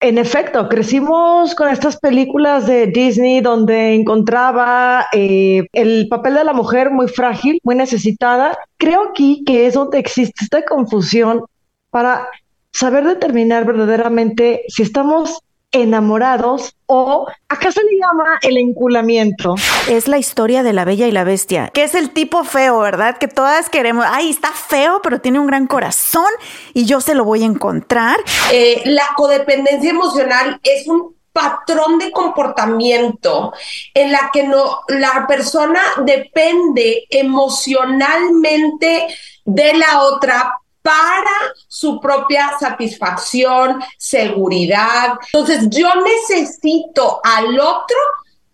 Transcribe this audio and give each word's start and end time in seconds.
En 0.00 0.16
efecto, 0.16 0.68
crecimos 0.68 1.56
con 1.56 1.68
estas 1.68 1.96
películas 1.98 2.68
de 2.68 2.86
Disney 2.86 3.40
donde 3.40 3.94
encontraba 3.94 5.06
eh, 5.12 5.66
el 5.72 6.06
papel 6.08 6.34
de 6.34 6.44
la 6.44 6.52
mujer 6.52 6.90
muy 6.90 7.08
frágil, 7.08 7.58
muy 7.64 7.74
necesitada. 7.74 8.56
Creo 8.76 9.08
aquí 9.10 9.42
que 9.44 9.66
es 9.66 9.74
donde 9.74 9.98
existe 9.98 10.44
esta 10.44 10.64
confusión 10.64 11.42
para 11.90 12.28
saber 12.70 13.04
determinar 13.04 13.66
verdaderamente 13.66 14.62
si 14.68 14.84
estamos 14.84 15.40
enamorados 15.72 16.74
o 16.86 17.26
acá 17.48 17.70
se 17.70 17.82
le 17.82 17.98
llama 18.00 18.38
el 18.42 18.56
enculamiento. 18.56 19.54
Es 19.88 20.08
la 20.08 20.18
historia 20.18 20.62
de 20.62 20.72
la 20.72 20.84
bella 20.84 21.06
y 21.06 21.12
la 21.12 21.24
bestia, 21.24 21.68
que 21.74 21.84
es 21.84 21.94
el 21.94 22.10
tipo 22.10 22.44
feo, 22.44 22.80
¿verdad? 22.80 23.18
Que 23.18 23.28
todas 23.28 23.68
queremos, 23.68 24.06
ay, 24.08 24.30
está 24.30 24.50
feo, 24.52 25.00
pero 25.02 25.20
tiene 25.20 25.38
un 25.38 25.46
gran 25.46 25.66
corazón 25.66 26.30
y 26.72 26.86
yo 26.86 27.00
se 27.00 27.14
lo 27.14 27.24
voy 27.24 27.42
a 27.42 27.46
encontrar. 27.46 28.16
Eh, 28.50 28.82
la 28.86 29.08
codependencia 29.16 29.90
emocional 29.90 30.58
es 30.62 30.88
un 30.88 31.14
patrón 31.32 31.98
de 31.98 32.10
comportamiento 32.10 33.52
en 33.94 34.10
la 34.10 34.30
que 34.32 34.44
no 34.44 34.80
la 34.88 35.26
persona 35.28 35.80
depende 36.04 37.04
emocionalmente 37.10 39.06
de 39.44 39.74
la 39.74 40.02
otra 40.02 40.54
para 40.82 41.30
su 41.66 42.00
propia 42.00 42.56
satisfacción, 42.58 43.82
seguridad. 43.98 45.18
Entonces, 45.32 45.68
yo 45.70 45.88
necesito 45.96 47.20
al 47.22 47.58
otro 47.58 47.98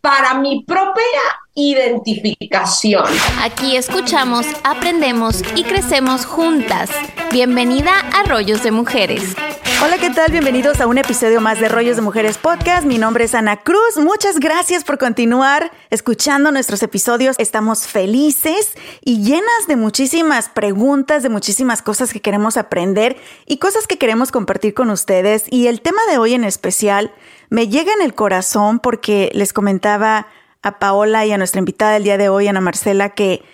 para 0.01 0.35
mi 0.35 0.65
propia 0.65 1.21
identificación. 1.55 3.05
Aquí 3.41 3.77
escuchamos, 3.77 4.45
aprendemos 4.65 5.43
y 5.55 5.63
crecemos 5.63 6.27
juntas. 6.27 6.91
Bienvenida 7.33 7.93
a 8.13 8.25
Rollos 8.25 8.65
de 8.65 8.73
Mujeres. 8.73 9.37
Hola, 9.83 9.99
¿qué 9.99 10.11
tal? 10.11 10.33
Bienvenidos 10.33 10.81
a 10.81 10.89
un 10.89 10.99
episodio 10.99 11.41
más 11.41 11.61
de 11.61 11.69
Rollos 11.69 11.95
de 11.95 12.03
Mujeres 12.03 12.39
Podcast. 12.39 12.85
Mi 12.87 12.99
nombre 12.99 13.25
es 13.25 13.35
Ana 13.37 13.59
Cruz. 13.59 13.99
Muchas 13.99 14.41
gracias 14.41 14.83
por 14.83 14.99
continuar 14.99 15.71
escuchando 15.91 16.51
nuestros 16.51 16.83
episodios. 16.83 17.37
Estamos 17.39 17.87
felices 17.87 18.73
y 19.05 19.23
llenas 19.23 19.69
de 19.69 19.77
muchísimas 19.77 20.49
preguntas, 20.49 21.23
de 21.23 21.29
muchísimas 21.29 21.83
cosas 21.83 22.13
que 22.13 22.21
queremos 22.21 22.57
aprender 22.57 23.17
y 23.47 23.59
cosas 23.59 23.87
que 23.87 23.99
queremos 23.99 24.33
compartir 24.33 24.75
con 24.75 24.91
ustedes. 24.91 25.45
Y 25.51 25.69
el 25.69 25.83
tema 25.83 26.01
de 26.11 26.19
hoy 26.19 26.35
en 26.35 26.43
especial 26.45 27.13
me 27.49 27.69
llega 27.69 27.93
en 27.93 28.03
el 28.03 28.15
corazón 28.15 28.81
porque 28.81 29.31
les 29.35 29.53
comentaba 29.53 30.27
a 30.65 30.79
Paola 30.79 31.25
y 31.27 31.33
a 31.33 31.39
nuestra 31.39 31.61
invitada 31.61 31.93
del 31.93 32.05
día 32.05 32.19
de 32.19 32.29
hoy, 32.29 32.49
Ana 32.49 32.61
Marcela, 32.61 33.11
que 33.11 33.45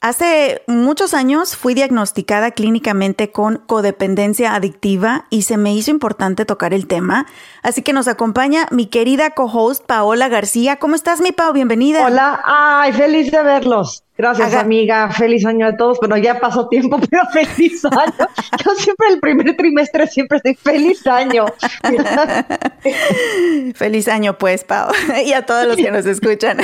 hace 0.00 0.62
muchos 0.66 1.14
años 1.14 1.56
fui 1.56 1.74
diagnosticada 1.74 2.50
clínicamente 2.50 3.30
con 3.30 3.56
codependencia 3.66 4.54
adictiva 4.54 5.26
y 5.30 5.42
se 5.42 5.56
me 5.56 5.74
hizo 5.74 5.90
importante 5.90 6.44
tocar 6.44 6.74
el 6.74 6.86
tema. 6.86 7.26
Así 7.62 7.82
que 7.82 7.92
nos 7.92 8.08
acompaña 8.08 8.66
mi 8.70 8.86
querida 8.86 9.30
co-host 9.30 9.84
Paola 9.86 10.28
García. 10.28 10.76
¿Cómo 10.76 10.96
estás, 10.96 11.20
mi 11.20 11.32
Pau? 11.32 11.52
Bienvenida. 11.52 12.04
Hola, 12.04 12.40
ay, 12.44 12.92
feliz 12.92 13.30
de 13.30 13.42
verlos. 13.42 14.05
Gracias, 14.18 14.54
amiga. 14.54 15.10
Feliz 15.10 15.44
año 15.44 15.66
a 15.66 15.76
todos. 15.76 15.98
Bueno, 15.98 16.16
ya 16.16 16.40
pasó 16.40 16.68
tiempo, 16.68 16.98
pero 17.10 17.22
feliz 17.32 17.84
año. 17.84 18.28
Yo 18.64 18.74
siempre 18.74 19.08
el 19.10 19.20
primer 19.20 19.56
trimestre 19.56 20.06
siempre 20.06 20.38
estoy 20.38 20.54
feliz 20.54 21.06
año. 21.06 21.44
feliz 23.74 24.08
año, 24.08 24.38
pues, 24.38 24.64
Pau. 24.64 24.90
y 25.24 25.32
a 25.32 25.44
todos 25.44 25.66
los 25.66 25.76
que 25.76 25.90
nos 25.90 26.06
escuchan. 26.06 26.58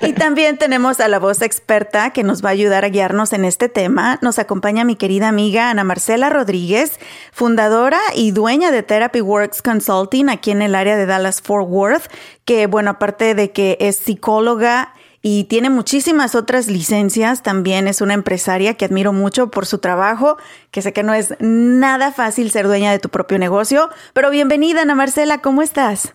y 0.00 0.12
también 0.14 0.56
tenemos 0.56 1.00
a 1.00 1.08
la 1.08 1.18
voz 1.18 1.42
experta 1.42 2.10
que 2.10 2.22
nos 2.22 2.42
va 2.42 2.48
a 2.48 2.52
ayudar 2.52 2.84
a 2.84 2.88
guiarnos 2.88 3.34
en 3.34 3.44
este 3.44 3.68
tema. 3.68 4.18
Nos 4.22 4.38
acompaña 4.38 4.84
mi 4.84 4.96
querida 4.96 5.28
amiga 5.28 5.68
Ana 5.68 5.84
Marcela 5.84 6.30
Rodríguez, 6.30 6.98
fundadora 7.30 8.00
y 8.14 8.30
dueña 8.30 8.70
de 8.70 8.82
Therapy 8.82 9.20
Works 9.20 9.60
Consulting 9.60 10.30
aquí 10.30 10.50
en 10.50 10.62
el 10.62 10.74
área 10.74 10.96
de 10.96 11.04
Dallas 11.04 11.42
Fort 11.42 11.68
Worth, 11.68 12.10
que 12.46 12.66
bueno, 12.66 12.92
aparte 12.92 13.34
de 13.34 13.50
que 13.50 13.76
es 13.80 13.96
psicóloga, 13.96 14.94
y 15.30 15.44
tiene 15.44 15.68
muchísimas 15.68 16.34
otras 16.34 16.68
licencias. 16.68 17.42
También 17.42 17.86
es 17.86 18.00
una 18.00 18.14
empresaria 18.14 18.78
que 18.78 18.86
admiro 18.86 19.12
mucho 19.12 19.50
por 19.50 19.66
su 19.66 19.78
trabajo, 19.78 20.38
que 20.70 20.80
sé 20.80 20.94
que 20.94 21.02
no 21.02 21.12
es 21.12 21.34
nada 21.38 22.12
fácil 22.12 22.50
ser 22.50 22.66
dueña 22.66 22.92
de 22.92 22.98
tu 22.98 23.10
propio 23.10 23.38
negocio. 23.38 23.90
Pero 24.14 24.30
bienvenida, 24.30 24.80
Ana 24.80 24.94
Marcela, 24.94 25.42
¿cómo 25.42 25.60
estás? 25.60 26.14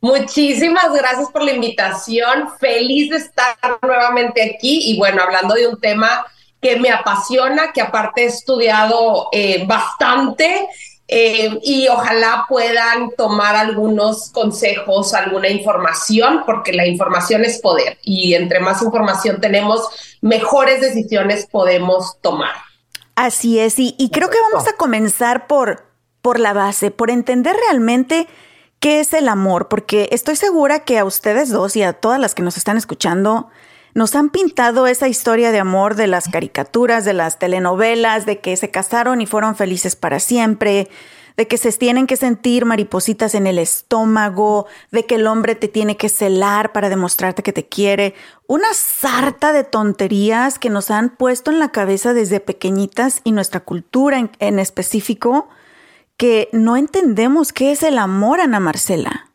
Muchísimas 0.00 0.92
gracias 0.92 1.30
por 1.30 1.44
la 1.44 1.52
invitación. 1.52 2.48
Feliz 2.58 3.10
de 3.10 3.18
estar 3.18 3.56
nuevamente 3.80 4.42
aquí 4.42 4.90
y 4.90 4.98
bueno, 4.98 5.22
hablando 5.22 5.54
de 5.54 5.68
un 5.68 5.80
tema 5.80 6.26
que 6.60 6.74
me 6.80 6.90
apasiona, 6.90 7.70
que 7.72 7.82
aparte 7.82 8.24
he 8.24 8.26
estudiado 8.26 9.28
eh, 9.30 9.64
bastante 9.64 10.66
eh, 11.06 11.58
y 11.62 11.86
ojalá 11.88 12.46
puedan 12.48 13.10
tomar 13.10 13.56
algunos 13.56 14.30
consejos, 14.30 15.12
alguna 15.12 15.48
información, 15.48 16.42
porque 16.46 16.72
la 16.72 16.86
información 16.86 17.44
es 17.44 17.60
poder 17.60 17.98
y 18.02 18.34
entre 18.34 18.60
más 18.60 18.80
información 18.82 19.40
tenemos, 19.40 19.86
mejores 20.22 20.80
decisiones 20.80 21.46
podemos 21.46 22.18
tomar. 22.22 22.52
Así 23.16 23.58
es, 23.58 23.78
y, 23.78 23.94
y 23.98 24.10
creo 24.10 24.30
que 24.30 24.40
vamos 24.50 24.66
a 24.66 24.76
comenzar 24.76 25.46
por, 25.46 25.84
por 26.22 26.40
la 26.40 26.52
base, 26.52 26.90
por 26.90 27.10
entender 27.10 27.54
realmente 27.68 28.26
qué 28.80 29.00
es 29.00 29.12
el 29.12 29.28
amor, 29.28 29.68
porque 29.68 30.08
estoy 30.10 30.36
segura 30.36 30.80
que 30.80 30.98
a 30.98 31.04
ustedes 31.04 31.50
dos 31.50 31.76
y 31.76 31.82
a 31.82 31.92
todas 31.92 32.18
las 32.18 32.34
que 32.34 32.42
nos 32.42 32.56
están 32.56 32.76
escuchando, 32.76 33.50
nos 33.94 34.16
han 34.16 34.30
pintado 34.30 34.86
esa 34.86 35.08
historia 35.08 35.52
de 35.52 35.60
amor 35.60 35.94
de 35.94 36.08
las 36.08 36.28
caricaturas, 36.28 37.04
de 37.04 37.12
las 37.12 37.38
telenovelas, 37.38 38.26
de 38.26 38.40
que 38.40 38.56
se 38.56 38.70
casaron 38.70 39.20
y 39.20 39.26
fueron 39.26 39.54
felices 39.54 39.94
para 39.94 40.18
siempre, 40.18 40.88
de 41.36 41.48
que 41.48 41.58
se 41.58 41.72
tienen 41.72 42.06
que 42.06 42.16
sentir 42.16 42.64
maripositas 42.64 43.34
en 43.34 43.46
el 43.46 43.58
estómago, 43.58 44.66
de 44.90 45.06
que 45.06 45.16
el 45.16 45.26
hombre 45.26 45.54
te 45.54 45.68
tiene 45.68 45.96
que 45.96 46.08
celar 46.08 46.72
para 46.72 46.88
demostrarte 46.88 47.42
que 47.42 47.52
te 47.52 47.66
quiere. 47.66 48.14
Una 48.46 48.72
sarta 48.74 49.52
de 49.52 49.64
tonterías 49.64 50.58
que 50.58 50.70
nos 50.70 50.90
han 50.90 51.10
puesto 51.16 51.50
en 51.50 51.58
la 51.58 51.70
cabeza 51.70 52.14
desde 52.14 52.40
pequeñitas 52.40 53.20
y 53.24 53.32
nuestra 53.32 53.60
cultura 53.60 54.30
en, 54.38 54.58
específico, 54.58 55.48
que 56.16 56.48
no 56.52 56.76
entendemos 56.76 57.52
qué 57.52 57.72
es 57.72 57.82
el 57.82 57.98
amor, 57.98 58.40
Ana 58.40 58.60
Marcela. 58.60 59.30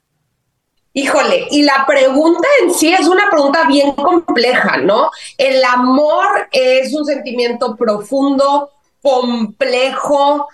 Híjole, 1.02 1.48
y 1.50 1.62
la 1.62 1.86
pregunta 1.88 2.46
en 2.62 2.74
sí 2.74 2.94
es 2.94 3.08
una 3.08 3.30
pregunta 3.30 3.64
bien 3.66 3.94
compleja, 3.94 4.76
¿no? 4.80 5.10
El 5.38 5.64
amor 5.64 6.50
es 6.52 6.94
un 6.94 7.06
sentimiento 7.06 7.78
profundo, 7.78 8.72
complejo, 9.02 10.50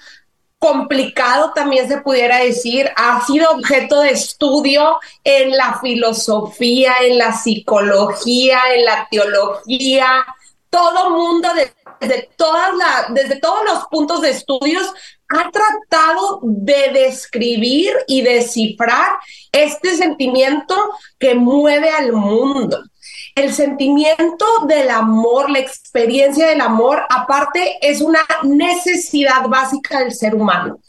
complicado 0.60 1.52
también 1.56 1.88
se 1.88 1.98
pudiera 1.98 2.38
decir, 2.38 2.92
ha 2.96 3.26
sido 3.26 3.50
objeto 3.54 4.02
de 4.02 4.12
estudio 4.12 5.00
en 5.24 5.50
la 5.58 5.80
filosofía, 5.82 6.94
en 7.02 7.18
la 7.18 7.34
psicología, 7.34 8.60
en 8.76 8.86
la 8.86 9.08
teología, 9.10 10.28
todo 10.70 11.10
mundo 11.10 11.50
desde, 12.08 12.30
todas 12.36 12.76
la, 12.76 13.08
desde 13.10 13.40
todos 13.40 13.64
los 13.66 13.86
puntos 13.88 14.22
de 14.22 14.32
estudios 14.32 14.94
ha 15.30 15.50
tratado 15.50 16.40
de 16.44 16.90
describir 16.94 17.92
y 18.08 18.22
descifrar 18.22 19.18
este 19.52 19.96
sentimiento 19.96 20.76
que 21.18 21.36
mueve 21.36 21.90
al 21.90 22.12
mundo. 22.14 22.84
El 23.36 23.54
sentimiento 23.54 24.46
del 24.68 24.90
amor, 24.90 25.50
la 25.50 25.60
experiencia 25.60 26.48
del 26.48 26.62
amor, 26.62 27.06
aparte, 27.10 27.78
es 27.82 28.02
una 28.02 28.22
necesidad 28.44 29.48
básica 29.48 30.00
del 30.00 30.14
ser 30.14 30.36
humano. 30.36 30.80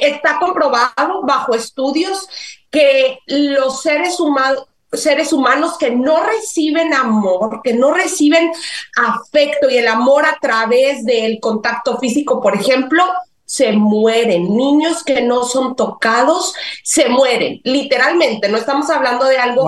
está 0.00 0.38
comprobado 0.38 1.22
bajo 1.22 1.54
estudios 1.54 2.28
que 2.70 3.18
los 3.26 3.82
seres 3.82 4.18
humanos 4.18 4.66
seres 4.96 5.32
humanos 5.32 5.76
que 5.78 5.90
no 5.90 6.22
reciben 6.22 6.94
amor, 6.94 7.60
que 7.62 7.74
no 7.74 7.92
reciben 7.92 8.52
afecto 8.96 9.68
y 9.70 9.78
el 9.78 9.88
amor 9.88 10.26
a 10.26 10.36
través 10.40 11.04
del 11.04 11.40
contacto 11.40 11.98
físico, 11.98 12.40
por 12.40 12.54
ejemplo, 12.54 13.04
se 13.44 13.72
mueren. 13.72 14.56
Niños 14.56 15.04
que 15.04 15.20
no 15.20 15.44
son 15.44 15.76
tocados 15.76 16.54
se 16.82 17.08
mueren, 17.08 17.60
literalmente. 17.64 18.48
No 18.48 18.56
estamos 18.56 18.90
hablando 18.90 19.26
de 19.26 19.38
algo 19.38 19.64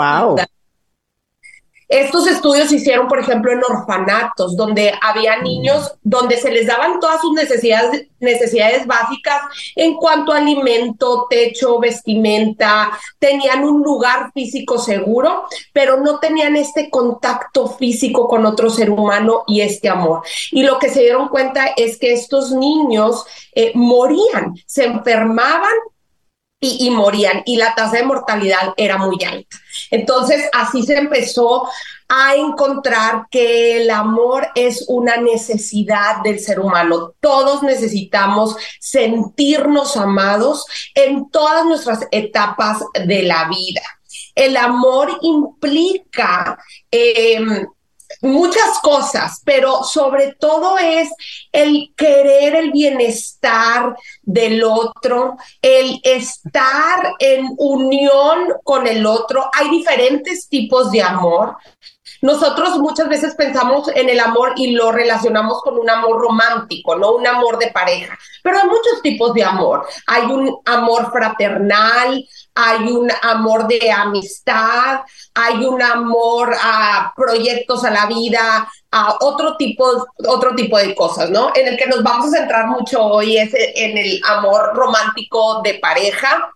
estos 1.88 2.26
estudios 2.26 2.68
se 2.68 2.76
hicieron, 2.76 3.06
por 3.06 3.20
ejemplo, 3.20 3.52
en 3.52 3.62
orfanatos, 3.62 4.56
donde 4.56 4.92
había 5.00 5.40
niños 5.40 5.94
donde 6.02 6.36
se 6.36 6.50
les 6.50 6.66
daban 6.66 6.98
todas 6.98 7.20
sus 7.20 7.32
necesidades, 7.32 8.06
necesidades 8.18 8.86
básicas 8.86 9.42
en 9.76 9.94
cuanto 9.94 10.32
a 10.32 10.38
alimento, 10.38 11.26
techo, 11.30 11.78
vestimenta, 11.78 12.90
tenían 13.18 13.64
un 13.64 13.82
lugar 13.82 14.32
físico 14.32 14.78
seguro, 14.78 15.44
pero 15.72 16.00
no 16.00 16.18
tenían 16.18 16.56
este 16.56 16.90
contacto 16.90 17.68
físico 17.68 18.26
con 18.26 18.46
otro 18.46 18.68
ser 18.68 18.90
humano 18.90 19.44
y 19.46 19.60
este 19.60 19.88
amor. 19.88 20.22
Y 20.50 20.64
lo 20.64 20.78
que 20.78 20.90
se 20.90 21.00
dieron 21.00 21.28
cuenta 21.28 21.66
es 21.76 21.98
que 21.98 22.12
estos 22.12 22.50
niños 22.50 23.24
eh, 23.54 23.72
morían, 23.74 24.54
se 24.66 24.84
enfermaban 24.84 25.72
y, 26.60 26.90
morían 26.90 27.42
y 27.44 27.56
la 27.56 27.74
tasa 27.74 27.98
de 27.98 28.04
mortalidad 28.04 28.72
era 28.76 28.96
muy 28.96 29.22
alta. 29.24 29.56
Entonces, 29.90 30.48
así 30.52 30.82
se 30.84 30.96
empezó 30.96 31.68
a 32.08 32.34
encontrar 32.34 33.26
que 33.30 33.82
el 33.82 33.90
amor 33.90 34.48
es 34.54 34.84
una 34.88 35.16
necesidad 35.18 36.22
del 36.22 36.40
ser 36.40 36.60
humano. 36.60 37.12
Todos 37.20 37.62
necesitamos 37.62 38.56
sentirnos 38.80 39.96
amados 39.96 40.64
en 40.94 41.30
todas 41.30 41.66
nuestras 41.66 42.06
etapas 42.10 42.82
de 43.04 43.22
la 43.22 43.48
vida. 43.48 43.82
El 44.34 44.56
amor 44.56 45.18
implica 45.22 46.58
em, 46.90 47.66
muchas 48.22 48.78
cosas, 48.82 49.40
pero 49.44 49.82
sobre 49.84 50.34
todo 50.34 50.78
es 50.78 51.08
el 51.52 51.92
querer 51.96 52.56
el 52.56 52.72
bienestar 52.72 53.96
del 54.22 54.64
otro, 54.64 55.36
el 55.62 56.00
estar 56.02 57.14
en 57.18 57.48
unión 57.58 58.54
con 58.64 58.86
el 58.86 59.06
otro. 59.06 59.50
Hay 59.52 59.70
diferentes 59.70 60.48
tipos 60.48 60.90
de 60.90 61.02
amor. 61.02 61.56
Nosotros 62.22 62.78
muchas 62.78 63.08
veces 63.08 63.34
pensamos 63.34 63.88
en 63.94 64.08
el 64.08 64.20
amor 64.20 64.54
y 64.56 64.72
lo 64.72 64.90
relacionamos 64.90 65.60
con 65.60 65.78
un 65.78 65.88
amor 65.90 66.20
romántico, 66.20 66.96
no 66.96 67.12
un 67.12 67.26
amor 67.26 67.58
de 67.58 67.70
pareja, 67.70 68.18
pero 68.42 68.58
hay 68.58 68.66
muchos 68.66 69.02
tipos 69.02 69.34
de 69.34 69.44
amor. 69.44 69.86
Hay 70.06 70.24
un 70.24 70.56
amor 70.64 71.12
fraternal, 71.12 72.26
hay 72.56 72.88
un 72.90 73.10
amor 73.22 73.68
de 73.68 73.92
amistad, 73.92 75.00
hay 75.34 75.62
un 75.64 75.82
amor 75.82 76.56
a 76.58 77.12
proyectos 77.14 77.84
a 77.84 77.90
la 77.90 78.06
vida, 78.06 78.66
a 78.90 79.18
otro 79.20 79.58
tipo, 79.58 80.06
otro 80.26 80.54
tipo 80.54 80.78
de 80.78 80.94
cosas, 80.94 81.28
¿no? 81.28 81.52
En 81.54 81.68
el 81.68 81.76
que 81.76 81.86
nos 81.86 82.02
vamos 82.02 82.28
a 82.28 82.38
centrar 82.38 82.66
mucho 82.66 83.04
hoy 83.04 83.36
es 83.36 83.52
en 83.54 83.98
el 83.98 84.20
amor 84.26 84.74
romántico 84.74 85.60
de 85.62 85.74
pareja. 85.74 86.50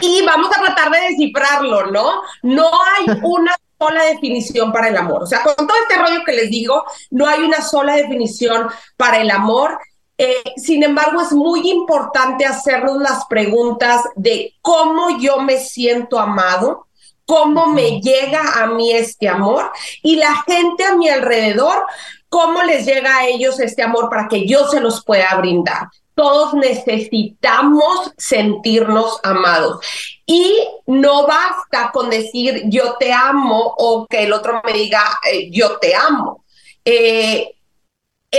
Y 0.00 0.22
vamos 0.26 0.50
a 0.56 0.60
tratar 0.60 0.90
de 0.90 1.00
descifrarlo, 1.02 1.86
¿no? 1.86 2.22
No 2.42 2.68
hay 2.68 3.06
una 3.22 3.54
sola 3.78 4.02
definición 4.06 4.72
para 4.72 4.88
el 4.88 4.96
amor. 4.96 5.22
O 5.22 5.26
sea, 5.26 5.44
con 5.44 5.54
todo 5.54 5.76
este 5.88 6.02
rollo 6.02 6.24
que 6.24 6.32
les 6.32 6.50
digo, 6.50 6.84
no 7.10 7.28
hay 7.28 7.42
una 7.42 7.62
sola 7.62 7.94
definición 7.94 8.68
para 8.96 9.18
el 9.18 9.30
amor. 9.30 9.78
Eh, 10.18 10.42
sin 10.56 10.82
embargo, 10.82 11.20
es 11.20 11.32
muy 11.32 11.70
importante 11.70 12.46
hacernos 12.46 12.98
las 12.98 13.26
preguntas 13.26 14.02
de 14.14 14.54
cómo 14.62 15.18
yo 15.18 15.40
me 15.40 15.58
siento 15.58 16.18
amado, 16.18 16.86
cómo 17.26 17.66
me 17.66 18.00
llega 18.00 18.62
a 18.62 18.68
mí 18.68 18.92
este 18.92 19.28
amor 19.28 19.70
y 20.02 20.16
la 20.16 20.42
gente 20.46 20.84
a 20.84 20.96
mi 20.96 21.08
alrededor, 21.08 21.84
cómo 22.28 22.62
les 22.62 22.86
llega 22.86 23.18
a 23.18 23.26
ellos 23.26 23.60
este 23.60 23.82
amor 23.82 24.08
para 24.08 24.28
que 24.28 24.46
yo 24.46 24.66
se 24.68 24.80
los 24.80 25.04
pueda 25.04 25.34
brindar. 25.36 25.88
Todos 26.14 26.54
necesitamos 26.54 28.12
sentirnos 28.16 29.20
amados. 29.22 29.84
Y 30.24 30.66
no 30.86 31.26
basta 31.26 31.90
con 31.92 32.08
decir 32.08 32.62
yo 32.66 32.94
te 32.98 33.12
amo 33.12 33.74
o 33.76 34.06
que 34.06 34.24
el 34.24 34.32
otro 34.32 34.62
me 34.64 34.72
diga 34.72 35.02
eh, 35.30 35.50
yo 35.50 35.76
te 35.78 35.94
amo. 35.94 36.42
Eh, 36.84 37.55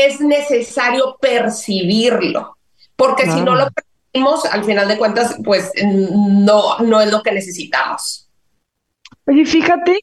es 0.05 0.21
necesario 0.21 1.17
percibirlo, 1.19 2.57
porque 2.95 3.23
si 3.23 3.41
no 3.41 3.55
lo 3.55 3.67
percibimos, 3.71 4.45
al 4.45 4.63
final 4.63 4.87
de 4.87 4.97
cuentas, 4.97 5.35
pues 5.43 5.71
no, 5.83 6.77
no 6.79 7.01
es 7.01 7.11
lo 7.11 7.21
que 7.21 7.31
necesitamos. 7.31 8.27
Oye, 9.25 9.45
fíjate, 9.45 9.99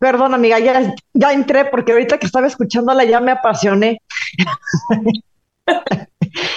perdón 0.00 0.34
amiga, 0.34 0.58
ya, 0.58 0.94
ya 1.12 1.32
entré 1.32 1.66
porque 1.66 1.92
ahorita 1.92 2.18
que 2.18 2.26
estaba 2.26 2.46
escuchándola 2.46 3.04
ya 3.04 3.20
me 3.20 3.32
apasioné. 3.32 4.00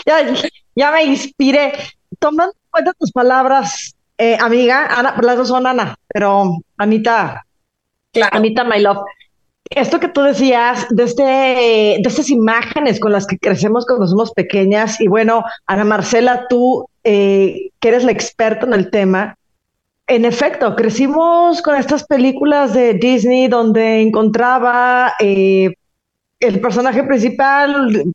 ya, 0.06 0.34
ya 0.76 0.92
me 0.92 1.04
inspiré. 1.04 1.74
Tomando 2.20 2.54
en 2.54 2.70
cuenta 2.72 2.94
tus 2.94 3.12
palabras, 3.12 3.96
eh, 4.18 4.38
amiga, 4.40 4.88
Ana, 4.88 5.16
las 5.22 5.38
dos 5.38 5.48
son 5.48 5.68
Ana, 5.68 5.96
pero 6.08 6.58
Anita, 6.78 7.46
claro. 8.12 8.36
Anita, 8.36 8.64
my 8.64 8.81
love 8.81 9.00
esto 9.69 10.00
que 10.00 10.07
tú 10.07 10.21
decías 10.21 10.88
de, 10.89 11.04
este, 11.04 11.24
de 11.24 12.04
estas 12.04 12.30
imágenes 12.30 13.00
con 13.00 13.12
las 13.12 13.27
que 13.27 13.38
crecemos 13.38 13.86
cuando 13.86 14.07
somos 14.07 14.31
pequeñas, 14.31 15.00
y 15.00 15.07
bueno, 15.07 15.44
Ana 15.68 15.83
Marcela, 15.83 16.48
tú 16.50 16.88
eh, 17.04 17.69
que 17.80 17.89
eres 17.89 18.04
la 18.04 18.12
experta 18.12 18.66
en 18.66 18.74
el 18.74 18.89
tema, 18.89 19.36
en 20.07 20.25
efecto, 20.25 20.75
crecimos 20.75 21.62
con 21.62 21.75
estas 21.75 22.04
películas 22.04 22.74
de 22.74 22.95
Disney 22.95 23.48
donde 23.48 24.01
encontraba 24.01 25.13
eh, 25.19 25.75
el 26.39 26.60
personaje 26.60 27.04
principal 27.04 28.06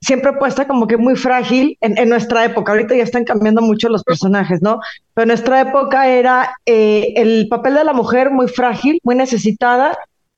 siempre 0.00 0.32
puesta 0.34 0.66
como 0.66 0.86
que 0.86 0.96
muy 0.96 1.16
frágil 1.16 1.78
en, 1.80 2.08
nuestra 2.08 2.44
época. 2.44 2.72
Ahorita 2.72 2.94
ya 2.94 3.04
están 3.04 3.24
cambiando 3.24 3.62
mucho 3.62 3.88
los 3.88 4.04
personajes, 4.04 4.60
¿no? 4.62 4.80
Pero 5.14 5.22
en 5.22 5.28
nuestra 5.28 5.60
época 5.60 6.08
era 6.08 6.54
eh, 6.66 7.14
el 7.16 7.48
papel 7.48 7.74
de 7.74 7.84
la 7.84 7.92
mujer 7.92 8.30
muy 8.30 8.48
frágil, 8.48 9.00
muy 9.02 9.14
necesitada 9.14 9.96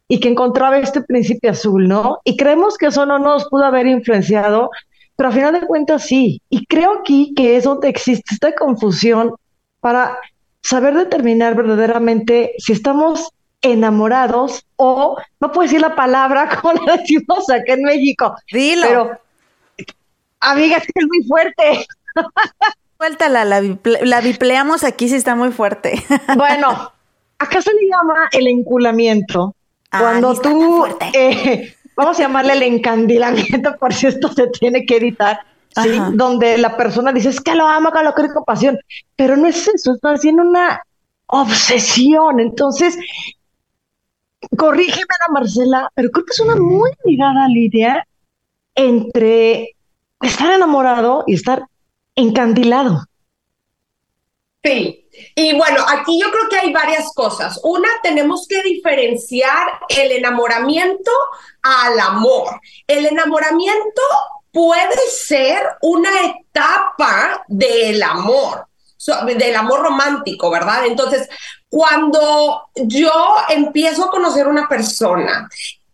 y 0.09 0.21
que 0.21 0.29
encontraba 0.29 0.79
este 0.79 1.01
príncipe 1.01 1.49
azul, 1.49 1.89
¿no? 1.89 2.21
Y 2.25 2.37
creemos 2.37 2.79
que 2.79 2.87
eso 2.87 3.07
no 3.07 3.19
nos 3.19 3.49
pudo 3.49 3.65
haber 3.65 3.87
influenciado, 3.87 4.71
pero 5.17 5.31
a 5.31 5.33
final 5.33 5.61
de 5.61 5.67
cuentas 5.67 6.05
sí. 6.05 6.41
Y 6.49 6.67
creo 6.67 7.01
aquí 7.01 7.33
que 7.35 7.57
es 7.57 7.65
donde 7.65 7.89
existe 7.89 8.35
esta 8.35 8.55
confusión 8.55 9.35
para 9.81 10.19
saber 10.63 10.95
determinar 10.95 11.55
verdaderamente 11.55 12.55
si 12.59 12.73
estamos 12.73 13.31
enamorados 13.63 14.65
o, 14.77 15.17
no 15.41 15.53
puedo 15.53 15.63
decir 15.63 15.81
la 15.81 15.95
palabra 15.97 16.49
como 16.61 16.75
la 16.85 16.97
decimos 16.97 17.51
acá 17.51 17.73
en 17.73 17.83
México. 17.83 18.35
Dilo. 18.53 18.87
Pero, 18.87 19.21
amiga, 20.41 20.77
es 20.77 20.85
que 20.85 20.93
es 20.95 21.07
muy 21.07 21.25
fuerte. 21.25 21.87
Suéltala, 22.99 23.45
la, 23.45 23.61
la 24.03 24.21
bipleamos 24.21 24.85
aquí 24.85 25.09
si 25.09 25.17
está 25.17 25.35
muy 25.35 25.51
fuerte. 25.51 26.03
Bueno, 26.37 26.93
acá 27.39 27.61
se 27.61 27.75
le 27.75 27.89
llama 27.91 28.29
el 28.33 28.47
enculamiento 28.47 29.55
Ah, 29.91 30.01
Cuando 30.01 30.35
tú, 30.41 30.87
eh, 31.15 31.75
vamos 31.97 32.19
a 32.19 32.23
llamarle 32.23 32.55
el 32.55 32.63
encandilamiento, 32.63 33.77
por 33.81 33.95
si 33.95 34.07
esto 34.07 34.29
se 34.33 34.49
tiene 34.49 34.85
que 34.85 34.97
editar, 34.97 35.41
¿sí? 35.83 35.91
donde 36.13 36.59
la 36.59 36.77
persona 36.77 37.13
dice, 37.13 37.31
es 37.31 37.41
que 37.41 37.55
lo 37.55 37.67
amo, 37.67 37.91
que 37.93 38.03
lo 38.03 38.15
quiero 38.15 38.35
con 38.35 38.45
pasión, 38.45 38.79
pero 39.15 39.37
no 39.37 39.47
es 39.47 39.67
eso, 39.69 39.95
está 39.95 40.13
haciendo 40.13 40.43
una 40.43 40.83
obsesión. 41.27 42.41
Entonces, 42.41 42.99
corrígeme, 44.57 45.07
Ana 45.27 45.41
Marcela, 45.41 45.91
pero 45.95 46.11
creo 46.11 46.25
que 46.25 46.33
es 46.33 46.41
una 46.41 46.57
muy 46.57 46.91
ligada 47.05 47.49
Lidia 47.49 48.07
entre 48.75 49.75
estar 50.21 50.53
enamorado 50.53 51.25
y 51.27 51.35
estar 51.35 51.67
encandilado. 52.15 53.05
Sí, 54.63 55.06
y 55.35 55.57
bueno, 55.57 55.85
aquí 55.89 56.21
yo 56.21 56.31
creo 56.31 56.49
que 56.49 56.59
hay 56.59 56.73
varias 56.73 57.13
cosas. 57.15 57.61
Una, 57.63 57.89
tenemos 58.03 58.47
que 58.49 58.63
diferenciar 58.63 59.81
el 59.89 60.13
enamoramiento 60.13 61.11
al 61.63 61.99
amor. 62.01 62.61
El 62.87 63.07
enamoramiento 63.07 64.03
puede 64.51 64.97
ser 65.11 65.63
una 65.83 66.11
etapa 66.23 67.45
del 67.49 68.03
amor, 68.03 68.67
del 69.27 69.57
amor 69.57 69.83
romántico, 69.83 70.51
¿verdad? 70.51 70.87
Entonces, 70.87 71.29
cuando 71.69 72.69
yo 72.75 73.13
empiezo 73.49 74.05
a 74.05 74.11
conocer 74.11 74.47
a 74.47 74.51
una 74.51 74.69
persona, 74.69 75.49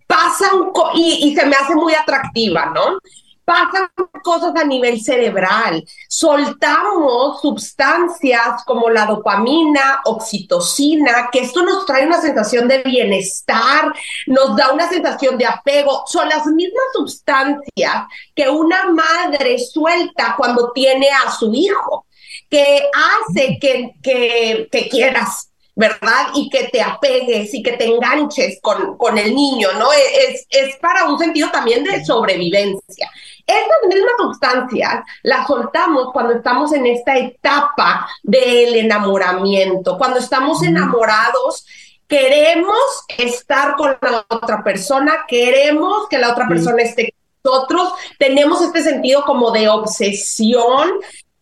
pasan 0.07 0.71
y, 0.95 1.29
y 1.29 1.35
se 1.35 1.47
me 1.47 1.57
hace 1.57 1.75
muy 1.75 1.95
atractiva, 1.95 2.67
¿no? 2.67 2.99
Pasan 3.45 3.89
cosas 4.23 4.55
a 4.57 4.65
nivel 4.65 5.01
cerebral. 5.01 5.85
Soltamos 6.09 7.41
sustancias 7.41 8.65
como 8.65 8.89
la 8.89 9.07
dopamina, 9.07 10.01
oxitocina, 10.05 11.29
que 11.31 11.41
esto 11.41 11.63
nos 11.63 11.85
trae 11.85 12.07
una 12.07 12.21
sensación 12.21 12.69
de 12.69 12.83
bienestar, 12.83 13.93
nos 14.27 14.57
da 14.57 14.73
una 14.73 14.89
sensación 14.89 15.37
de 15.37 15.47
apego. 15.47 16.05
Son 16.07 16.29
las 16.29 16.47
mismas 16.47 16.85
sustancias 16.95 18.07
que 18.35 18.49
una 18.49 18.91
madre 18.91 19.59
suelta 19.59 20.35
cuando 20.37 20.73
tiene 20.73 21.09
a 21.11 21.31
su 21.31 21.53
hijo, 21.53 22.07
que 22.49 22.89
hace 22.95 23.59
que, 23.61 23.95
que, 24.03 24.89
quieras 24.91 25.49
¿verdad? 25.75 26.27
Y 26.35 26.51
que 26.51 26.69
te 26.69 26.83
apegues 26.83 27.55
y 27.55 27.63
que 27.63 27.73
te 27.73 27.87
enganches 27.87 28.59
con, 28.61 28.99
con 28.99 29.17
el 29.17 29.35
niño, 29.35 29.73
¿no? 29.79 29.91
Es, 29.91 30.47
es 30.51 30.77
para 30.77 31.07
un 31.07 31.19
sentido 31.19 31.51
también 31.51 31.83
de 31.83 32.05
sobrevivencia. 32.05 33.11
Estas 33.47 33.89
mismas 33.89 34.13
sustancias 34.19 35.05
las 35.23 35.47
soltamos 35.47 36.13
cuando 36.13 36.35
estamos 36.35 36.73
en 36.73 36.87
esta 36.87 37.17
etapa 37.17 38.09
del 38.23 38.77
enamoramiento, 38.77 39.99
cuando 39.99 40.19
estamos 40.19 40.63
enamorados 40.63 41.67
queremos 42.13 42.77
estar 43.17 43.75
con 43.75 43.97
la 44.03 44.27
otra 44.29 44.63
persona, 44.63 45.25
queremos 45.27 46.09
que 46.11 46.19
la 46.19 46.33
otra 46.33 46.47
persona 46.47 46.83
esté 46.83 47.15
con 47.43 47.53
nosotros, 47.53 47.93
tenemos 48.19 48.61
este 48.61 48.83
sentido 48.83 49.25
como 49.25 49.51
de 49.51 49.71
obsesión, 49.71 50.91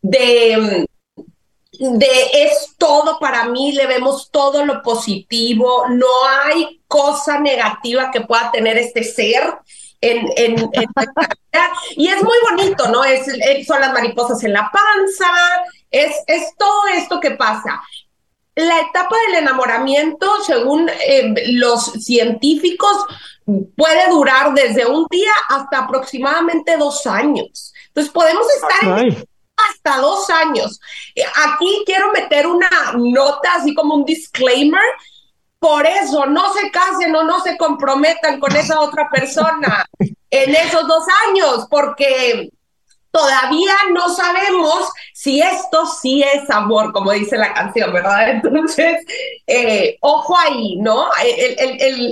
de, 0.00 0.86
de 1.72 2.08
es 2.34 2.76
todo 2.78 3.18
para 3.18 3.46
mí, 3.48 3.72
le 3.72 3.88
vemos 3.88 4.30
todo 4.30 4.64
lo 4.64 4.80
positivo, 4.80 5.86
no 5.88 6.06
hay 6.44 6.80
cosa 6.86 7.40
negativa 7.40 8.12
que 8.12 8.20
pueda 8.20 8.52
tener 8.52 8.78
este 8.78 9.02
ser. 9.02 9.42
En, 10.02 10.26
en, 10.36 10.70
y 11.96 12.08
es 12.08 12.22
muy 12.22 12.36
bonito, 12.50 12.88
¿no? 12.88 13.04
Es, 13.04 13.26
son 13.66 13.80
las 13.80 13.92
mariposas 13.92 14.42
en 14.44 14.54
la 14.54 14.70
panza, 14.70 15.30
es, 15.90 16.14
es 16.26 16.56
todo 16.56 16.86
esto 16.94 17.20
que 17.20 17.32
pasa. 17.32 17.82
La 18.54 18.80
etapa 18.80 19.16
del 19.26 19.42
enamoramiento, 19.42 20.42
según 20.42 20.88
eh, 20.88 21.34
los 21.52 21.84
científicos, 21.92 23.06
puede 23.76 24.08
durar 24.10 24.54
desde 24.54 24.86
un 24.86 25.06
día 25.10 25.32
hasta 25.48 25.80
aproximadamente 25.80 26.76
dos 26.76 27.06
años. 27.06 27.72
Entonces 27.88 28.12
podemos 28.12 28.46
estar 28.54 29.06
hasta 29.56 30.00
dos 30.00 30.30
años. 30.30 30.80
Eh, 31.14 31.22
aquí 31.46 31.82
quiero 31.84 32.10
meter 32.12 32.46
una 32.46 32.70
nota, 32.96 33.54
así 33.54 33.74
como 33.74 33.94
un 33.94 34.04
disclaimer. 34.04 34.82
Por 35.60 35.86
eso 35.86 36.26
no 36.26 36.52
se 36.54 36.70
casen 36.70 37.14
o 37.14 37.22
no 37.22 37.40
se 37.40 37.56
comprometan 37.56 38.40
con 38.40 38.56
esa 38.56 38.80
otra 38.80 39.08
persona 39.10 39.86
en 39.98 40.54
esos 40.54 40.88
dos 40.88 41.04
años, 41.28 41.66
porque 41.70 42.50
todavía 43.10 43.74
no 43.92 44.08
sabemos 44.08 44.90
si 45.12 45.40
esto 45.42 45.86
sí 45.86 46.22
es 46.22 46.48
amor, 46.50 46.92
como 46.92 47.12
dice 47.12 47.36
la 47.36 47.52
canción, 47.52 47.92
¿verdad? 47.92 48.30
Entonces, 48.42 49.04
eh, 49.46 49.98
ojo 50.00 50.36
ahí, 50.38 50.76
¿no? 50.76 51.08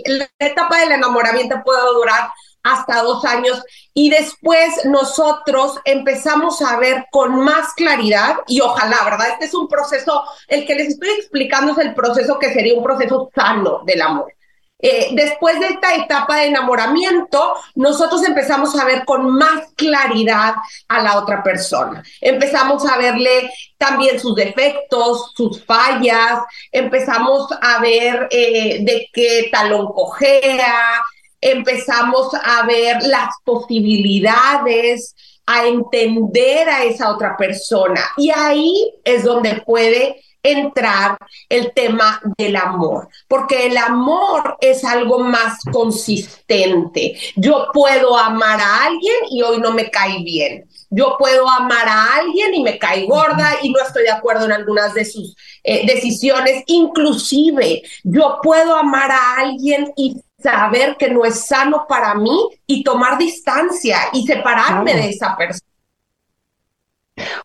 la 0.07 0.29
etapa 0.39 0.81
del 0.81 0.93
enamoramiento 0.93 1.57
puede 1.65 1.81
durar 1.95 2.31
hasta 2.73 3.03
dos 3.03 3.25
años 3.25 3.63
y 3.95 4.11
después 4.11 4.85
nosotros 4.85 5.79
empezamos 5.85 6.63
a 6.63 6.79
ver 6.79 7.07
con 7.11 7.41
más 7.41 7.75
claridad 7.75 8.37
y 8.47 8.61
ojalá, 8.61 8.97
¿verdad? 9.05 9.31
Este 9.31 9.47
es 9.47 9.55
un 9.55 9.69
proceso, 9.69 10.23
el 10.47 10.67
que 10.67 10.75
les 10.75 10.89
estoy 10.89 11.11
explicando 11.11 11.73
es 11.73 11.79
el 11.79 11.95
proceso 11.95 12.39
que 12.39 12.53
sería 12.53 12.75
un 12.75 12.85
proceso 12.85 13.31
sano 13.35 13.83
del 13.85 14.03
amor. 14.03 14.33
Eh, 14.81 15.09
después 15.13 15.59
de 15.59 15.67
esta 15.67 15.97
etapa 15.97 16.37
de 16.37 16.47
enamoramiento, 16.47 17.55
nosotros 17.75 18.25
empezamos 18.25 18.79
a 18.79 18.85
ver 18.85 19.05
con 19.05 19.29
más 19.29 19.73
claridad 19.75 20.55
a 20.87 21.03
la 21.03 21.19
otra 21.19 21.43
persona. 21.43 22.03
Empezamos 22.21 22.87
a 22.89 22.97
verle 22.97 23.51
también 23.77 24.21
sus 24.21 24.37
defectos, 24.37 25.33
sus 25.37 25.65
fallas, 25.65 26.41
empezamos 26.71 27.49
a 27.61 27.81
ver 27.81 28.29
eh, 28.31 28.79
de 28.83 29.09
qué 29.13 29.49
talón 29.51 29.87
cojea, 29.93 31.03
empezamos 31.41 32.31
a 32.35 32.67
ver 32.67 33.03
las 33.03 33.35
posibilidades, 33.45 35.15
a 35.47 35.67
entender 35.67 36.69
a 36.69 36.85
esa 36.85 37.11
otra 37.11 37.37
persona. 37.37 38.03
Y 38.17 38.31
ahí 38.31 38.93
es 39.05 39.25
donde 39.25 39.63
puede 39.63 40.23
entrar 40.43 41.17
el 41.49 41.73
tema 41.73 42.21
del 42.37 42.57
amor, 42.57 43.09
porque 43.27 43.67
el 43.67 43.77
amor 43.77 44.57
es 44.61 44.85
algo 44.85 45.19
más 45.21 45.59
consistente. 45.73 47.19
Yo 47.37 47.69
puedo 47.73 48.17
amar 48.17 48.61
a 48.61 48.85
alguien 48.85 49.15
y 49.31 49.43
hoy 49.43 49.59
no 49.59 49.73
me 49.73 49.91
cae 49.91 50.23
bien. 50.23 50.69
Yo 50.91 51.17
puedo 51.19 51.49
amar 51.49 51.87
a 51.89 52.17
alguien 52.17 52.55
y 52.55 52.63
me 52.63 52.79
cae 52.79 53.07
gorda 53.07 53.57
y 53.63 53.71
no 53.71 53.81
estoy 53.81 54.05
de 54.05 54.11
acuerdo 54.11 54.47
en 54.47 54.53
algunas 54.53 54.95
de 54.95 55.05
sus 55.05 55.37
eh, 55.65 55.87
decisiones. 55.87 56.63
Inclusive, 56.67 57.83
yo 58.05 58.39
puedo 58.43 58.77
amar 58.77 59.11
a 59.11 59.37
alguien 59.37 59.93
y 59.97 60.17
saber 60.41 60.97
que 60.97 61.11
no 61.11 61.25
es 61.25 61.47
sano 61.47 61.87
para 61.89 62.15
mí 62.15 62.39
y 62.67 62.85
tomar 62.85 63.19
distancia 63.19 63.99
y 64.13 64.27
separarme 64.27 64.95
de 64.95 65.11
esa 65.11 65.37
persona. 65.37 65.67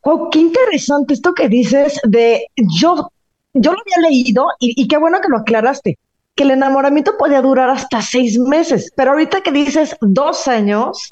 Wow, 0.03 0.29
qué 0.29 0.39
interesante 0.39 1.15
esto 1.15 1.33
que 1.33 1.49
dices 1.49 1.99
de 2.03 2.45
yo, 2.55 3.11
yo 3.53 3.71
lo 3.73 3.79
había 3.79 4.09
leído 4.09 4.45
y, 4.59 4.87
qué 4.87 4.97
bueno 4.97 5.19
que 5.19 5.29
lo 5.29 5.39
aclaraste, 5.39 5.97
que 6.35 6.43
el 6.43 6.51
enamoramiento 6.51 7.17
podía 7.17 7.41
durar 7.41 7.69
hasta 7.69 8.01
seis 8.01 8.37
meses, 8.37 8.91
pero 8.95 9.11
ahorita 9.11 9.41
que 9.41 9.51
dices 9.51 9.95
dos 10.01 10.47
años, 10.47 11.11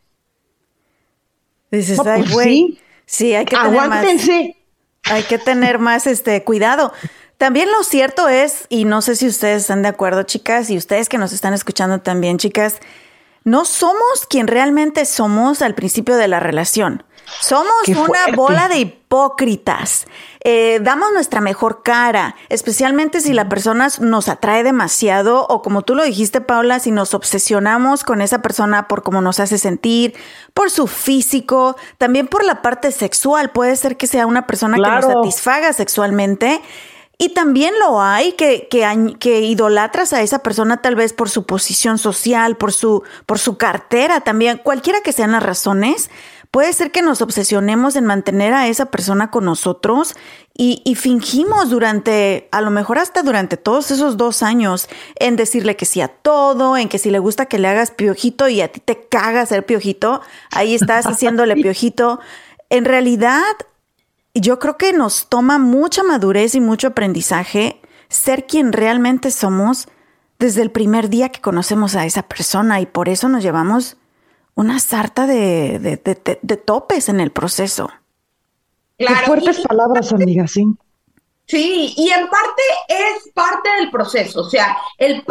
dices, 1.71 1.99
ay, 2.05 2.21
pues 2.21 2.33
güey, 2.33 2.79
sí, 3.05 3.33
hay 3.33 3.45
que 3.45 3.55
tener 3.55 3.89
más, 3.89 4.05
hay 5.05 5.23
que 5.23 5.37
tener 5.39 5.79
más 5.79 6.05
este 6.05 6.43
cuidado. 6.43 6.93
También 7.41 7.71
lo 7.71 7.83
cierto 7.83 8.29
es, 8.29 8.67
y 8.69 8.85
no 8.85 9.01
sé 9.01 9.15
si 9.15 9.25
ustedes 9.25 9.63
están 9.63 9.81
de 9.81 9.87
acuerdo, 9.87 10.21
chicas, 10.21 10.69
y 10.69 10.77
ustedes 10.77 11.09
que 11.09 11.17
nos 11.17 11.33
están 11.33 11.55
escuchando 11.55 11.97
también, 11.97 12.37
chicas, 12.37 12.77
no 13.43 13.65
somos 13.65 14.27
quien 14.29 14.45
realmente 14.45 15.05
somos 15.05 15.63
al 15.63 15.73
principio 15.73 16.17
de 16.17 16.27
la 16.27 16.39
relación. 16.39 17.03
Somos 17.39 17.87
una 17.87 18.35
bola 18.35 18.67
de 18.67 18.77
hipócritas. 18.77 20.05
Eh, 20.43 20.81
damos 20.83 21.13
nuestra 21.13 21.41
mejor 21.41 21.81
cara, 21.81 22.35
especialmente 22.49 23.21
si 23.21 23.33
la 23.33 23.49
persona 23.49 23.87
nos 23.99 24.29
atrae 24.29 24.61
demasiado 24.61 25.47
o 25.47 25.63
como 25.63 25.81
tú 25.81 25.95
lo 25.95 26.03
dijiste, 26.03 26.41
Paula, 26.41 26.79
si 26.79 26.91
nos 26.91 27.15
obsesionamos 27.15 28.03
con 28.03 28.21
esa 28.21 28.43
persona 28.43 28.87
por 28.87 29.01
cómo 29.01 29.19
nos 29.19 29.39
hace 29.39 29.57
sentir, 29.57 30.13
por 30.53 30.69
su 30.69 30.85
físico, 30.85 31.75
también 31.97 32.27
por 32.27 32.43
la 32.43 32.61
parte 32.61 32.91
sexual. 32.91 33.49
Puede 33.49 33.75
ser 33.77 33.97
que 33.97 34.05
sea 34.05 34.27
una 34.27 34.45
persona 34.45 34.75
que 34.75 34.91
nos 34.91 35.05
satisfaga 35.05 35.73
sexualmente. 35.73 36.61
Y 37.23 37.29
también 37.29 37.75
lo 37.79 38.01
hay 38.01 38.31
que, 38.31 38.67
que, 38.67 39.15
que, 39.19 39.41
idolatras 39.41 40.11
a 40.11 40.23
esa 40.23 40.39
persona 40.39 40.77
tal 40.77 40.95
vez 40.95 41.13
por 41.13 41.29
su 41.29 41.45
posición 41.45 41.99
social, 41.99 42.57
por 42.57 42.73
su, 42.73 43.03
por 43.27 43.37
su 43.37 43.57
cartera 43.57 44.21
también, 44.21 44.57
cualquiera 44.57 45.01
que 45.01 45.11
sean 45.11 45.33
las 45.33 45.43
razones. 45.43 46.09
Puede 46.49 46.73
ser 46.73 46.89
que 46.89 47.03
nos 47.03 47.21
obsesionemos 47.21 47.95
en 47.95 48.07
mantener 48.07 48.55
a 48.55 48.67
esa 48.67 48.87
persona 48.87 49.29
con 49.29 49.45
nosotros 49.45 50.15
y, 50.57 50.81
fingimos 50.95 51.69
durante, 51.69 52.49
a 52.51 52.59
lo 52.59 52.71
mejor 52.71 52.97
hasta 52.97 53.21
durante 53.21 53.55
todos 53.55 53.91
esos 53.91 54.17
dos 54.17 54.41
años, 54.41 54.89
en 55.19 55.35
decirle 55.35 55.75
que 55.75 55.85
sí 55.85 56.01
a 56.01 56.07
todo, 56.07 56.75
en 56.75 56.89
que 56.89 56.97
si 56.97 57.11
le 57.11 57.19
gusta 57.19 57.45
que 57.45 57.59
le 57.59 57.67
hagas 57.67 57.91
piojito 57.91 58.49
y 58.49 58.61
a 58.61 58.71
ti 58.71 58.79
te 58.79 59.07
caga 59.09 59.41
hacer 59.41 59.63
piojito, 59.63 60.21
ahí 60.49 60.73
estás 60.73 61.05
haciéndole 61.05 61.55
piojito. 61.61 62.19
En 62.71 62.85
realidad, 62.85 63.43
yo 64.33 64.59
creo 64.59 64.77
que 64.77 64.93
nos 64.93 65.27
toma 65.27 65.57
mucha 65.57 66.03
madurez 66.03 66.55
y 66.55 66.61
mucho 66.61 66.87
aprendizaje 66.87 67.81
ser 68.09 68.45
quien 68.45 68.71
realmente 68.73 69.31
somos 69.31 69.87
desde 70.39 70.61
el 70.61 70.71
primer 70.71 71.09
día 71.09 71.29
que 71.29 71.41
conocemos 71.41 71.95
a 71.95 72.05
esa 72.05 72.23
persona 72.23 72.81
y 72.81 72.85
por 72.85 73.09
eso 73.09 73.29
nos 73.29 73.43
llevamos 73.43 73.97
una 74.55 74.79
sarta 74.79 75.27
de, 75.27 75.79
de, 75.79 76.57
topes 76.57 77.09
en 77.09 77.19
el 77.19 77.31
proceso. 77.31 77.89
Claro, 78.97 79.19
Qué 79.19 79.25
fuertes 79.25 79.61
palabras, 79.61 80.11
amiga, 80.11 80.47
sí. 80.47 80.65
Sí, 81.47 81.93
y 81.97 82.09
en 82.09 82.29
parte 82.29 82.61
es 82.87 83.29
parte 83.33 83.69
del 83.77 83.91
proceso, 83.91 84.39
o 84.39 84.49
sea, 84.49 84.77
el 84.97 85.21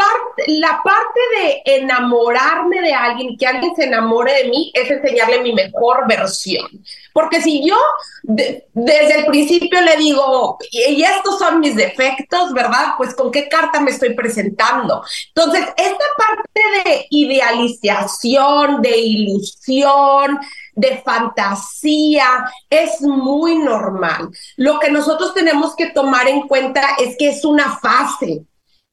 la 0.48 0.82
parte 0.84 1.20
de 1.38 1.62
enamorarme 1.64 2.82
de 2.82 2.92
alguien, 2.92 3.38
que 3.38 3.46
alguien 3.46 3.74
se 3.74 3.84
enamore 3.84 4.34
de 4.34 4.50
mí, 4.50 4.70
es 4.74 4.90
enseñarle 4.90 5.40
mi 5.40 5.54
mejor 5.54 6.06
versión. 6.06 6.68
Porque 7.14 7.40
si 7.40 7.66
yo 7.66 7.76
desde 8.22 9.18
el 9.18 9.26
principio 9.26 9.80
le 9.80 9.96
digo, 9.96 10.58
y 10.70 11.02
estos 11.02 11.38
son 11.38 11.60
mis 11.60 11.74
defectos, 11.74 12.52
¿verdad? 12.52 12.94
Pues 12.98 13.14
con 13.14 13.30
qué 13.30 13.48
carta 13.48 13.80
me 13.80 13.90
estoy 13.90 14.14
presentando. 14.14 15.02
Entonces, 15.34 15.66
esta 15.76 16.04
parte 16.18 16.60
de 16.84 17.06
idealización, 17.10 18.82
de 18.82 18.98
ilusión, 18.98 20.38
de 20.74 21.02
fantasía, 21.04 22.44
es 22.68 23.00
muy 23.02 23.56
normal. 23.56 24.30
Lo 24.56 24.78
que 24.78 24.90
nosotros 24.90 25.34
tenemos 25.34 25.74
que 25.76 25.90
tomar 25.90 26.28
en 26.28 26.42
cuenta 26.48 26.96
es 26.98 27.16
que 27.18 27.30
es 27.30 27.44
una 27.44 27.78
fase, 27.78 28.44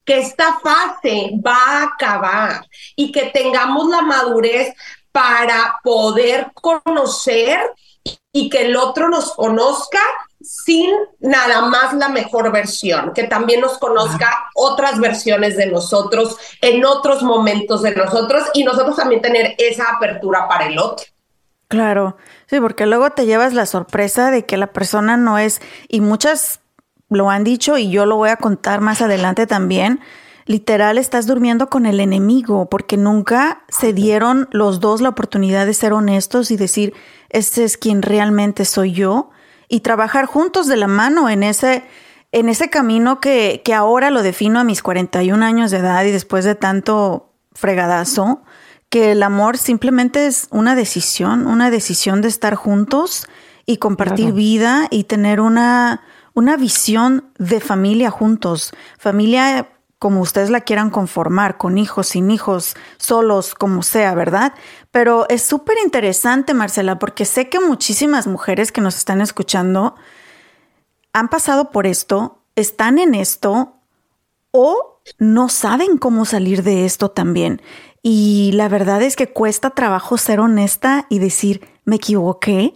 que 0.06 0.20
esta 0.20 0.60
fase 0.60 1.32
va 1.46 1.58
a 1.58 1.84
acabar 1.84 2.66
y 2.96 3.12
que 3.12 3.26
tengamos 3.28 3.90
la 3.90 4.02
madurez 4.02 4.74
para 5.12 5.80
poder 5.84 6.52
conocer 6.54 7.60
y 8.32 8.50
que 8.50 8.68
el 8.68 8.78
otro 8.78 9.10
nos 9.10 9.34
conozca 9.34 10.00
sin 10.40 10.92
nada 11.20 11.62
más 11.62 11.94
la 11.94 12.10
mejor 12.10 12.52
versión, 12.52 13.12
que 13.14 13.24
también 13.24 13.62
nos 13.62 13.80
conozca 13.80 14.50
otras 14.54 15.00
versiones 15.00 15.58
de 15.58 15.66
nosotros 15.66 16.38
en 16.62 16.86
otros 16.86 17.24
momentos 17.24 17.82
de 17.82 17.96
nosotros 17.96 18.44
y 18.54 18.64
nosotros 18.64 18.96
también 18.96 19.22
tener 19.22 19.56
esa 19.58 19.86
apertura 19.96 20.48
para 20.48 20.68
el 20.68 20.78
otro. 20.78 21.06
Claro, 21.68 22.16
sí, 22.46 22.60
porque 22.62 22.86
luego 22.86 23.10
te 23.10 23.26
llevas 23.26 23.54
la 23.54 23.66
sorpresa 23.66 24.32
de 24.32 24.46
que 24.46 24.56
la 24.56 24.68
persona 24.68 25.18
no 25.18 25.38
es, 25.38 25.62
y 25.90 26.00
muchas 26.00 26.62
lo 27.10 27.30
han 27.30 27.44
dicho 27.44 27.78
y 27.78 27.90
yo 27.90 28.06
lo 28.06 28.16
voy 28.18 28.30
a 28.30 28.38
contar 28.38 28.82
más 28.82 29.02
adelante 29.02 29.48
también. 29.48 30.00
Literal, 30.46 30.98
estás 30.98 31.28
durmiendo 31.28 31.70
con 31.70 31.86
el 31.86 32.00
enemigo 32.00 32.70
porque 32.70 32.96
nunca 32.96 33.64
se 33.68 33.92
dieron 33.92 34.48
los 34.52 34.80
dos 34.80 35.02
la 35.02 35.10
oportunidad 35.10 35.66
de 35.66 35.74
ser 35.74 35.92
honestos 35.92 36.52
y 36.52 36.58
decir, 36.58 36.94
este 37.30 37.66
es 37.66 37.78
quien 37.78 38.02
realmente 38.02 38.64
soy 38.64 38.94
yo 38.94 39.30
y 39.68 39.82
trabajar 39.82 40.26
juntos 40.26 40.68
de 40.68 40.78
la 40.78 40.88
mano 40.88 41.30
en 41.30 41.44
ese, 41.44 41.84
en 42.32 42.48
ese 42.48 42.70
camino 42.70 43.20
que, 43.20 43.62
que 43.66 43.74
ahora 43.74 44.10
lo 44.10 44.24
defino 44.24 44.60
a 44.62 44.64
mis 44.64 44.82
41 44.82 45.44
años 45.46 45.72
de 45.72 45.80
edad 45.80 46.06
y 46.06 46.12
después 46.12 46.46
de 46.46 46.56
tanto 46.56 47.34
fregadazo, 47.54 48.42
que 48.90 49.12
el 49.12 49.24
amor 49.24 49.58
simplemente 49.58 50.28
es 50.28 50.48
una 50.52 50.76
decisión, 50.76 51.48
una 51.48 51.70
decisión 51.70 52.22
de 52.22 52.30
estar 52.30 52.56
juntos 52.56 53.28
y 53.66 53.78
compartir 53.78 54.32
vida 54.32 54.88
y 54.90 55.04
tener 55.04 55.42
una, 55.42 56.02
una 56.34 56.56
visión 56.56 57.32
de 57.38 57.60
familia 57.60 58.10
juntos, 58.10 58.72
familia 58.98 59.70
como 60.00 60.22
ustedes 60.22 60.50
la 60.50 60.62
quieran 60.62 60.90
conformar, 60.90 61.58
con 61.58 61.78
hijos, 61.78 62.08
sin 62.10 62.30
hijos, 62.30 62.76
solos, 62.98 63.56
como 63.56 63.82
sea, 63.82 64.14
¿verdad? 64.14 64.54
Pero 64.92 65.26
es 65.28 65.42
súper 65.42 65.78
interesante, 65.84 66.54
Marcela, 66.54 67.00
porque 67.00 67.26
sé 67.26 67.50
que 67.50 67.60
muchísimas 67.60 68.28
mujeres 68.28 68.72
que 68.72 68.82
nos 68.82 68.96
están 68.96 69.22
escuchando 69.22 69.96
han 71.14 71.30
pasado 71.30 71.72
por 71.72 71.88
esto, 71.88 72.44
están 72.56 73.00
en 73.00 73.16
esto 73.16 73.74
o 74.52 75.02
no 75.18 75.50
saben 75.50 75.98
cómo 75.98 76.26
salir 76.26 76.64
de 76.64 76.86
esto 76.86 77.10
también. 77.10 77.62
Y 78.10 78.54
la 78.54 78.70
verdad 78.70 79.02
es 79.02 79.18
que 79.18 79.28
cuesta 79.28 79.72
trabajo 79.72 80.18
ser 80.18 80.40
honesta 80.40 81.08
y 81.10 81.20
decir, 81.20 81.68
me 81.84 81.98
equivoqué, 81.98 82.74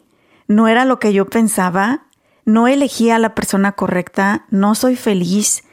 no 0.50 0.67
era 0.67 0.83
lo 0.83 1.00
que 1.00 1.13
yo 1.13 1.25
pensaba, 1.25 2.07
no 2.43 2.67
elegí 2.67 3.11
a 3.11 3.17
la 3.17 3.33
persona 3.33 3.71
correcta, 3.71 4.45
no 4.50 4.75
soy 4.75 4.97
feliz 4.97 5.63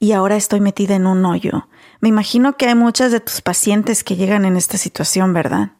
y 0.00 0.10
ahora 0.10 0.34
estoy 0.34 0.58
metida 0.58 0.96
en 0.96 1.06
un 1.06 1.24
hoyo. 1.24 1.68
Me 2.00 2.08
imagino 2.08 2.56
que 2.56 2.66
hay 2.66 2.74
muchas 2.74 3.12
de 3.12 3.20
tus 3.20 3.42
pacientes 3.42 4.02
que 4.02 4.16
llegan 4.16 4.44
en 4.44 4.56
esta 4.56 4.76
situación, 4.76 5.32
¿verdad? 5.32 5.70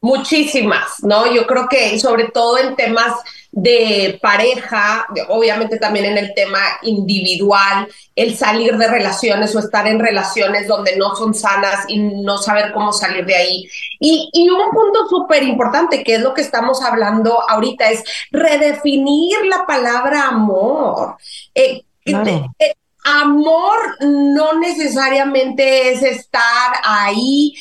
Muchísimas, 0.00 1.02
¿no? 1.02 1.30
Yo 1.34 1.46
creo 1.46 1.68
que 1.68 2.00
sobre 2.00 2.30
todo 2.30 2.56
en 2.56 2.76
temas 2.76 3.12
de 3.52 4.18
pareja, 4.22 5.06
obviamente 5.28 5.76
también 5.76 6.06
en 6.06 6.16
el 6.16 6.34
tema 6.34 6.58
individual, 6.82 7.86
el 8.16 8.34
salir 8.34 8.78
de 8.78 8.88
relaciones 8.88 9.54
o 9.54 9.58
estar 9.58 9.86
en 9.86 10.00
relaciones 10.00 10.66
donde 10.66 10.96
no 10.96 11.14
son 11.14 11.34
sanas 11.34 11.84
y 11.86 11.98
no 11.98 12.38
saber 12.38 12.72
cómo 12.72 12.94
salir 12.94 13.26
de 13.26 13.36
ahí. 13.36 13.68
Y, 14.00 14.30
y 14.32 14.48
un 14.48 14.70
punto 14.70 15.06
súper 15.08 15.42
importante, 15.42 16.02
que 16.02 16.14
es 16.14 16.20
lo 16.22 16.32
que 16.32 16.40
estamos 16.40 16.82
hablando 16.82 17.38
ahorita, 17.48 17.90
es 17.90 18.02
redefinir 18.30 19.44
la 19.44 19.66
palabra 19.66 20.28
amor. 20.28 21.16
Eh, 21.54 21.82
eh, 22.06 22.74
amor 23.04 23.78
no 24.00 24.58
necesariamente 24.58 25.92
es 25.92 26.02
estar 26.02 26.72
ahí 26.84 27.54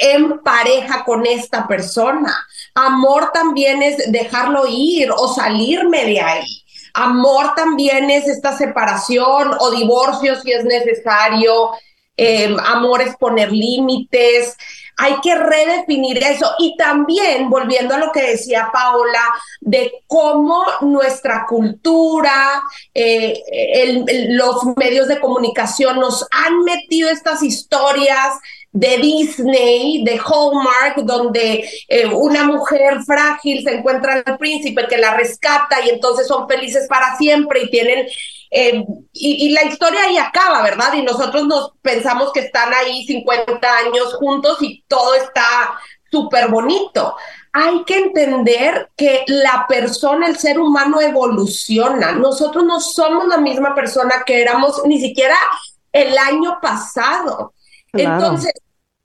en 0.00 0.40
pareja 0.40 1.04
con 1.04 1.26
esta 1.26 1.66
persona. 1.66 2.46
Amor 2.74 3.30
también 3.32 3.82
es 3.82 4.10
dejarlo 4.10 4.64
ir 4.66 5.10
o 5.10 5.32
salirme 5.32 6.04
de 6.04 6.20
ahí. 6.20 6.62
Amor 6.94 7.54
también 7.54 8.10
es 8.10 8.26
esta 8.28 8.56
separación 8.56 9.52
o 9.58 9.70
divorcio 9.70 10.40
si 10.40 10.52
es 10.52 10.64
necesario. 10.64 11.70
Eh, 12.16 12.54
amor 12.66 13.00
es 13.00 13.16
poner 13.16 13.50
límites. 13.50 14.56
Hay 14.98 15.20
que 15.22 15.34
redefinir 15.34 16.18
eso. 16.18 16.50
Y 16.58 16.76
también, 16.76 17.48
volviendo 17.48 17.94
a 17.94 17.98
lo 17.98 18.12
que 18.12 18.22
decía 18.22 18.70
Paola, 18.72 19.22
de 19.60 20.04
cómo 20.06 20.64
nuestra 20.82 21.46
cultura, 21.48 22.62
eh, 22.94 24.04
los 24.28 24.64
medios 24.76 25.08
de 25.08 25.18
comunicación 25.18 25.98
nos 25.98 26.26
han 26.30 26.60
metido 26.60 27.08
estas 27.08 27.42
historias 27.42 28.34
de 28.72 28.96
Disney, 28.96 30.02
de 30.02 30.18
Hallmark, 30.18 30.96
donde 31.04 31.68
eh, 31.88 32.06
una 32.06 32.44
mujer 32.44 33.02
frágil 33.04 33.62
se 33.62 33.74
encuentra 33.74 34.22
al 34.24 34.38
príncipe 34.38 34.86
que 34.88 34.96
la 34.96 35.14
rescata 35.14 35.84
y 35.84 35.90
entonces 35.90 36.26
son 36.26 36.48
felices 36.48 36.86
para 36.88 37.16
siempre 37.16 37.62
y 37.62 37.70
tienen... 37.70 38.06
Eh, 38.54 38.84
y, 39.14 39.46
y, 39.46 39.50
la 39.50 39.64
historia 39.64 40.02
ahí 40.02 40.18
acaba, 40.18 40.62
¿verdad? 40.62 40.92
Y 40.92 41.02
nosotros 41.02 41.46
nos 41.46 41.72
pensamos 41.80 42.32
que 42.34 42.40
están 42.40 42.70
ahí 42.74 43.02
50 43.06 43.76
años 43.78 44.14
juntos 44.16 44.58
y 44.60 44.84
todo 44.88 45.14
está 45.14 45.78
súper 46.10 46.48
bonito. 46.48 47.16
Hay 47.54 47.82
que 47.84 47.96
entender 47.96 48.90
que 48.94 49.24
la 49.26 49.66
persona, 49.66 50.26
el 50.26 50.38
ser 50.38 50.60
humano 50.60 51.00
evoluciona. 51.00 52.12
Nosotros 52.12 52.64
no 52.64 52.78
somos 52.80 53.26
la 53.26 53.38
misma 53.38 53.74
persona 53.74 54.22
que 54.24 54.42
éramos 54.42 54.82
ni 54.84 55.00
siquiera 55.00 55.36
el 55.90 56.16
año 56.18 56.58
pasado. 56.60 57.54
Entonces, 57.92 58.52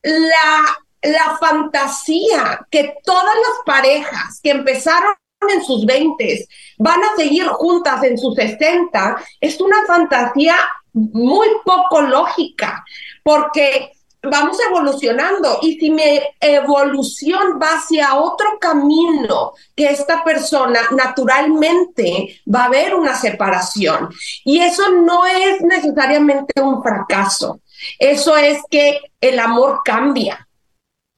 la, 0.08 0.78
la 1.02 1.38
fantasía 1.38 2.66
que 2.72 2.96
todas 3.04 3.36
las 3.36 3.66
parejas 3.66 4.40
que 4.42 4.52
empezaron 4.52 5.14
en 5.50 5.64
sus 5.64 5.86
20 5.86 6.48
van 6.80 7.04
a 7.04 7.16
seguir 7.16 7.48
juntas 7.48 8.04
en 8.04 8.18
sus 8.18 8.36
60 8.36 9.18
es 9.40 9.60
una 9.62 9.86
fantasía 9.86 10.56
muy 10.94 11.48
poco 11.64 12.02
lógica, 12.02 12.84
porque 13.24 13.92
vamos 14.24 14.58
evolucionando 14.68 15.60
y 15.62 15.78
si 15.80 15.92
mi 15.92 16.20
evolución 16.40 17.60
va 17.62 17.78
hacia 17.78 18.16
otro 18.16 18.58
camino 18.60 19.54
que 19.76 19.86
esta 19.86 20.24
persona 20.24 20.80
naturalmente 20.92 22.42
va 22.54 22.64
a 22.64 22.66
haber 22.66 22.96
una 22.96 23.16
separación 23.16 24.10
y 24.44 24.60
eso 24.60 24.90
no 24.92 25.26
es 25.26 25.62
necesariamente 25.62 26.62
un 26.62 26.82
fracaso. 26.82 27.60
Eso 28.00 28.36
es 28.38 28.60
que 28.70 29.00
el 29.22 29.40
amor 29.40 29.82
cambia 29.84 30.48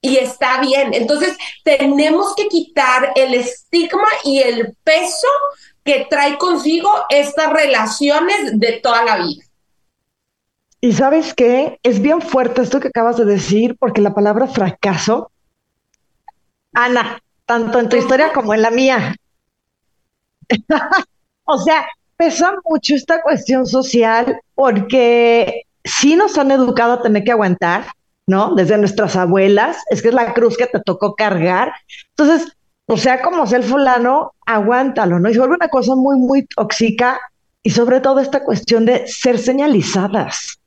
y 0.00 0.16
está 0.16 0.60
bien. 0.60 0.94
Entonces, 0.94 1.36
tenemos 1.64 2.34
que 2.34 2.48
quitar 2.48 3.12
el 3.16 3.34
estigma 3.34 4.08
y 4.24 4.38
el 4.38 4.74
peso 4.82 5.28
que 5.84 6.06
trae 6.08 6.38
consigo 6.38 6.90
estas 7.08 7.52
relaciones 7.52 8.58
de 8.58 8.80
toda 8.82 9.04
la 9.04 9.16
vida. 9.18 9.44
Y 10.80 10.92
sabes 10.92 11.34
qué, 11.34 11.78
es 11.82 12.00
bien 12.00 12.22
fuerte 12.22 12.62
esto 12.62 12.80
que 12.80 12.88
acabas 12.88 13.18
de 13.18 13.26
decir, 13.26 13.76
porque 13.78 14.00
la 14.00 14.14
palabra 14.14 14.46
fracaso, 14.46 15.30
Ana, 16.72 17.20
tanto 17.44 17.78
en 17.78 17.88
tu 17.88 17.96
historia 17.96 18.32
como 18.32 18.54
en 18.54 18.62
la 18.62 18.70
mía, 18.70 19.14
o 21.44 21.58
sea, 21.58 21.86
pesa 22.16 22.54
mucho 22.64 22.94
esta 22.94 23.20
cuestión 23.22 23.66
social 23.66 24.40
porque 24.54 25.64
sí 25.84 26.16
nos 26.16 26.36
han 26.38 26.50
educado 26.50 26.94
a 26.94 27.02
tener 27.02 27.24
que 27.24 27.32
aguantar, 27.32 27.86
¿no? 28.26 28.54
Desde 28.54 28.78
nuestras 28.78 29.16
abuelas, 29.16 29.78
es 29.90 30.02
que 30.02 30.08
es 30.08 30.14
la 30.14 30.32
cruz 30.34 30.56
que 30.56 30.66
te 30.66 30.80
tocó 30.80 31.14
cargar. 31.14 31.72
Entonces, 32.16 32.52
o 32.86 32.96
sea, 32.96 33.22
como 33.22 33.46
sea 33.46 33.58
el 33.58 33.64
fulano, 33.64 34.32
aguántalo, 34.46 35.18
¿no? 35.18 35.30
Y 35.30 35.38
vuelve 35.38 35.54
una 35.54 35.68
cosa 35.68 35.94
muy, 35.94 36.18
muy 36.18 36.46
tóxica 36.46 37.20
y 37.62 37.70
sobre 37.70 38.00
todo 38.00 38.20
esta 38.20 38.44
cuestión 38.44 38.86
de 38.86 39.06
ser 39.06 39.38
señalizadas. 39.38 40.60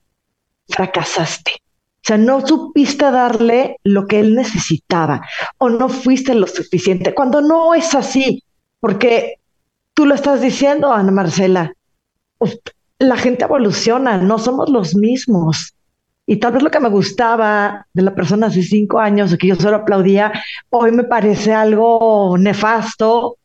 Fracasaste. 0.70 1.52
O 1.54 2.06
sea, 2.06 2.18
no 2.18 2.46
supiste 2.46 3.10
darle 3.12 3.78
lo 3.84 4.08
que 4.08 4.20
él 4.20 4.36
necesitaba 4.36 5.22
o 5.58 5.70
no 5.70 5.88
fuiste 5.88 6.36
lo 6.36 6.48
suficiente, 6.48 7.14
cuando 7.14 7.42
no 7.42 7.74
es 7.74 7.96
así, 7.96 8.44
porque 8.82 9.36
tú 9.94 10.06
lo 10.06 10.14
estás 10.14 10.42
diciendo, 10.42 10.92
Ana 10.92 11.12
Marcela 11.12 11.74
la 13.00 13.18
gente 13.18 13.46
evoluciona, 13.46 14.18
no 14.18 14.40
somos 14.40 14.70
los 14.70 14.96
mismos. 14.96 15.74
Y 16.26 16.38
tal 16.38 16.54
vez 16.54 16.64
lo 16.64 16.72
que 16.72 16.80
me 16.80 16.90
gustaba 16.90 17.86
de 17.94 18.02
la 18.02 18.16
persona 18.16 18.48
hace 18.48 18.64
cinco 18.64 19.00
años, 19.00 19.34
o 19.34 19.38
que 19.38 19.48
yo 19.48 19.56
solo 19.56 19.78
aplaudía, 19.78 20.32
hoy 20.70 20.92
me 20.92 21.04
parece 21.04 21.54
algo 21.54 22.38
nefasto, 22.38 23.38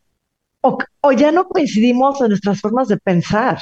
o, 0.61 1.13
ya 1.13 1.33
no 1.33 1.49
coincidimos 1.49 2.21
en 2.21 2.29
nuestras 2.29 2.61
formas 2.61 2.89
de 2.89 2.97
pensar. 2.99 3.59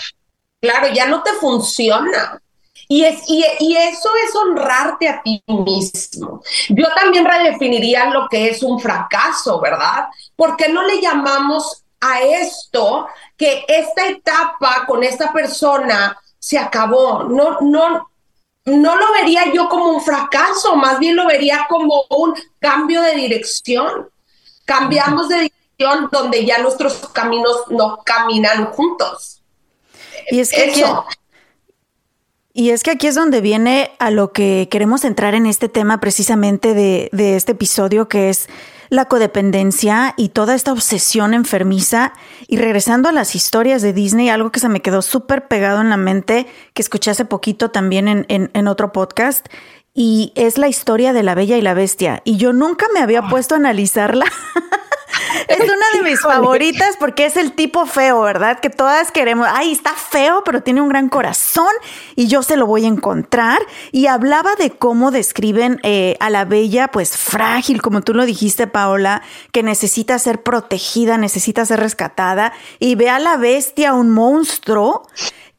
Claro, 0.60 0.88
ya 0.92 1.06
no 1.06 1.22
te 1.22 1.30
funciona. 1.32 2.40
Y, 2.88 3.04
es, 3.04 3.22
y, 3.28 3.42
eso 3.42 4.08
es 4.26 4.34
honrarte 4.34 5.08
a 5.08 5.22
ti 5.22 5.42
mismo. 5.46 6.42
Yo 6.68 6.86
también 6.94 7.24
redefiniría 7.24 8.10
lo 8.10 8.28
que 8.28 8.48
es 8.48 8.62
un 8.62 8.78
fracaso, 8.78 9.60
¿verdad? 9.60 10.06
Porque 10.36 10.68
no 10.68 10.86
le 10.86 11.00
llamamos 11.00 11.84
a 12.00 12.20
esto 12.22 13.06
que 13.36 13.64
esta 13.68 14.08
etapa 14.08 14.84
con 14.86 15.02
esta 15.02 15.32
persona 15.32 16.18
se 16.38 16.58
acabó. 16.58 17.24
No, 17.24 17.60
no, 17.60 18.08
no 18.64 18.96
lo 18.96 19.12
vería 19.12 19.52
yo 19.52 19.68
como 19.68 19.90
un 19.90 20.00
fracaso, 20.00 20.76
más 20.76 20.98
bien 20.98 21.16
lo 21.16 21.26
vería 21.26 21.66
como 21.68 22.04
un 22.10 22.34
cambio 22.58 23.02
de 23.02 23.14
dirección. 23.14 24.08
Cambiamos 24.64 25.28
de 25.28 25.36
dirección 25.36 26.08
donde 26.10 26.44
ya 26.44 26.58
nuestros 26.58 27.08
caminos 27.08 27.56
no 27.70 28.02
caminan 28.04 28.66
juntos. 28.66 29.42
Y 30.30 30.40
es 30.40 30.50
que 30.50 30.72
y 32.58 32.70
es 32.70 32.82
que 32.82 32.92
aquí 32.92 33.06
es 33.06 33.14
donde 33.14 33.42
viene 33.42 33.90
a 33.98 34.10
lo 34.10 34.32
que 34.32 34.68
queremos 34.70 35.04
entrar 35.04 35.34
en 35.34 35.44
este 35.44 35.68
tema 35.68 36.00
precisamente 36.00 36.72
de, 36.72 37.10
de 37.12 37.36
este 37.36 37.52
episodio, 37.52 38.08
que 38.08 38.30
es 38.30 38.48
la 38.88 39.06
codependencia 39.06 40.14
y 40.16 40.30
toda 40.30 40.54
esta 40.54 40.72
obsesión 40.72 41.34
enfermiza. 41.34 42.12
Y 42.48 42.56
regresando 42.56 43.08
a 43.08 43.12
las 43.12 43.34
historias 43.34 43.82
de 43.82 43.92
Disney, 43.92 44.28
algo 44.28 44.50
que 44.52 44.60
se 44.60 44.68
me 44.68 44.82
quedó 44.82 45.02
súper 45.02 45.48
pegado 45.48 45.80
en 45.80 45.90
la 45.90 45.96
mente, 45.96 46.46
que 46.74 46.82
escuché 46.82 47.10
hace 47.10 47.24
poquito 47.24 47.70
también 47.70 48.08
en, 48.08 48.26
en, 48.28 48.68
otro 48.68 48.92
podcast, 48.92 49.46
y 49.94 50.32
es 50.34 50.58
la 50.58 50.68
historia 50.68 51.12
de 51.12 51.22
la 51.22 51.34
Bella 51.34 51.56
y 51.56 51.62
la 51.62 51.74
Bestia. 51.74 52.20
Y 52.24 52.36
yo 52.36 52.52
nunca 52.52 52.86
me 52.92 53.00
había 53.00 53.28
puesto 53.28 53.54
a 53.54 53.58
analizarla. 53.58 54.26
es 55.48 55.60
una 55.60 55.86
de 55.94 56.02
mis 56.02 56.20
favoritas 56.20 56.96
porque 56.98 57.26
es 57.26 57.36
el 57.36 57.52
tipo 57.52 57.86
feo, 57.86 58.20
¿verdad? 58.22 58.60
Que 58.60 58.70
todas 58.70 59.10
queremos, 59.12 59.48
ay, 59.50 59.72
está 59.72 59.94
feo, 59.94 60.42
pero 60.44 60.62
tiene 60.62 60.80
un 60.80 60.88
gran 60.88 61.08
corazón 61.08 61.72
y 62.14 62.26
yo 62.28 62.42
se 62.42 62.56
lo 62.56 62.66
voy 62.66 62.84
a 62.84 62.88
encontrar. 62.88 63.58
Y 63.92 64.06
hablaba 64.06 64.54
de 64.56 64.70
cómo 64.70 65.10
describen 65.10 65.80
eh, 65.82 66.16
a 66.20 66.30
la 66.30 66.44
bella, 66.44 66.88
pues 66.88 67.16
frágil, 67.16 67.82
como 67.82 68.02
tú 68.02 68.14
lo 68.14 68.26
dijiste, 68.26 68.66
Paola, 68.66 69.22
que 69.52 69.62
necesita 69.62 70.18
ser 70.18 70.42
protegida, 70.42 71.18
necesita 71.18 71.64
ser 71.64 71.80
rescatada. 71.80 72.52
Y 72.78 72.94
ve 72.94 73.10
a 73.10 73.18
la 73.18 73.36
bestia, 73.36 73.94
un 73.94 74.10
monstruo 74.10 75.06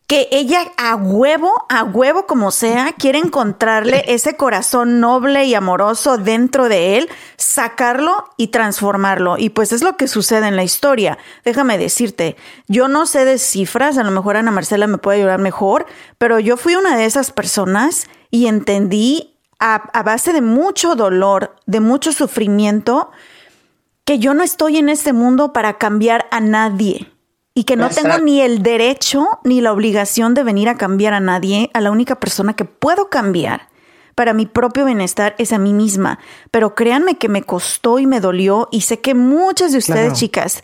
que 0.07 0.29
ella 0.31 0.71
a 0.77 0.95
huevo, 0.95 1.65
a 1.67 1.83
huevo 1.83 2.25
como 2.27 2.51
sea, 2.51 2.93
quiere 2.97 3.19
encontrarle 3.19 4.05
ese 4.07 4.37
corazón 4.37 5.01
noble 5.01 5.43
y 5.43 5.53
amoroso 5.53 6.17
dentro 6.17 6.69
de 6.69 6.97
él, 6.97 7.09
sacarlo 7.35 8.29
y 8.37 8.47
transformarlo. 8.47 9.37
Y 9.37 9.49
pues 9.49 9.73
es 9.73 9.83
lo 9.83 9.97
que 9.97 10.07
sucede 10.07 10.47
en 10.47 10.55
la 10.55 10.63
historia. 10.63 11.17
Déjame 11.43 11.77
decirte, 11.77 12.37
yo 12.67 12.87
no 12.87 13.05
sé 13.05 13.25
de 13.25 13.37
cifras, 13.37 13.97
a 13.97 14.03
lo 14.03 14.11
mejor 14.11 14.37
Ana 14.37 14.51
Marcela 14.51 14.87
me 14.87 14.97
puede 14.97 15.19
ayudar 15.19 15.39
mejor, 15.39 15.85
pero 16.17 16.39
yo 16.39 16.55
fui 16.55 16.75
una 16.75 16.95
de 16.95 17.03
esas 17.03 17.31
personas 17.31 18.07
y 18.31 18.47
entendí 18.47 19.37
a, 19.59 19.75
a 19.75 20.03
base 20.03 20.31
de 20.31 20.41
mucho 20.41 20.95
dolor, 20.95 21.55
de 21.65 21.81
mucho 21.81 22.13
sufrimiento, 22.13 23.11
que 24.05 24.19
yo 24.19 24.33
no 24.33 24.43
estoy 24.43 24.77
en 24.77 24.87
este 24.87 25.11
mundo 25.11 25.51
para 25.51 25.77
cambiar 25.77 26.27
a 26.31 26.39
nadie 26.39 27.11
y 27.57 27.63
que 27.63 27.75
no 27.75 27.89
tengo 27.89 28.19
ni 28.19 28.39
el 28.41 28.61
derecho 28.61 29.39
ni 29.43 29.61
la 29.61 29.71
obligación 29.71 30.35
de 30.35 30.43
venir 30.43 30.69
a 30.69 30.77
cambiar 30.77 31.15
a 31.15 31.19
nadie. 31.19 31.71
A 31.73 31.81
la 31.81 31.89
única 31.89 32.19
persona 32.19 32.55
que 32.55 32.65
puedo 32.65 33.09
cambiar 33.09 33.69
para 34.13 34.33
mi 34.33 34.45
propio 34.45 34.85
bienestar 34.85 35.33
es 35.39 35.51
a 35.51 35.57
mí 35.57 35.73
misma. 35.73 36.19
Pero 36.51 36.75
créanme 36.75 37.17
que 37.17 37.29
me 37.29 37.41
costó 37.41 37.97
y 37.97 38.05
me 38.05 38.19
dolió 38.19 38.69
y 38.71 38.81
sé 38.81 38.99
que 38.99 39.15
muchas 39.15 39.71
de 39.71 39.79
ustedes, 39.79 40.13
chicas, 40.13 40.63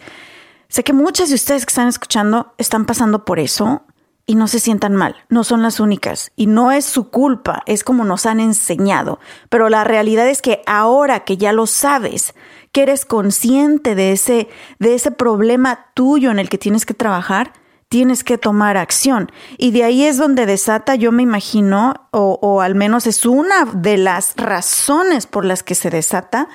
sé 0.67 0.83
que 0.83 0.93
muchas 0.93 1.29
de 1.29 1.35
ustedes 1.35 1.65
que 1.65 1.71
están 1.71 1.87
escuchando 1.87 2.53
están 2.59 2.85
pasando 2.85 3.25
por 3.25 3.39
eso 3.39 3.81
y 4.25 4.35
no 4.35 4.47
se 4.47 4.59
sientan 4.59 4.95
mal, 4.95 5.15
no 5.29 5.43
son 5.43 5.61
las 5.61 5.79
únicas 5.79 6.31
y 6.35 6.47
no 6.47 6.71
es 6.71 6.85
su 6.85 7.09
culpa, 7.09 7.63
es 7.65 7.83
como 7.83 8.05
nos 8.05 8.25
han 8.25 8.39
enseñado. 8.39 9.19
Pero 9.49 9.69
la 9.69 9.83
realidad 9.83 10.27
es 10.29 10.41
que 10.41 10.61
ahora 10.65 11.21
que 11.25 11.37
ya 11.37 11.51
lo 11.51 11.67
sabes, 11.67 12.33
que 12.71 12.83
eres 12.83 13.05
consciente 13.05 13.95
de 13.95 14.13
ese, 14.13 14.47
de 14.79 14.95
ese 14.95 15.11
problema 15.11 15.87
tuyo 15.93 16.31
en 16.31 16.39
el 16.39 16.49
que 16.49 16.57
tienes 16.57 16.85
que 16.85 16.93
trabajar, 16.93 17.53
tienes 17.89 18.23
que 18.23 18.37
tomar 18.37 18.77
acción. 18.77 19.31
Y 19.57 19.71
de 19.71 19.83
ahí 19.83 20.05
es 20.05 20.17
donde 20.17 20.45
desata, 20.45 20.95
yo 20.95 21.11
me 21.11 21.21
imagino, 21.21 21.93
o, 22.11 22.39
o 22.41 22.61
al 22.61 22.75
menos 22.75 23.05
es 23.07 23.25
una 23.25 23.65
de 23.65 23.97
las 23.97 24.33
razones 24.37 25.27
por 25.27 25.45
las 25.45 25.63
que 25.63 25.75
se 25.75 25.89
desata 25.89 26.47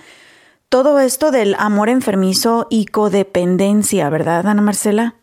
todo 0.69 0.99
esto 0.99 1.31
del 1.31 1.55
amor 1.59 1.89
enfermizo 1.89 2.67
y 2.69 2.87
codependencia, 2.87 4.11
¿verdad, 4.11 4.47
Ana 4.47 4.61
Marcela? 4.61 5.15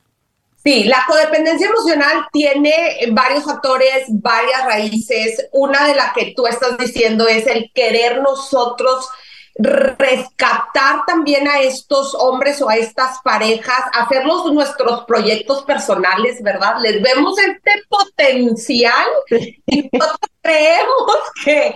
Sí, 0.66 0.86
la 0.86 1.06
codependencia 1.08 1.68
emocional 1.68 2.26
tiene 2.32 2.74
varios 3.12 3.44
factores, 3.44 4.06
varias 4.10 4.66
raíces. 4.66 5.48
Una 5.52 5.88
de 5.88 5.94
las 5.94 6.12
que 6.14 6.34
tú 6.36 6.48
estás 6.48 6.76
diciendo 6.80 7.28
es 7.28 7.46
el 7.46 7.72
querer 7.72 8.20
nosotros 8.24 9.08
rescatar 9.60 11.06
también 11.06 11.48
a 11.48 11.62
estos 11.62 12.16
hombres 12.16 12.64
o 12.64 12.70
a 12.70 12.78
estas 12.78 13.20
parejas, 13.24 13.80
hacerlos 13.94 14.52
nuestros 14.52 15.06
proyectos 15.06 15.64
personales, 15.66 16.42
¿verdad? 16.42 16.78
Les 16.82 17.00
vemos 17.00 17.38
este 17.38 17.72
potencial 17.88 19.08
y 19.68 19.88
nosotros 19.94 20.30
creemos 20.42 21.18
que 21.44 21.74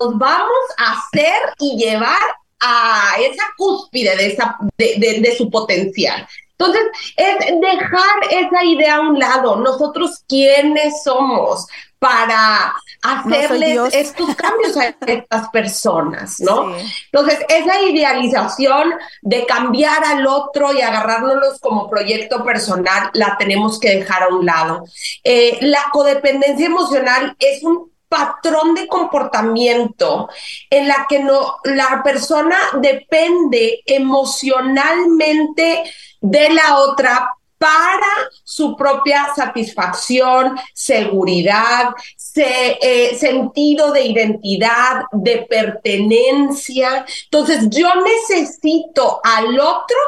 nos 0.00 0.18
vamos 0.18 0.64
a 0.78 0.94
hacer 0.94 1.36
y 1.60 1.76
llevar 1.76 2.22
a 2.58 3.16
esa 3.20 3.44
cúspide 3.58 4.16
de, 4.16 4.26
esa, 4.28 4.56
de, 4.78 5.20
de 5.20 5.36
su 5.36 5.50
potencial. 5.50 6.26
Entonces, 6.58 6.82
es 7.16 7.60
dejar 7.60 8.18
esa 8.30 8.64
idea 8.64 8.96
a 8.96 9.00
un 9.00 9.18
lado. 9.18 9.56
Nosotros, 9.56 10.24
¿quiénes 10.26 11.02
somos? 11.04 11.66
para 11.98 12.76
hacerles 13.02 13.94
estos 13.94 14.34
cambios 14.36 14.76
a 14.76 14.94
estas 15.06 15.48
personas, 15.50 16.38
¿no? 16.40 16.72
Entonces, 17.12 17.44
esa 17.48 17.80
idealización 17.82 18.92
de 19.22 19.46
cambiar 19.46 20.04
al 20.04 20.26
otro 20.26 20.72
y 20.72 20.80
agarrárnoslos 20.80 21.58
como 21.60 21.88
proyecto 21.88 22.44
personal, 22.44 23.10
la 23.14 23.36
tenemos 23.36 23.80
que 23.80 23.96
dejar 23.96 24.24
a 24.24 24.28
un 24.28 24.46
lado. 24.46 24.84
Eh, 25.24 25.58
la 25.62 25.86
codependencia 25.92 26.66
emocional 26.66 27.34
es 27.38 27.62
un 27.64 27.90
patrón 28.08 28.74
de 28.74 28.86
comportamiento 28.86 30.28
en 30.70 30.88
la 30.88 31.06
que 31.08 31.18
no 31.20 31.56
la 31.64 32.02
persona 32.02 32.56
depende 32.80 33.82
emocionalmente 33.86 35.84
de 36.20 36.50
la 36.50 36.78
otra 36.78 37.30
para 37.58 38.30
su 38.44 38.76
propia 38.76 39.34
satisfacción, 39.34 40.56
seguridad, 40.72 41.90
eh, 42.36 43.16
sentido 43.18 43.92
de 43.92 44.04
identidad, 44.04 45.02
de 45.12 45.46
pertenencia. 45.48 47.04
Entonces, 47.24 47.68
yo 47.68 47.88
necesito 47.96 49.20
al 49.24 49.58
otro 49.58 49.98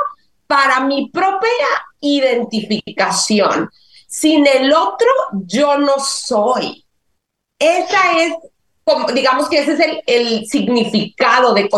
para 0.46 0.80
mi 0.80 1.10
propia 1.10 1.50
identificación. 2.00 3.68
Sin 4.06 4.46
el 4.46 4.72
otro, 4.72 5.08
yo 5.44 5.76
no 5.78 5.94
soy. 5.98 6.84
Esa 7.60 8.18
es, 8.18 8.34
digamos 9.14 9.48
que 9.48 9.60
ese 9.60 9.74
es 9.74 9.80
el, 10.06 10.46
significado 10.46 11.54
de 11.54 11.68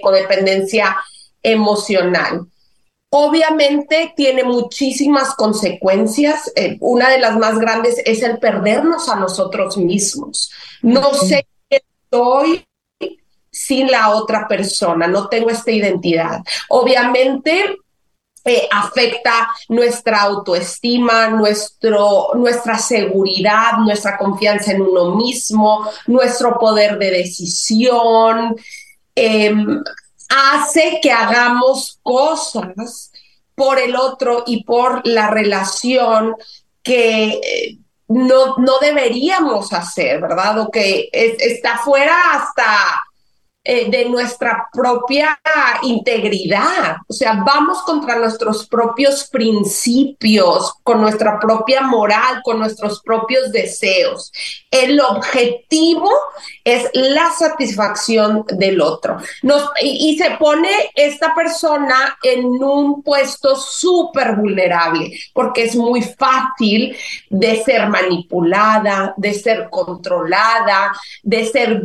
codependencia 0.00 0.94
emocional. 1.42 2.46
Obviamente 3.14 4.14
tiene 4.16 4.42
muchísimas 4.42 5.34
consecuencias. 5.34 6.50
Eh, 6.56 6.78
una 6.80 7.10
de 7.10 7.18
las 7.18 7.36
más 7.36 7.58
grandes 7.58 8.00
es 8.06 8.22
el 8.22 8.38
perdernos 8.38 9.10
a 9.10 9.16
nosotros 9.16 9.76
mismos. 9.76 10.50
No 10.80 11.12
sé 11.12 11.46
qué 11.68 11.82
soy 12.10 12.64
sin 13.50 13.90
la 13.90 14.14
otra 14.14 14.48
persona, 14.48 15.08
no 15.08 15.28
tengo 15.28 15.50
esta 15.50 15.70
identidad. 15.70 16.40
Obviamente 16.70 17.76
afecta 18.70 19.48
nuestra 19.68 20.22
autoestima, 20.22 21.28
nuestro, 21.28 22.30
nuestra 22.34 22.78
seguridad, 22.78 23.78
nuestra 23.78 24.18
confianza 24.18 24.72
en 24.72 24.82
uno 24.82 25.14
mismo, 25.14 25.88
nuestro 26.06 26.58
poder 26.58 26.98
de 26.98 27.10
decisión. 27.10 28.56
Em, 29.14 29.82
hace 30.28 30.98
que 31.02 31.12
hagamos 31.12 31.98
cosas 32.02 33.12
por 33.54 33.78
el 33.78 33.94
otro 33.94 34.44
y 34.46 34.64
por 34.64 35.06
la 35.06 35.28
relación 35.28 36.34
que 36.82 37.40
eh, 37.42 37.78
no, 38.08 38.56
no 38.56 38.78
deberíamos 38.80 39.72
hacer, 39.72 40.20
¿verdad? 40.20 40.58
O 40.60 40.70
que 40.70 41.08
está 41.12 41.78
fuera 41.78 42.16
hasta 42.32 43.02
eh, 43.64 43.88
de 43.90 44.08
nuestra 44.08 44.68
propia 44.72 45.38
integridad. 45.82 46.96
O 47.06 47.12
sea, 47.12 47.44
vamos 47.46 47.82
contra 47.82 48.16
nuestros 48.16 48.66
propios 48.66 49.28
principios, 49.28 50.74
con 50.82 51.00
nuestra 51.00 51.38
propia 51.38 51.82
moral, 51.82 52.40
con 52.42 52.58
nuestros 52.58 53.00
propios 53.02 53.52
deseos. 53.52 54.32
El 54.68 55.00
objetivo 55.00 56.10
es 56.64 56.90
la 56.92 57.30
satisfacción 57.30 58.44
del 58.48 58.80
otro. 58.80 59.18
Nos, 59.42 59.70
y, 59.80 60.18
se 60.18 60.32
pone 60.32 60.90
esta 60.96 61.32
persona 61.32 62.18
en 62.20 62.44
un 62.44 63.02
puesto 63.04 63.54
súper 63.54 64.34
vulnerable, 64.34 65.12
porque 65.32 65.64
es 65.64 65.76
muy 65.76 66.02
fácil 66.02 66.96
de 67.30 67.62
ser 67.62 67.88
manipulada, 67.88 69.14
de 69.16 69.34
ser 69.34 69.68
controlada, 69.70 70.92
de 71.22 71.46
ser 71.46 71.82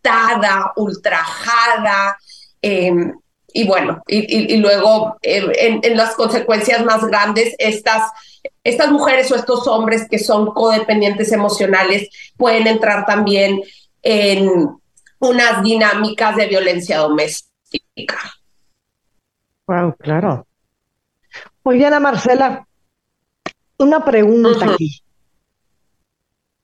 violenta 0.00 0.72
ultrajada, 0.76 2.18
em, 2.60 3.12
y 3.54 3.66
bueno, 3.66 4.02
y, 4.06 4.56
luego 4.56 5.16
em, 5.22 5.80
en, 5.82 5.96
las 5.96 6.14
consecuencias 6.14 6.84
más 6.84 7.04
grandes, 7.04 7.54
estas, 7.58 8.10
estas 8.64 8.90
mujeres 8.90 9.30
o 9.30 9.36
estos 9.36 9.66
hombres 9.66 10.08
que 10.08 10.18
son 10.18 10.46
codependientes 10.52 11.32
emocionales 11.32 12.08
pueden 12.36 12.66
entrar 12.66 13.04
también 13.04 13.60
en 14.02 14.68
unas 15.18 15.62
dinámicas 15.62 16.36
de 16.36 16.46
violencia 16.46 16.98
doméstica. 16.98 18.18
Wow, 19.66 19.96
claro. 19.96 20.46
Oye, 21.62 21.86
Ana 21.86 22.00
Marcela, 22.00 22.66
una 23.78 24.04
pregunta 24.04 24.72
aquí. 24.72 25.02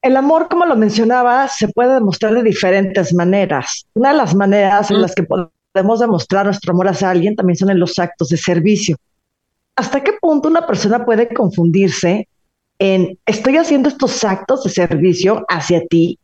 El 0.09 0.17
amor, 0.17 0.49
como 0.49 0.65
lo 0.65 0.75
mencionaba, 0.75 1.47
se 1.49 1.69
puede 1.69 1.93
demostrar 1.93 2.33
de 2.33 2.43
diferentes 2.43 3.13
maneras. 3.13 3.85
Una 3.93 4.13
de 4.13 4.17
las 4.17 4.35
maneras 4.35 4.91
en 4.91 5.03
las 5.03 5.15
que 5.15 5.23
podemos 5.23 6.01
demostrar 6.01 6.47
nuestro 6.47 6.73
amor 6.73 6.89
hacia 6.89 7.11
alguien 7.11 7.37
también 7.37 7.59
son 7.59 7.69
en 7.69 7.79
los 7.79 7.99
actos 7.99 8.31
de 8.31 8.39
servicio. 8.39 8.97
¿Hasta 9.77 10.03
qué 10.03 10.15
punto 10.19 10.49
una 10.49 10.67
persona 10.67 11.05
puede 11.05 11.29
confundirse 11.29 12.27
en 12.79 13.19
estoy 13.27 13.59
haciendo 13.59 13.91
estos 13.91 14.25
actos 14.25 14.65
de 14.65 14.71
servicio 14.71 15.45
hacia 15.47 15.87
ti 15.87 16.19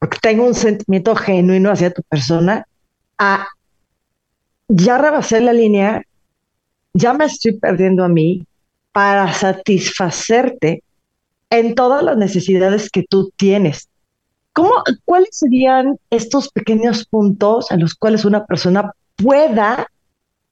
porque 0.00 0.18
tengo 0.20 0.44
un 0.44 0.54
sentimiento 0.54 1.14
genuino 1.14 1.70
hacia 1.70 1.92
tu 1.92 2.02
persona 2.02 2.66
a 3.18 3.46
ya 4.66 4.98
rebasé 4.98 5.40
la 5.40 5.52
línea, 5.52 6.02
ya 6.92 7.12
me 7.12 7.26
estoy 7.26 7.52
perdiendo 7.52 8.02
a 8.02 8.08
mí 8.08 8.44
para 8.90 9.32
satisfacerte 9.32 10.82
en 11.50 11.74
todas 11.74 12.02
las 12.02 12.16
necesidades 12.16 12.90
que 12.90 13.04
tú 13.08 13.30
tienes. 13.36 13.88
¿Cómo, 14.52 14.70
¿Cuáles 15.04 15.30
serían 15.32 15.98
estos 16.10 16.50
pequeños 16.50 17.06
puntos 17.06 17.70
en 17.70 17.80
los 17.80 17.94
cuales 17.94 18.24
una 18.24 18.44
persona 18.44 18.92
pueda 19.16 19.86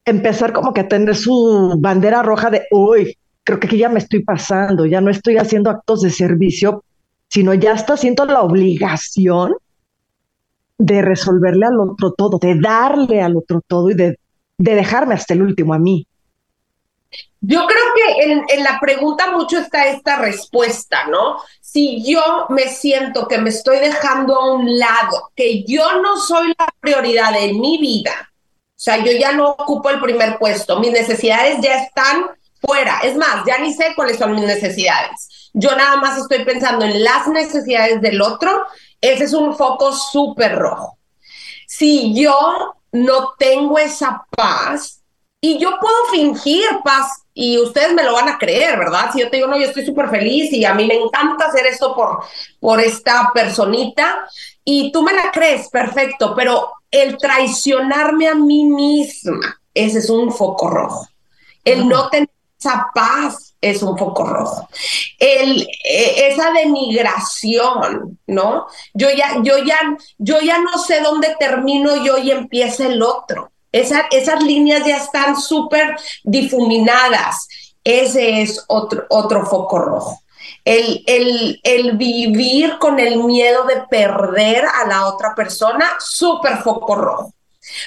empezar 0.04 0.52
como 0.52 0.72
que 0.72 0.82
a 0.82 0.88
tener 0.88 1.16
su 1.16 1.74
bandera 1.78 2.22
roja 2.22 2.50
de, 2.50 2.62
uy, 2.70 3.16
creo 3.42 3.58
que 3.58 3.66
aquí 3.66 3.78
ya 3.78 3.88
me 3.88 3.98
estoy 3.98 4.22
pasando, 4.22 4.86
ya 4.86 5.00
no 5.00 5.10
estoy 5.10 5.36
haciendo 5.36 5.70
actos 5.70 6.02
de 6.02 6.10
servicio, 6.10 6.84
sino 7.28 7.52
ya 7.54 7.72
está 7.72 7.94
haciendo 7.94 8.24
la 8.24 8.42
obligación 8.42 9.54
de 10.78 11.02
resolverle 11.02 11.66
al 11.66 11.80
otro 11.80 12.12
todo, 12.12 12.38
de 12.38 12.58
darle 12.60 13.22
al 13.22 13.36
otro 13.36 13.60
todo 13.66 13.90
y 13.90 13.94
de, 13.94 14.18
de 14.58 14.74
dejarme 14.74 15.14
hasta 15.14 15.34
el 15.34 15.42
último 15.42 15.74
a 15.74 15.78
mí. 15.78 16.06
Yo 17.40 17.66
creo 17.66 17.84
que 17.94 18.54
en, 18.54 18.64
la 18.64 18.80
pregunta 18.80 19.30
mucho 19.30 19.58
está 19.58 19.86
esta 19.86 20.16
respuesta, 20.16 21.06
¿no? 21.06 21.40
Si 21.60 22.02
yo 22.02 22.46
me 22.48 22.68
siento 22.68 23.28
que 23.28 23.38
me 23.38 23.50
estoy 23.50 23.78
dejando 23.78 24.34
a 24.34 24.54
un 24.54 24.78
lado, 24.78 25.30
que 25.36 25.62
yo 25.64 26.00
no 26.00 26.16
soy 26.16 26.48
la 26.58 26.68
prioridad 26.80 27.32
de 27.32 27.52
mi 27.52 27.78
vida, 27.78 28.30
o 28.30 28.78
sea, 28.78 28.98
yo 28.98 29.12
ya 29.12 29.32
no 29.32 29.50
ocupo 29.50 29.90
el 29.90 30.00
primer 30.00 30.38
puesto, 30.38 30.80
mis 30.80 30.92
necesidades 30.92 31.60
ya 31.60 31.76
están 31.76 32.26
fuera. 32.60 33.00
Es 33.02 33.16
más, 33.16 33.44
ya 33.46 33.58
ni 33.58 33.72
sé 33.72 33.92
cuáles 33.94 34.18
son 34.18 34.34
mis 34.34 34.44
necesidades. 34.44 35.50
Yo 35.52 35.74
nada 35.76 35.96
más 35.96 36.18
estoy 36.18 36.44
pensando 36.44 36.84
en 36.84 37.02
las 37.02 37.26
necesidades 37.28 38.00
del 38.00 38.20
otro. 38.20 38.66
Ese 39.00 39.24
es 39.24 39.32
un 39.32 39.56
foco 39.56 39.92
súper 39.92 40.56
rojo. 40.56 40.98
Si 41.66 42.14
yo 42.14 42.74
no 42.92 43.34
tengo 43.38 43.78
esa 43.78 44.26
paz, 44.30 45.02
y 45.40 45.58
yo 45.58 45.70
puedo 45.80 45.96
fingir 46.10 46.64
paz 46.82 47.22
y 47.34 47.58
ustedes 47.58 47.92
me 47.92 48.02
lo 48.02 48.14
van 48.14 48.28
a 48.28 48.38
creer, 48.38 48.78
¿verdad? 48.78 49.10
Si 49.12 49.20
yo 49.20 49.28
te 49.28 49.36
digo, 49.36 49.48
no, 49.48 49.58
yo 49.58 49.66
estoy 49.66 49.84
súper 49.84 50.08
feliz 50.08 50.52
y 50.52 50.64
a 50.64 50.74
mí 50.74 50.86
me 50.86 50.94
encanta 50.94 51.46
hacer 51.46 51.66
esto 51.66 51.94
por, 51.94 52.20
por 52.58 52.80
esta 52.80 53.30
personita 53.34 54.26
y 54.64 54.90
tú 54.90 55.02
me 55.02 55.12
la 55.12 55.30
crees, 55.30 55.68
perfecto, 55.68 56.34
pero 56.34 56.72
el 56.90 57.18
traicionarme 57.18 58.28
a 58.28 58.34
mí 58.34 58.64
misma, 58.64 59.60
ese 59.74 59.98
es 59.98 60.08
un 60.08 60.32
foco 60.32 60.70
rojo. 60.70 61.08
El 61.64 61.86
no 61.88 62.08
tener 62.08 62.30
esa 62.58 62.86
paz 62.94 63.54
es 63.60 63.82
un 63.82 63.98
foco 63.98 64.24
rojo. 64.24 64.68
El, 65.18 65.62
eh, 65.62 66.28
esa 66.28 66.52
denigración, 66.52 68.18
¿no? 68.26 68.66
Yo 68.94 69.10
ya, 69.10 69.42
yo 69.42 69.58
ya, 69.58 69.78
yo 70.16 70.40
ya 70.40 70.58
no 70.58 70.78
sé 70.78 71.02
dónde 71.02 71.36
termino 71.38 72.02
yo 72.02 72.16
y 72.16 72.30
empieza 72.30 72.86
el 72.86 73.02
otro 73.02 73.50
esas 73.80 74.42
líneas 74.42 74.84
ya 74.86 74.96
están 74.96 75.36
súper 75.36 75.96
difuminadas. 76.24 77.48
Ese 77.84 78.42
es 78.42 78.64
otro, 78.68 79.06
otro 79.10 79.46
foco 79.46 79.78
rojo. 79.78 80.20
El, 80.64 81.04
el, 81.06 81.60
el, 81.62 81.96
vivir 81.96 82.78
con 82.78 82.98
el 82.98 83.22
miedo 83.22 83.64
de 83.64 83.82
perder 83.88 84.64
a 84.66 84.86
la 84.86 85.06
otra 85.06 85.34
persona, 85.34 85.92
súper 86.00 86.58
foco 86.58 86.96
rojo. 86.96 87.34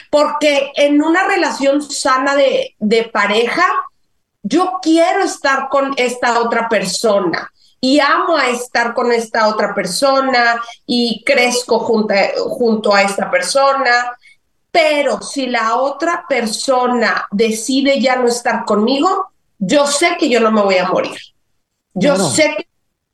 Porque 0.10 0.72
en 0.76 1.02
una 1.02 1.28
relación 1.28 1.82
sana 1.82 2.36
de, 2.36 2.76
de 2.80 3.04
pareja, 3.04 3.66
yo 4.44 4.80
quiero 4.82 5.24
estar 5.24 5.68
con 5.70 5.94
esta 5.98 6.40
otra 6.40 6.70
persona 6.70 7.52
y 7.82 8.00
amo 8.00 8.38
a 8.38 8.50
estar 8.50 8.94
con 8.94 9.12
esta 9.12 9.48
otra 9.48 9.74
persona 9.74 10.62
y 10.86 11.24
crezco 11.26 11.80
junto 11.80 12.94
a 12.94 13.04
esta 13.04 13.30
persona 13.30 14.18
pero 14.72 15.22
si 15.22 15.48
la 15.48 15.78
otra 15.78 16.26
persona 16.28 17.28
decide 17.32 18.00
ya 18.00 18.16
no 18.18 18.28
estar 18.28 18.66
conmigo, 18.66 19.32
yo 19.58 19.88
sé 19.88 20.16
que 20.20 20.30
yo 20.30 20.40
no 20.40 20.52
me 20.52 20.62
voy 20.62 20.78
a 20.78 20.88
morir. 20.88 21.18
Yo 21.94 22.16
sé 22.18 22.68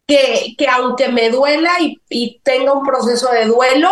que, 0.06 0.56
que, 0.58 0.68
aunque 0.68 1.10
me 1.10 1.30
duela 1.30 1.72
y, 1.80 2.40
tenga 2.44 2.74
un 2.74 2.86
proceso 2.86 3.32
de 3.32 3.46
duelo, 3.46 3.90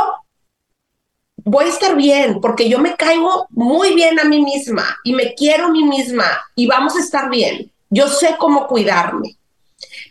voy 1.37 1.65
a 1.65 1.69
estar 1.69 1.95
bien, 1.95 2.41
porque 2.41 2.69
yo 2.69 2.79
me 2.79 2.95
caigo 2.95 3.47
muy 3.49 3.95
bien 3.95 4.19
a 4.19 4.23
mí 4.23 4.41
misma 4.41 4.97
y 5.03 5.13
me 5.13 5.33
quiero 5.33 5.65
a 5.65 5.71
mí 5.71 5.83
misma 5.83 6.25
y 6.55 6.67
vamos 6.67 6.95
a 6.95 6.99
estar 6.99 7.29
bien. 7.29 7.71
Yo 7.89 8.07
sé 8.07 8.35
cómo 8.37 8.67
cuidarme. 8.67 9.37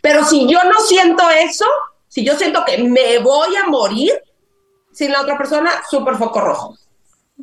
Pero 0.01 0.25
si 0.25 0.47
yo 0.47 0.59
no 0.63 0.79
siento 0.81 1.29
eso, 1.29 1.65
si 2.07 2.25
yo 2.25 2.35
siento 2.35 2.65
que 2.65 2.77
me 2.79 3.19
voy 3.19 3.55
a 3.55 3.67
morir 3.67 4.11
sin 4.91 5.11
la 5.11 5.21
otra 5.21 5.37
persona, 5.37 5.71
súper 5.89 6.15
foco 6.15 6.41
rojo. 6.41 6.77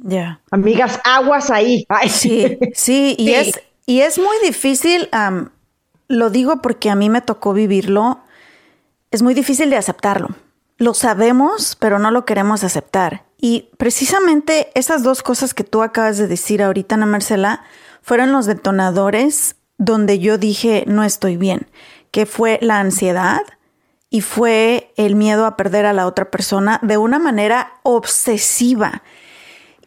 Ya. 0.03 0.41
Amigas, 0.51 1.01
aguas 1.05 1.51
ahí. 1.51 1.87
Sí, 2.09 2.59
sí, 2.75 3.15
y, 3.19 3.33
Es, 3.33 3.61
y 3.87 4.01
es 4.01 4.19
muy 4.19 4.37
difícil, 4.43 5.09
lo 6.09 6.31
digo 6.31 6.61
porque 6.63 6.91
a 6.91 6.95
mí 6.95 7.11
me 7.11 7.21
tocó 7.21 7.53
vivirlo, 7.53 8.21
es 9.11 9.23
muy 9.23 9.35
difícil 9.35 9.71
de 9.71 9.77
aceptarlo. 9.77 10.29
Lo 10.79 10.95
sabemos, 10.95 11.77
pero 11.79 11.99
no 11.99 12.11
lo 12.11 12.25
queremos 12.25 12.65
aceptar. 12.65 13.25
Y 13.39 13.69
precisamente 13.77 14.71
esas 14.75 15.03
dos 15.03 15.23
cosas 15.23 15.55
que 15.55 15.65
tú 15.65 15.83
acabas 15.83 16.19
de 16.19 16.27
decir 16.27 16.63
ahorita, 16.63 16.95
Ana 16.95 17.07
Marcela, 17.07 17.65
fueron 18.03 18.33
los 18.33 18.47
detonadores 18.47 19.57
donde 19.79 20.19
yo 20.19 20.37
dije 20.37 20.85
no 20.87 21.05
estoy 21.05 21.37
bien, 21.37 21.67
que 22.11 22.27
fue 22.27 22.59
la 22.63 22.81
ansiedad 22.81 23.43
y 24.11 24.21
fue 24.21 24.93
el 24.97 25.17
miedo 25.17 25.47
a 25.47 25.57
perder 25.57 25.87
a 25.87 25.93
la 25.93 26.07
otra 26.07 26.31
persona 26.31 26.81
de 26.83 26.99
una 26.99 27.19
manera 27.19 27.75
obsesiva. 27.83 29.03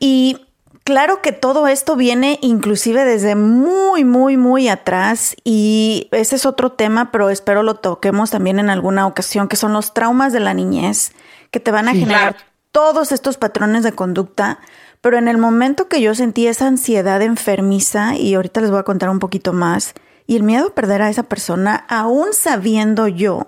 Y 0.06 0.36
claro 0.84 1.22
que 1.22 1.32
todo 1.32 1.66
esto 1.70 1.96
viene 1.96 2.38
inclusive 2.42 3.06
desde 3.06 3.36
muy, 3.36 4.04
muy, 4.04 4.36
muy 4.36 4.68
atrás 4.68 5.34
y 5.46 6.10
ese 6.12 6.36
es 6.36 6.46
otro 6.46 6.74
tema, 6.74 7.10
pero 7.10 7.30
espero 7.30 7.64
lo 7.64 7.76
toquemos 7.76 8.30
también 8.30 8.60
en 8.60 8.70
alguna 8.70 9.08
ocasión, 9.08 9.48
que 9.48 9.56
son 9.56 9.72
los 9.72 9.94
traumas 9.94 10.34
de 10.34 10.42
la 10.42 10.54
niñez, 10.54 11.14
que 11.52 11.62
te 11.62 11.72
van 11.72 11.88
a 11.88 11.94
generar 11.94 12.36
todos 12.74 13.14
estos 13.14 13.38
patrones 13.38 13.84
de 13.84 13.94
conducta. 13.94 14.60
Pero 15.00 15.18
en 15.18 15.30
el 15.30 15.38
momento 15.38 15.88
que 15.88 16.02
yo 16.02 16.14
sentí 16.16 16.48
esa 16.48 16.68
ansiedad 16.68 17.22
enfermiza, 17.22 18.18
y 18.18 18.34
ahorita 18.34 18.60
les 18.60 18.72
voy 18.72 18.82
a 18.82 18.84
contar 18.84 19.10
un 19.10 19.20
poquito 19.20 19.54
más, 19.54 19.94
y 20.28 20.36
el 20.36 20.44
miedo 20.44 20.68
a 20.68 20.76
perder 20.76 21.02
a 21.02 21.10
esa 21.10 21.24
persona, 21.24 21.86
aún 21.88 22.34
sabiendo 22.34 23.08
yo 23.08 23.48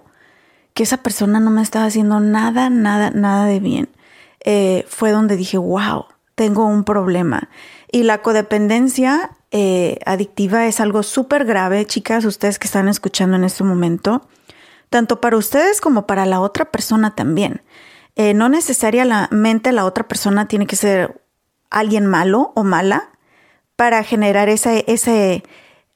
que 0.73 0.83
esa 0.83 1.03
persona 1.03 1.41
no 1.41 1.51
me 1.51 1.61
estaba 1.61 1.83
haciendo 1.83 2.21
nada, 2.21 2.69
nada, 2.69 3.11
nada 3.11 3.45
de 3.45 3.59
bien, 3.59 3.89
eh, 4.45 4.85
fue 4.87 5.11
donde 5.11 5.35
dije, 5.35 5.57
wow, 5.57 6.05
tengo 6.35 6.65
un 6.65 6.83
problema. 6.83 7.49
Y 7.91 8.03
la 8.03 8.21
codependencia 8.21 9.31
eh, 9.51 9.99
adictiva 10.05 10.67
es 10.67 10.79
algo 10.79 11.01
súper 11.01 11.45
grave, 11.45 11.85
chicas, 11.85 12.25
ustedes 12.25 12.59
que 12.59 12.67
están 12.67 12.89
escuchando 12.89 13.37
en 13.37 13.45
este 13.45 13.63
momento, 13.63 14.27
tanto 14.89 15.21
para 15.21 15.37
ustedes 15.37 15.81
como 15.81 16.05
para 16.05 16.25
la 16.25 16.41
otra 16.41 16.65
persona 16.65 17.15
también. 17.15 17.61
Eh, 18.17 18.33
no 18.33 18.49
necesariamente 18.49 19.71
la 19.71 19.85
otra 19.85 20.07
persona 20.07 20.47
tiene 20.47 20.67
que 20.67 20.75
ser 20.75 21.21
alguien 21.69 22.05
malo 22.05 22.53
o 22.55 22.63
mala 22.63 23.09
para 23.75 24.03
generar 24.03 24.47
ese, 24.47 24.85
ese, 24.87 25.43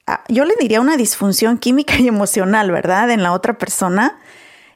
ah, 0.06 0.22
yo 0.28 0.44
le 0.44 0.54
diría 0.60 0.80
una 0.80 0.96
disfunción 0.96 1.58
química 1.58 1.98
y 1.98 2.08
emocional, 2.08 2.70
¿verdad? 2.70 3.10
En 3.10 3.22
la 3.22 3.32
otra 3.32 3.58
persona. 3.58 4.18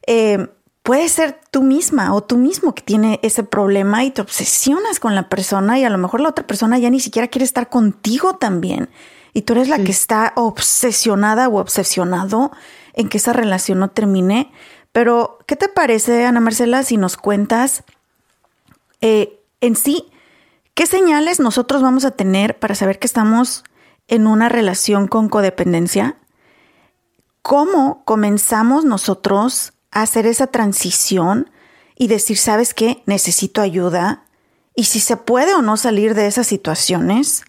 Eh, 0.07 0.49
puede 0.85 1.09
ser 1.09 1.41
tú 1.51 1.63
misma 1.63 2.15
o 2.15 2.23
tú 2.23 2.37
mismo 2.37 2.75
que 2.75 2.83
tiene 2.83 3.19
ese 3.23 3.43
problema 3.43 4.05
y 4.05 4.11
te 4.11 4.21
obsesionas 4.21 5.01
con 5.01 5.15
la 5.15 5.31
persona 5.31 5.79
y 5.79 5.85
a 5.85 5.91
lo 5.91 5.97
mejor 5.97 6.21
la 6.21 6.29
otra 6.29 6.47
persona 6.47 6.79
ya 6.79 6.91
ni 6.91 7.01
siquiera 7.01 7.27
quiere 7.27 7.47
estar 7.47 7.71
contigo 7.71 8.37
también. 8.37 8.91
Y 9.33 9.43
tú 9.43 9.55
eres 9.55 9.69
la 9.69 9.79
que 9.83 9.91
está 9.91 10.35
obsesionada 10.37 11.49
o 11.49 11.59
obsesionado 11.59 12.53
en 12.93 13.09
que 13.09 13.17
esa 13.17 13.33
relación 13.33 13.81
no 13.81 13.89
termine. 13.89 14.53
Pero, 14.93 15.39
¿qué 15.47 15.57
te 15.57 15.69
parece, 15.69 16.27
Ana 16.27 16.39
Marcela, 16.41 16.83
si 16.83 16.99
nos 16.99 17.17
cuentas 17.17 17.83
eh, 19.01 19.41
en 19.63 19.77
sí 19.77 20.13
qué 20.75 20.87
señales 20.87 21.41
nosotros 21.41 21.81
vamos 21.81 22.05
a 22.05 22.11
tener 22.11 22.59
para 22.59 22.75
saber 22.75 22.99
que 22.99 23.07
estamos 23.07 23.65
en 24.07 24.27
una 24.27 24.51
relación 24.51 25.09
con 25.09 25.31
codependencia? 25.31 26.17
¿Cómo 27.41 28.05
comenzamos 28.05 28.85
nosotros 28.85 29.74
hacer 30.03 30.27
esa 30.27 30.49
transición 30.49 31.51
y 31.97 32.09
decir, 32.09 32.37
¿sabes 32.37 32.75
qué? 32.75 33.03
Necesito 33.07 33.61
ayuda. 33.61 34.25
Y 34.75 34.85
si 34.85 35.01
se 35.01 35.17
puede 35.17 35.55
o 35.55 35.63
no 35.63 35.77
salir 35.77 36.15
de 36.15 36.27
esas 36.27 36.47
situaciones, 36.47 37.45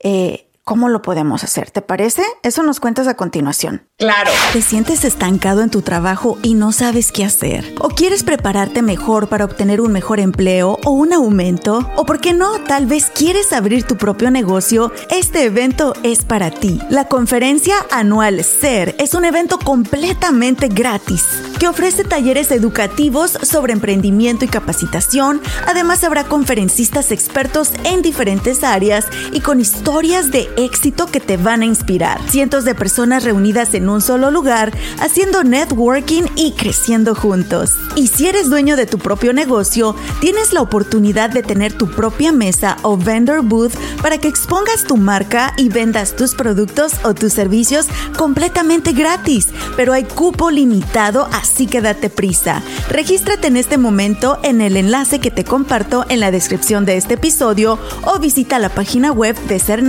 eh, 0.00 0.47
¿cómo 0.68 0.90
lo 0.90 1.00
podemos 1.00 1.44
hacer? 1.44 1.70
¿Te 1.70 1.80
parece? 1.80 2.22
Eso 2.42 2.62
nos 2.62 2.78
cuentas 2.78 3.08
a 3.08 3.14
continuación. 3.14 3.88
Claro. 3.96 4.30
¿Te 4.52 4.60
sientes 4.60 5.02
estancado 5.02 5.62
en 5.62 5.70
tu 5.70 5.80
trabajo 5.80 6.36
y 6.42 6.52
no 6.52 6.72
sabes 6.72 7.10
qué 7.10 7.24
hacer? 7.24 7.74
¿O 7.80 7.88
quieres 7.88 8.22
prepararte 8.22 8.82
mejor 8.82 9.30
para 9.30 9.46
obtener 9.46 9.80
un 9.80 9.92
mejor 9.92 10.20
empleo 10.20 10.78
o 10.84 10.90
un 10.90 11.14
aumento? 11.14 11.90
¿O 11.96 12.04
por 12.04 12.20
qué 12.20 12.34
no? 12.34 12.58
Tal 12.64 12.84
vez 12.84 13.10
quieres 13.14 13.54
abrir 13.54 13.84
tu 13.84 13.96
propio 13.96 14.30
negocio. 14.30 14.92
Este 15.08 15.44
evento 15.44 15.94
es 16.02 16.26
para 16.26 16.50
ti. 16.50 16.78
La 16.90 17.06
conferencia 17.06 17.74
anual 17.90 18.44
SER 18.44 18.94
es 18.98 19.14
un 19.14 19.24
evento 19.24 19.58
completamente 19.58 20.68
gratis 20.68 21.24
que 21.58 21.66
ofrece 21.66 22.04
talleres 22.04 22.52
educativos 22.52 23.38
sobre 23.42 23.72
emprendimiento 23.72 24.44
y 24.44 24.48
capacitación. 24.48 25.40
Además 25.66 26.04
habrá 26.04 26.24
conferencistas 26.24 27.10
expertos 27.10 27.72
en 27.84 28.02
diferentes 28.02 28.62
áreas 28.62 29.06
y 29.32 29.40
con 29.40 29.60
historias 29.60 30.30
de 30.30 30.48
éxito 30.58 31.06
que 31.06 31.20
te 31.20 31.36
van 31.36 31.62
a 31.62 31.66
inspirar. 31.66 32.20
Cientos 32.28 32.64
de 32.64 32.74
personas 32.74 33.24
reunidas 33.24 33.74
en 33.74 33.88
un 33.88 34.00
solo 34.00 34.30
lugar, 34.30 34.72
haciendo 35.00 35.44
networking 35.44 36.24
y 36.34 36.52
creciendo 36.52 37.14
juntos. 37.14 37.76
Y 37.94 38.08
si 38.08 38.26
eres 38.26 38.50
dueño 38.50 38.76
de 38.76 38.86
tu 38.86 38.98
propio 38.98 39.32
negocio, 39.32 39.94
tienes 40.20 40.52
la 40.52 40.60
oportunidad 40.60 41.30
de 41.30 41.42
tener 41.42 41.72
tu 41.72 41.88
propia 41.88 42.32
mesa 42.32 42.76
o 42.82 42.96
vendor 42.96 43.42
booth 43.42 43.72
para 44.02 44.18
que 44.18 44.28
expongas 44.28 44.84
tu 44.84 44.96
marca 44.96 45.54
y 45.56 45.68
vendas 45.68 46.16
tus 46.16 46.34
productos 46.34 46.92
o 47.04 47.14
tus 47.14 47.32
servicios 47.32 47.86
completamente 48.16 48.92
gratis. 48.92 49.48
Pero 49.76 49.92
hay 49.92 50.04
cupo 50.04 50.50
limitado, 50.50 51.28
así 51.32 51.66
que 51.66 51.80
date 51.80 52.10
prisa. 52.10 52.62
Regístrate 52.88 53.46
en 53.46 53.56
este 53.56 53.78
momento 53.78 54.38
en 54.42 54.60
el 54.60 54.76
enlace 54.76 55.20
que 55.20 55.30
te 55.30 55.44
comparto 55.44 56.04
en 56.08 56.20
la 56.20 56.30
descripción 56.30 56.84
de 56.84 56.96
este 56.96 57.14
episodio 57.14 57.78
o 58.04 58.18
visita 58.18 58.58
la 58.58 58.70
página 58.70 59.12
web 59.12 59.36
de 59.46 59.58
Ser 59.58 59.82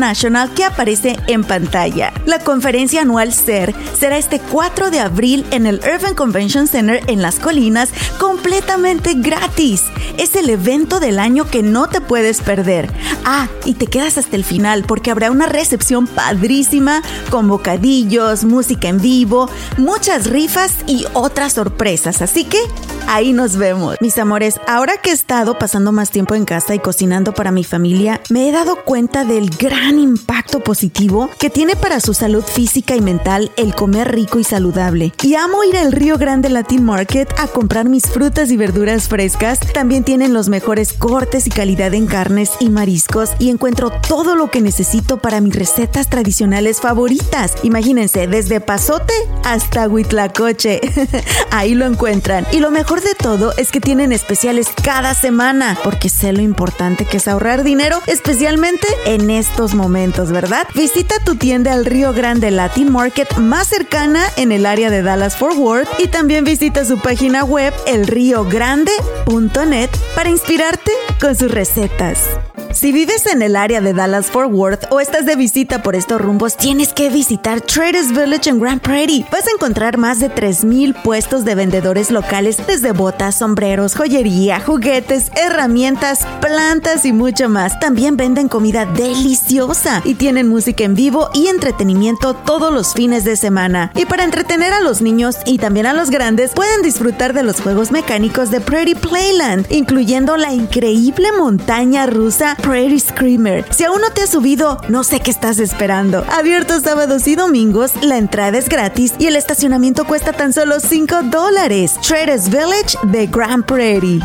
aparece 0.68 1.18
en 1.28 1.44
pantalla. 1.44 2.14
La 2.26 2.40
conferencia 2.40 3.02
anual 3.02 3.34
Ser 3.34 3.74
será 3.98 4.18
este 4.18 4.40
4 4.40 4.92
de 4.92 5.00
abril 5.00 5.46
en 5.52 5.66
el 5.66 5.80
Urban 5.80 6.16
Convention 6.16 6.68
Center 6.68 7.02
en 7.08 7.22
Las 7.22 7.40
Colinas, 7.40 7.90
completamente 8.20 9.14
gratis. 9.16 9.84
Es 10.18 10.36
el 10.36 10.50
evento 10.50 11.00
del 11.00 11.20
año 11.20 11.46
que 11.46 11.64
no 11.64 11.88
te 11.88 12.02
puedes 12.02 12.42
perder. 12.42 12.92
Ah, 13.26 13.48
y 13.66 13.74
te 13.76 13.88
quedas 13.88 14.18
hasta 14.18 14.36
el 14.36 14.44
final 14.44 14.84
porque 14.88 15.12
habrá 15.12 15.32
una 15.32 15.46
recepción 15.46 16.08
padrísima 16.08 17.02
con 17.30 17.48
bocadillos, 17.48 18.44
música 18.44 18.88
en 18.88 19.00
vivo, 19.00 19.50
muchas 19.78 20.28
rifas 20.28 20.74
y 20.88 21.06
otras 21.14 21.54
sorpresas. 21.54 22.22
Así 22.22 22.46
que 22.46 22.60
ahí 23.08 23.34
nos 23.34 23.58
vemos. 23.58 23.98
Mis 24.02 24.18
amores, 24.18 24.60
ahora 24.68 24.98
que 24.98 25.12
he 25.12 25.14
estado 25.14 25.58
pasando 25.58 25.92
más 25.92 26.10
tiempo 26.12 26.36
en 26.36 26.46
casa 26.46 26.76
y 26.76 26.80
cocinando 26.80 27.34
para 27.34 27.52
mi 27.52 27.64
familia, 27.64 28.22
me 28.30 28.50
he 28.50 28.52
dado 28.52 28.84
cuenta 28.84 29.24
del 29.24 29.50
gran 29.50 30.00
impacto 30.00 30.49
positivo 30.58 31.30
que 31.38 31.52
tiene 31.52 31.76
para 31.76 32.00
su 32.00 32.16
salud 32.16 32.44
física 32.44 32.96
y 32.96 33.02
mental 33.02 33.52
el 33.58 33.76
comer 33.76 34.12
rico 34.12 34.40
y 34.40 34.44
saludable. 34.44 35.14
Y 35.22 35.36
amo 35.36 35.64
ir 35.64 35.78
al 35.78 35.92
Río 35.92 36.18
Grande 36.18 36.50
Latin 36.50 36.84
Market 36.84 37.32
a 37.38 37.48
comprar 37.48 37.88
mis 37.88 38.08
frutas 38.08 38.50
y 38.50 38.58
verduras 38.58 39.08
frescas. 39.08 39.60
También 39.60 40.04
tienen 40.04 40.34
los 40.34 40.50
mejores 40.50 40.94
cortes 40.94 41.46
y 41.46 41.52
calidad 41.52 41.94
en 41.94 42.08
carnes 42.08 42.52
y 42.60 42.70
mariscos 42.70 43.34
y 43.38 43.50
encuentro 43.50 43.92
todo 44.08 44.36
lo 44.36 44.50
que 44.50 44.62
necesito 44.62 45.18
para 45.18 45.42
mis 45.42 45.56
recetas 45.56 46.10
tradicionales 46.10 46.82
favoritas. 46.82 47.54
Imagínense, 47.62 48.28
desde 48.28 48.60
pasote 48.62 49.14
hasta 49.44 49.88
huitlacoche. 49.88 50.82
Ahí 51.52 51.76
lo 51.76 51.86
encuentran. 51.86 52.48
Y 52.52 52.60
lo 52.60 52.72
mejor 52.72 53.02
de 53.02 53.14
todo 53.14 53.54
es 53.58 53.72
que 53.72 53.82
tienen 53.82 54.12
especiales 54.12 54.68
cada 54.84 55.14
semana, 55.14 55.78
porque 55.84 56.10
sé 56.10 56.34
lo 56.34 56.42
importante 56.42 57.06
que 57.06 57.18
es 57.18 57.28
ahorrar 57.28 57.64
dinero, 57.64 58.02
especialmente 58.08 58.88
en 59.06 59.30
estos 59.30 59.74
momentos, 59.74 60.29
¿verdad? 60.32 60.68
Visita 60.76 61.16
tu 61.24 61.36
tienda 61.36 61.74
al 61.74 61.86
Río 61.86 62.14
Grande 62.14 62.52
Latin 62.52 62.92
Market 62.92 63.38
más 63.38 63.68
cercana 63.68 64.24
en 64.38 64.52
el 64.52 64.66
área 64.66 64.90
de 64.90 65.02
Dallas 65.02 65.36
Fort 65.36 65.58
Worth 65.58 65.90
y 66.00 66.08
también 66.08 66.44
visita 66.44 66.86
su 66.86 67.00
página 67.00 67.44
web 67.44 67.74
elriogrande.net 67.86 69.90
para 70.16 70.30
inspirarte 70.30 70.92
con 71.20 71.36
sus 71.36 71.52
recetas. 71.52 72.30
Si 72.72 72.92
vives 72.92 73.26
en 73.26 73.42
el 73.42 73.56
área 73.56 73.82
de 73.82 73.94
Dallas 73.94 74.28
Fort 74.28 74.52
Worth 74.54 74.86
o 74.92 75.00
estás 75.00 75.26
de 75.26 75.36
visita 75.36 75.82
por 75.82 75.96
estos 75.96 76.22
rumbos, 76.22 76.56
tienes 76.56 76.94
que 76.94 77.10
visitar 77.10 77.62
Traders 77.62 78.12
Village 78.12 78.48
en 78.48 78.60
Grand 78.60 78.80
Prairie. 78.80 79.26
Vas 79.32 79.48
a 79.48 79.52
encontrar 79.52 79.98
más 79.98 80.20
de 80.20 80.30
3.000 80.30 81.02
puestos 81.02 81.46
de 81.46 81.56
vendedores 81.56 82.12
locales 82.12 82.58
desde 82.68 82.92
botas, 82.92 83.40
sombreros, 83.40 83.96
joyería, 83.96 84.62
juguetes, 84.62 85.32
herramientas, 85.36 86.28
plantas 86.42 87.06
y 87.06 87.12
mucho 87.12 87.50
más. 87.50 87.80
También 87.80 88.18
venden 88.18 88.48
comida 88.48 88.86
deliciosa 88.86 90.04
y 90.06 90.14
tienen 90.20 90.50
música 90.50 90.84
en 90.84 90.94
vivo 90.94 91.30
y 91.34 91.48
entretenimiento 91.48 92.36
todos 92.36 92.72
los 92.72 92.94
fines 92.94 93.24
de 93.24 93.38
semana. 93.38 93.92
Y 93.96 94.06
para 94.06 94.26
entretener 94.26 94.74
a 94.74 94.82
los 94.82 95.02
niños 95.02 95.38
y 95.46 95.58
también 95.58 95.88
a 95.88 95.94
los 95.94 96.12
grandes, 96.12 96.52
pueden 96.52 96.82
disfrutar 96.84 97.34
de 97.34 97.42
los 97.42 97.62
juegos 97.62 97.92
mecánicos 97.92 98.52
de 98.52 98.60
Prairie 98.60 98.96
Playland, 98.96 99.66
incluyendo 99.72 100.36
la 100.38 100.54
increíble 100.54 101.30
montaña 101.32 102.06
rusa 102.06 102.58
Prairie 102.62 103.00
Screamer. 103.00 103.66
Si 103.72 103.86
aún 103.86 104.02
no 104.02 104.12
te 104.12 104.24
has 104.24 104.30
subido, 104.30 104.80
no 104.90 105.04
sé 105.04 105.22
qué 105.22 105.32
estás 105.32 105.58
esperando. 105.58 106.26
Abierto 106.30 106.80
sábados 106.82 107.26
y 107.28 107.36
domingos, 107.36 107.94
la 108.02 108.18
entrada 108.18 108.58
es 108.58 108.68
gratis 108.68 109.14
y 109.20 109.28
el 109.28 109.38
estacionamiento 109.38 110.06
cuesta 110.06 110.34
tan 110.34 110.52
solo 110.52 110.82
5 110.82 111.24
dólares. 111.32 111.96
Traders 112.06 112.50
Village 112.50 112.98
de 113.04 113.26
Grand 113.28 113.64
Prairie. 113.64 114.20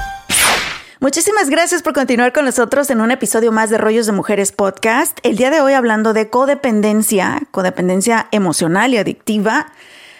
Muchísimas 1.04 1.50
gracias 1.50 1.82
por 1.82 1.92
continuar 1.92 2.32
con 2.32 2.46
nosotros 2.46 2.88
en 2.88 3.02
un 3.02 3.10
episodio 3.10 3.52
más 3.52 3.68
de 3.68 3.76
Rollos 3.76 4.06
de 4.06 4.12
Mujeres 4.12 4.52
Podcast. 4.52 5.18
El 5.22 5.36
día 5.36 5.50
de 5.50 5.60
hoy 5.60 5.74
hablando 5.74 6.14
de 6.14 6.30
codependencia, 6.30 7.42
codependencia 7.50 8.26
emocional 8.30 8.94
y 8.94 8.96
adictiva 8.96 9.66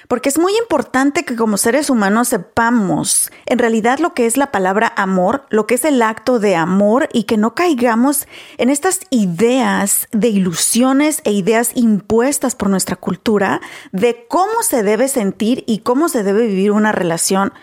porque 0.08 0.28
es 0.28 0.38
muy 0.38 0.54
importante 0.58 1.24
que 1.24 1.36
como 1.36 1.56
seres 1.56 1.88
humanos 1.88 2.28
sepamos 2.28 3.32
en 3.46 3.58
realidad 3.58 3.98
lo 3.98 4.12
que 4.12 4.26
es 4.26 4.36
la 4.36 4.52
palabra 4.52 4.92
amor, 4.94 5.46
lo 5.48 5.66
que 5.66 5.76
es 5.76 5.86
el 5.86 6.02
acto 6.02 6.38
de 6.38 6.54
amor 6.54 7.08
y 7.14 7.22
que 7.22 7.38
no 7.38 7.54
caigamos 7.54 8.28
en 8.58 8.68
estas 8.68 9.00
ideas 9.08 10.06
de 10.12 10.28
ilusiones 10.28 11.22
e 11.24 11.32
ideas 11.32 11.70
impuestas 11.76 12.54
por 12.54 12.68
nuestra 12.68 12.96
cultura 12.96 13.62
de 13.92 14.26
cómo 14.28 14.62
se 14.62 14.82
debe 14.82 15.08
sentir 15.08 15.64
y 15.66 15.78
cómo 15.78 16.10
se 16.10 16.22
debe 16.22 16.46
vivir 16.46 16.72
una 16.72 16.92
relación 16.92 17.54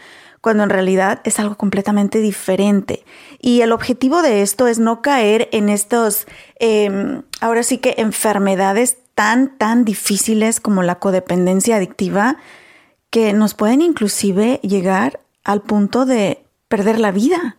cuando 0.41 0.63
en 0.63 0.69
realidad 0.69 1.21
es 1.23 1.39
algo 1.39 1.55
completamente 1.55 2.19
diferente. 2.19 3.05
Y 3.39 3.61
el 3.61 3.71
objetivo 3.71 4.21
de 4.21 4.41
esto 4.41 4.67
es 4.67 4.79
no 4.79 5.01
caer 5.01 5.47
en 5.51 5.69
estos, 5.69 6.25
em, 6.59 7.21
ahora 7.39 7.63
sí 7.63 7.77
que 7.77 7.95
enfermedades 7.97 8.97
tan, 9.15 9.57
tan 9.57 9.85
difíciles 9.85 10.59
como 10.59 10.81
la 10.81 10.95
codependencia 10.95 11.75
adictiva 11.75 12.37
que 13.11 13.33
nos 13.33 13.53
pueden 13.53 13.81
inclusive 13.81 14.59
llegar 14.63 15.19
al 15.43 15.61
punto 15.61 16.05
de 16.05 16.43
perder 16.67 16.99
la 16.99 17.11
vida 17.11 17.57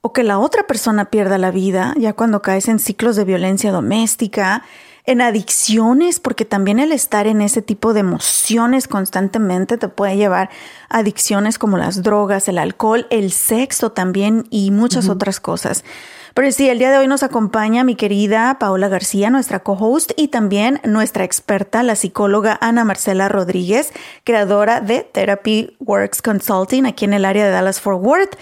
o 0.00 0.12
que 0.12 0.22
la 0.22 0.38
otra 0.38 0.66
persona 0.66 1.06
pierda 1.06 1.38
la 1.38 1.50
vida 1.50 1.94
ya 1.96 2.14
cuando 2.14 2.42
caes 2.42 2.68
en 2.68 2.78
ciclos 2.78 3.16
de 3.16 3.24
violencia 3.24 3.70
doméstica, 3.70 4.64
en 5.06 5.20
adicciones, 5.20 6.18
porque 6.18 6.44
también 6.44 6.78
el 6.78 6.90
estar 6.90 7.26
en 7.26 7.42
ese 7.42 7.60
tipo 7.60 7.92
de 7.92 8.00
emociones 8.00 8.88
constantemente 8.88 9.76
te 9.76 9.88
puede 9.88 10.16
llevar 10.16 10.48
a 10.88 10.98
adicciones 10.98 11.58
como 11.58 11.76
las 11.76 12.02
drogas, 12.02 12.48
el 12.48 12.58
alcohol, 12.58 13.06
el 13.10 13.30
sexo 13.30 13.92
también 13.92 14.46
y 14.50 14.70
muchas 14.70 15.08
otras 15.08 15.40
cosas. 15.40 15.84
Pero 16.32 16.50
sí, 16.50 16.68
el 16.68 16.78
día 16.78 16.90
de 16.90 16.98
hoy 16.98 17.06
nos 17.06 17.22
acompaña 17.22 17.84
mi 17.84 17.94
querida 17.94 18.58
Paola 18.58 18.88
García, 18.88 19.30
nuestra 19.30 19.60
co-host, 19.60 20.12
y 20.16 20.28
también 20.28 20.80
nuestra 20.82 21.22
experta, 21.22 21.84
la 21.84 21.94
psicóloga 21.94 22.58
Ana 22.60 22.82
Marcela 22.84 23.28
Rodríguez, 23.28 23.92
creadora 24.24 24.80
de 24.80 25.02
Therapy 25.02 25.76
Works 25.78 26.22
Consulting 26.22 26.86
aquí 26.86 27.04
en 27.04 27.12
el 27.12 27.24
área 27.24 27.44
de 27.44 27.52
Dallas 27.52 27.80
Fort 27.80 28.02
Worth. 28.02 28.36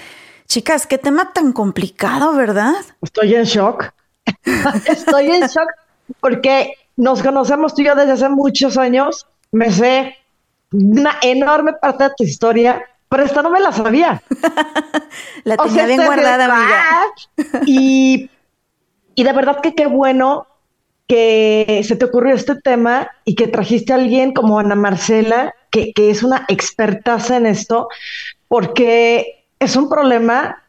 Chicas, 0.46 0.87
qué 0.87 0.96
tema 0.96 1.33
tan 1.35 1.53
complicado, 1.53 2.33
¿verdad? 2.35 2.72
Estoy 3.03 3.35
en 3.35 3.44
shock. 3.44 3.92
Estoy 4.87 5.31
en 5.33 5.42
shock 5.42 5.68
porque 6.20 6.75
nos 6.96 7.22
conocemos 7.22 7.75
tú 7.75 7.83
y 7.83 7.87
yo 7.87 7.94
desde 7.94 8.12
hace 8.12 8.29
muchos 8.29 8.77
años. 8.77 9.27
Me 9.51 9.70
sé 9.70 10.16
una 10.72 11.16
enorme 11.22 11.75
parte 11.75 12.05
de 12.05 12.11
tu 12.16 12.25
historia 12.25 12.83
pero 13.12 13.25
esta 13.25 13.42
no 13.42 13.51
me 13.51 13.61
la 13.61 13.72
sabía. 13.72 14.22
la 15.44 15.59
tenía 15.59 15.85
bien 15.85 16.03
guardada, 16.03 16.46
amiga. 16.46 17.62
y, 17.66 18.31
y 19.14 19.22
de 19.22 19.33
verdad 19.35 19.61
que 19.61 19.75
qué 19.75 19.85
bueno 19.85 20.46
que 21.07 21.83
se 21.87 21.94
te 21.96 22.07
ocurrió 22.07 22.35
este 22.35 22.55
tema 22.55 23.11
y 23.27 23.35
que 23.35 23.48
trajiste 23.48 23.92
a 23.92 23.96
alguien 23.96 24.33
como 24.33 24.59
Ana 24.59 24.77
Marcela, 24.77 25.55
que, 25.70 25.92
que 25.92 26.09
es 26.09 26.22
una 26.22 26.46
expertaza 26.48 27.37
en 27.37 27.44
esto, 27.44 27.88
porque 28.48 29.44
es 29.58 29.77
un 29.77 29.90
problema 29.90 30.63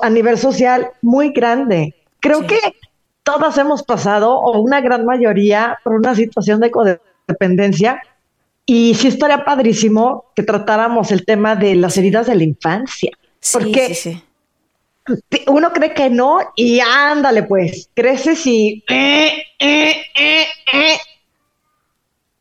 a 0.00 0.10
nivel 0.10 0.38
social 0.38 0.90
muy 1.02 1.30
grande. 1.30 1.96
Creo 2.20 2.46
que 2.46 2.60
todas 3.28 3.58
hemos 3.58 3.82
pasado, 3.82 4.34
o 4.40 4.58
una 4.58 4.80
gran 4.80 5.04
mayoría, 5.04 5.78
por 5.84 5.92
una 5.92 6.14
situación 6.14 6.60
de 6.60 6.70
codependencia 6.70 8.00
y 8.64 8.94
sí 8.94 9.08
estaría 9.08 9.44
padrísimo 9.44 10.24
que 10.34 10.42
tratáramos 10.42 11.12
el 11.12 11.26
tema 11.26 11.54
de 11.54 11.74
las 11.74 11.98
heridas 11.98 12.26
de 12.26 12.36
la 12.36 12.44
infancia. 12.44 13.10
porque 13.52 14.22
uno 15.46 15.72
cree 15.74 15.92
que 15.92 16.08
no 16.08 16.38
y 16.56 16.80
ándale 16.80 17.42
pues, 17.42 17.90
creces 17.94 18.46
y... 18.46 18.82
Eh, 18.88 19.42
eh, 19.58 19.96
eh, 20.16 20.96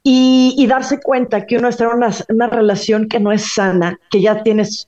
y, 0.03 0.55
y, 0.57 0.67
darse 0.67 1.01
cuenta 1.01 1.45
que 1.45 1.57
uno 1.57 1.67
está 1.67 1.83
en 1.83 1.97
una, 1.97 2.15
una, 2.29 2.47
relación 2.47 3.09
que 3.09 3.19
no 3.19 3.33
es 3.33 3.53
sana, 3.53 3.99
que 4.09 4.21
ya 4.21 4.41
tienes 4.41 4.87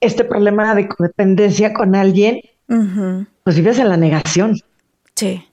este 0.00 0.22
problema 0.22 0.74
de 0.74 0.86
codependencia 0.86 1.72
con 1.72 1.94
alguien, 1.94 2.42
pues 3.42 3.56
vives 3.56 3.78
en 3.78 3.88
la 3.88 3.96
negación. 3.96 4.60
Sí, 5.20 5.46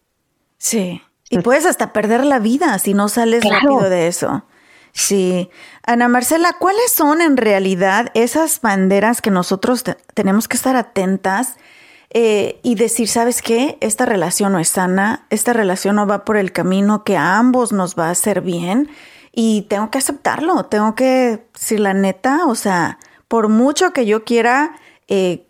sí. 0.57 1.01
Y 1.30 1.39
puedes 1.39 1.65
hasta 1.65 1.91
perder 1.91 2.26
la 2.26 2.39
vida 2.39 2.80
si 2.80 2.93
no 2.93 3.09
sales 3.09 3.43
rápido 3.43 3.89
de 3.89 4.07
eso. 4.07 4.45
Sí. 4.93 5.49
Ana 5.84 6.07
Marcela, 6.07 6.53
¿cuáles 6.57 6.89
son 6.89 7.20
en 7.20 7.36
realidad 7.36 8.09
esas 8.13 8.61
banderas 8.61 9.22
que 9.22 9.30
nosotros 9.30 9.84
tenemos 10.13 10.47
que 10.47 10.55
estar 10.55 10.78
atentas 10.78 11.57
eh, 12.11 12.61
y 12.63 12.76
decir, 12.76 13.09
¿sabes 13.09 13.41
qué? 13.41 13.78
Esta 13.82 14.05
relación 14.05 14.53
no 14.53 14.59
es 14.59 14.70
sana, 14.70 15.26
esta 15.30 15.51
relación 15.51 15.97
no 15.97 16.07
va 16.07 16.24
por 16.24 16.38
el 16.38 16.53
camino 16.53 17.03
que 17.03 17.18
a 17.18 17.36
ambos 17.36 17.74
nos 17.74 17.99
va 17.99 18.07
a 18.07 18.11
hacer 18.11 18.39
bien 18.39 18.89
y 19.34 19.63
tengo 19.63 19.91
que 19.91 19.97
aceptarlo, 19.97 20.68
tengo 20.68 20.95
que 20.95 21.43
decir 21.53 21.82
la 21.82 21.93
neta, 21.93 22.45
o 22.45 22.55
sea, 22.55 22.99
por 23.28 23.49
mucho 23.49 23.91
que 23.91 24.05
yo 24.05 24.24
quiera 24.24 24.80
eh, 25.09 25.45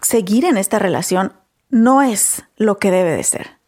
seguir 0.00 0.46
en 0.46 0.56
esta 0.56 0.78
relación, 0.78 1.34
no 1.70 2.02
es 2.02 2.42
lo 2.56 2.78
que 2.78 2.90
debe 2.90 3.12
de 3.16 3.24
ser. 3.24 3.60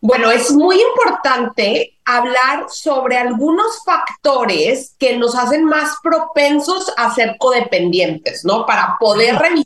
Bueno, 0.00 0.30
es 0.30 0.50
muy 0.52 0.78
importante 0.80 1.98
hablar 2.04 2.66
sobre 2.68 3.16
algunos 3.16 3.82
factores 3.86 4.94
que 4.98 5.16
nos 5.16 5.34
hacen 5.34 5.64
más 5.64 5.96
propensos 6.02 6.92
a 6.98 7.14
ser 7.14 7.36
codependientes, 7.38 8.44
¿no? 8.44 8.66
Para 8.66 8.96
poder 9.00 9.36
revisar 9.36 9.64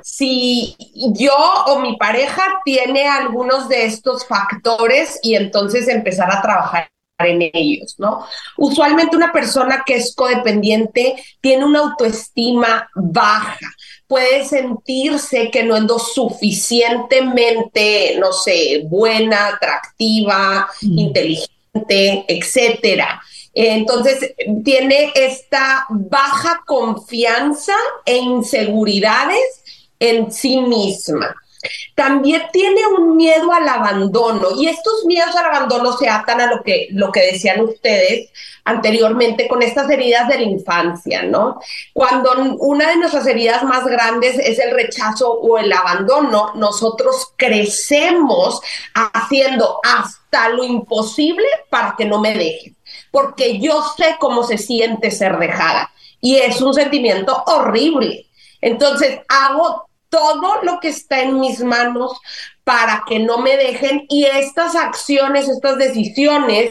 si 0.00 0.76
yo 1.14 1.34
o 1.66 1.80
mi 1.80 1.96
pareja 1.96 2.42
tiene 2.64 3.08
algunos 3.08 3.68
de 3.68 3.86
estos 3.86 4.26
factores 4.26 5.18
y 5.22 5.34
entonces 5.34 5.88
empezar 5.88 6.30
a 6.30 6.42
trabajar 6.42 6.90
en 7.18 7.50
ellos, 7.52 7.94
¿no? 7.98 8.26
Usualmente 8.56 9.16
una 9.16 9.32
persona 9.32 9.82
que 9.84 9.96
es 9.96 10.14
codependiente 10.14 11.16
tiene 11.40 11.64
una 11.64 11.80
autoestima 11.80 12.88
baja, 12.94 13.70
puede 14.06 14.44
sentirse 14.44 15.50
que 15.50 15.62
no 15.62 15.76
es 15.76 15.84
lo 15.84 15.98
suficientemente, 15.98 18.16
no 18.18 18.32
sé, 18.32 18.84
buena, 18.86 19.48
atractiva, 19.48 20.68
mm. 20.82 20.98
inteligente, 20.98 22.24
etcétera. 22.28 23.22
Entonces, 23.54 24.34
tiene 24.64 25.12
esta 25.14 25.86
baja 25.88 26.60
confianza 26.66 27.74
e 28.04 28.16
inseguridades 28.16 29.62
en 30.00 30.32
sí 30.32 30.60
misma. 30.60 31.34
También 31.94 32.42
tiene 32.52 32.80
un 32.86 33.16
miedo 33.16 33.52
al 33.52 33.68
abandono 33.68 34.48
y 34.56 34.68
estos 34.68 35.04
miedos 35.04 35.34
al 35.36 35.46
abandono 35.46 35.96
se 35.96 36.08
atan 36.08 36.40
a 36.40 36.46
lo 36.46 36.62
que, 36.62 36.88
lo 36.90 37.12
que 37.12 37.32
decían 37.32 37.60
ustedes 37.60 38.30
anteriormente 38.64 39.46
con 39.46 39.62
estas 39.62 39.90
heridas 39.90 40.26
de 40.28 40.36
la 40.36 40.42
infancia, 40.42 41.22
¿no? 41.22 41.60
Cuando 41.92 42.32
una 42.58 42.88
de 42.88 42.96
nuestras 42.96 43.26
heridas 43.26 43.62
más 43.62 43.84
grandes 43.84 44.38
es 44.38 44.58
el 44.58 44.70
rechazo 44.70 45.32
o 45.32 45.58
el 45.58 45.72
abandono, 45.72 46.52
nosotros 46.54 47.32
crecemos 47.36 48.60
haciendo 48.94 49.80
hasta 49.82 50.48
lo 50.48 50.64
imposible 50.64 51.46
para 51.68 51.94
que 51.96 52.06
no 52.06 52.20
me 52.20 52.34
dejen, 52.34 52.74
porque 53.10 53.58
yo 53.58 53.84
sé 53.96 54.16
cómo 54.18 54.44
se 54.44 54.58
siente 54.58 55.10
ser 55.10 55.38
dejada 55.38 55.90
y 56.20 56.36
es 56.36 56.60
un 56.62 56.72
sentimiento 56.72 57.44
horrible. 57.46 58.26
Entonces 58.62 59.20
hago 59.28 59.88
todo 60.14 60.62
lo 60.62 60.78
que 60.78 60.90
está 60.90 61.22
en 61.22 61.40
mis 61.40 61.58
manos 61.58 62.20
para 62.62 63.02
que 63.04 63.18
no 63.18 63.38
me 63.38 63.56
dejen 63.56 64.06
y 64.08 64.26
estas 64.26 64.76
acciones, 64.76 65.48
estas 65.48 65.76
decisiones 65.76 66.70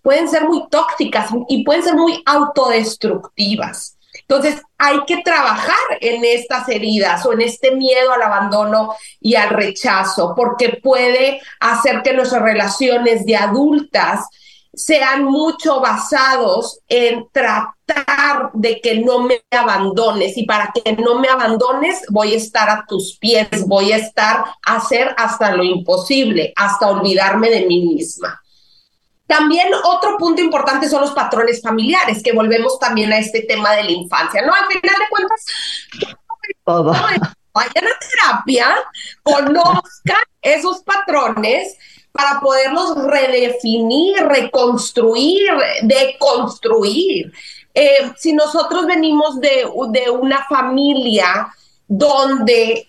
pueden 0.00 0.28
ser 0.28 0.44
muy 0.44 0.68
tóxicas 0.68 1.30
y 1.48 1.64
pueden 1.64 1.82
ser 1.82 1.96
muy 1.96 2.22
autodestructivas. 2.24 3.98
Entonces 4.28 4.62
hay 4.78 5.00
que 5.06 5.22
trabajar 5.22 5.74
en 6.00 6.24
estas 6.24 6.68
heridas 6.68 7.26
o 7.26 7.32
en 7.32 7.40
este 7.40 7.72
miedo 7.72 8.12
al 8.12 8.22
abandono 8.22 8.94
y 9.20 9.34
al 9.34 9.50
rechazo, 9.50 10.32
porque 10.36 10.78
puede 10.80 11.40
hacer 11.58 12.02
que 12.02 12.12
nuestras 12.12 12.42
relaciones 12.42 13.26
de 13.26 13.36
adultas 13.36 14.26
sean 14.74 15.24
mucho 15.24 15.80
basados 15.80 16.80
en 16.88 17.26
tratar 17.30 18.50
de 18.54 18.80
que 18.80 19.00
no 19.00 19.20
me 19.20 19.42
abandones 19.50 20.36
y 20.38 20.44
para 20.44 20.72
que 20.72 20.94
no 20.94 21.18
me 21.18 21.28
abandones 21.28 22.02
voy 22.08 22.32
a 22.32 22.36
estar 22.36 22.70
a 22.70 22.84
tus 22.86 23.18
pies, 23.18 23.48
voy 23.66 23.92
a 23.92 23.98
estar 23.98 24.44
a 24.66 24.76
hacer 24.76 25.14
hasta 25.18 25.54
lo 25.54 25.62
imposible, 25.62 26.52
hasta 26.56 26.88
olvidarme 26.88 27.50
de 27.50 27.66
mí 27.66 27.82
misma. 27.82 28.40
También 29.26 29.68
otro 29.84 30.16
punto 30.18 30.40
importante 30.42 30.88
son 30.88 31.02
los 31.02 31.12
patrones 31.12 31.60
familiares, 31.62 32.22
que 32.22 32.32
volvemos 32.32 32.78
también 32.78 33.12
a 33.12 33.18
este 33.18 33.42
tema 33.42 33.72
de 33.72 33.84
la 33.84 33.90
infancia, 33.92 34.42
¿no? 34.42 34.52
Al 34.52 34.66
final 34.66 34.94
de 34.98 35.08
cuentas, 35.10 35.44
vayan 37.54 37.84
a 37.86 37.98
terapia, 37.98 38.74
conozcan 39.22 40.22
esos 40.40 40.82
patrones 40.82 41.76
para 42.12 42.40
poderlos 42.40 42.96
redefinir, 43.06 44.16
reconstruir, 44.24 45.50
deconstruir. 45.82 47.32
Eh, 47.74 48.12
si 48.18 48.34
nosotros 48.34 48.86
venimos 48.86 49.40
de, 49.40 49.66
de 49.88 50.10
una 50.10 50.44
familia 50.46 51.48
donde 51.88 52.86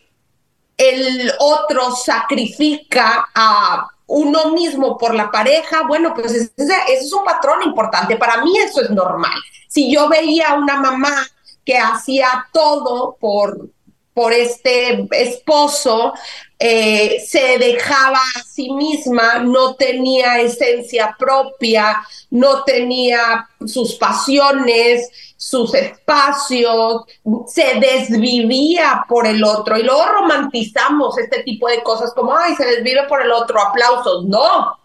el 0.78 1.32
otro 1.40 1.92
sacrifica 1.96 3.30
a 3.34 3.88
uno 4.08 4.52
mismo 4.52 4.98
por 4.98 5.16
la 5.16 5.32
pareja, 5.32 5.84
bueno, 5.88 6.14
pues 6.14 6.34
ese, 6.34 6.76
es 6.90 7.12
un 7.14 7.24
patrón 7.24 7.64
importante. 7.64 8.18
Para 8.18 8.44
mí 8.44 8.58
eso 8.58 8.82
es 8.82 8.90
normal. 8.90 9.40
Si 9.68 9.92
yo 9.92 10.10
veía 10.10 10.50
a 10.50 10.56
una 10.56 10.80
mamá 10.80 11.26
que 11.66 11.78
hacía 11.78 12.48
todo 12.52 13.16
por, 13.20 13.70
por 14.14 14.32
este 14.34 15.08
esposo, 15.12 16.14
eh, 16.60 17.20
se 17.28 17.58
dejaba 17.58 18.20
a 18.36 18.44
sí 18.44 18.72
misma, 18.72 19.40
no 19.40 19.76
tenía 19.76 20.40
esencia 20.40 21.16
propia, 21.18 22.02
no 22.30 22.64
tenía 22.64 23.50
sus 23.66 23.96
pasiones, 23.96 25.10
sus 25.36 25.74
espacios, 25.74 27.04
se 27.48 27.80
desvivía 27.80 29.06
por 29.10 29.28
el 29.28 29.44
otro. 29.44 29.78
Y 29.78 29.84
luego 29.84 30.06
romantizamos 30.06 31.18
este 31.18 31.44
tipo 31.44 31.68
de 31.68 31.84
cosas 31.84 32.14
como, 32.14 32.36
ay, 32.36 32.56
se 32.56 32.66
desvive 32.66 33.04
por 33.10 33.22
el 33.22 33.32
otro, 33.32 33.60
aplausos. 33.60 34.26
No, 34.26 34.78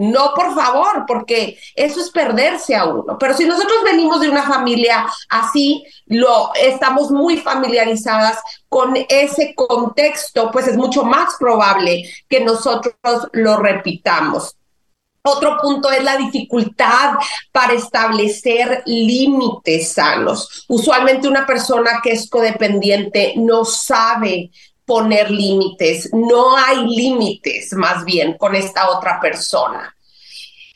no, 0.00 0.32
por 0.34 0.54
favor, 0.54 1.04
porque 1.06 1.58
eso 1.74 2.00
es 2.00 2.10
perderse 2.10 2.74
a 2.74 2.86
uno. 2.86 3.18
Pero 3.18 3.34
si 3.34 3.44
nosotros 3.44 3.84
venimos 3.84 4.18
de 4.22 4.30
una 4.30 4.44
familia 4.44 5.06
así, 5.28 5.84
lo 6.06 6.54
estamos 6.54 7.10
muy 7.10 7.36
familiarizadas 7.36 8.38
con 8.66 8.96
ese 9.10 9.54
contexto, 9.54 10.50
pues 10.50 10.68
es 10.68 10.78
mucho 10.78 11.04
más 11.04 11.34
probable 11.38 12.10
que 12.30 12.40
nosotros 12.40 12.94
lo 13.32 13.58
repitamos. 13.58 14.56
Otro 15.22 15.58
punto 15.60 15.90
es 15.90 16.02
la 16.02 16.16
dificultad 16.16 17.16
para 17.52 17.74
establecer 17.74 18.82
límites 18.86 19.92
sanos. 19.92 20.64
Usualmente 20.66 21.28
una 21.28 21.44
persona 21.46 22.00
que 22.02 22.12
es 22.12 22.30
codependiente 22.30 23.34
no 23.36 23.66
sabe 23.66 24.50
poner 24.90 25.30
límites, 25.30 26.10
no 26.12 26.56
hay 26.56 26.84
límites 26.84 27.72
más 27.74 28.04
bien 28.04 28.36
con 28.36 28.56
esta 28.56 28.90
otra 28.90 29.20
persona. 29.20 29.94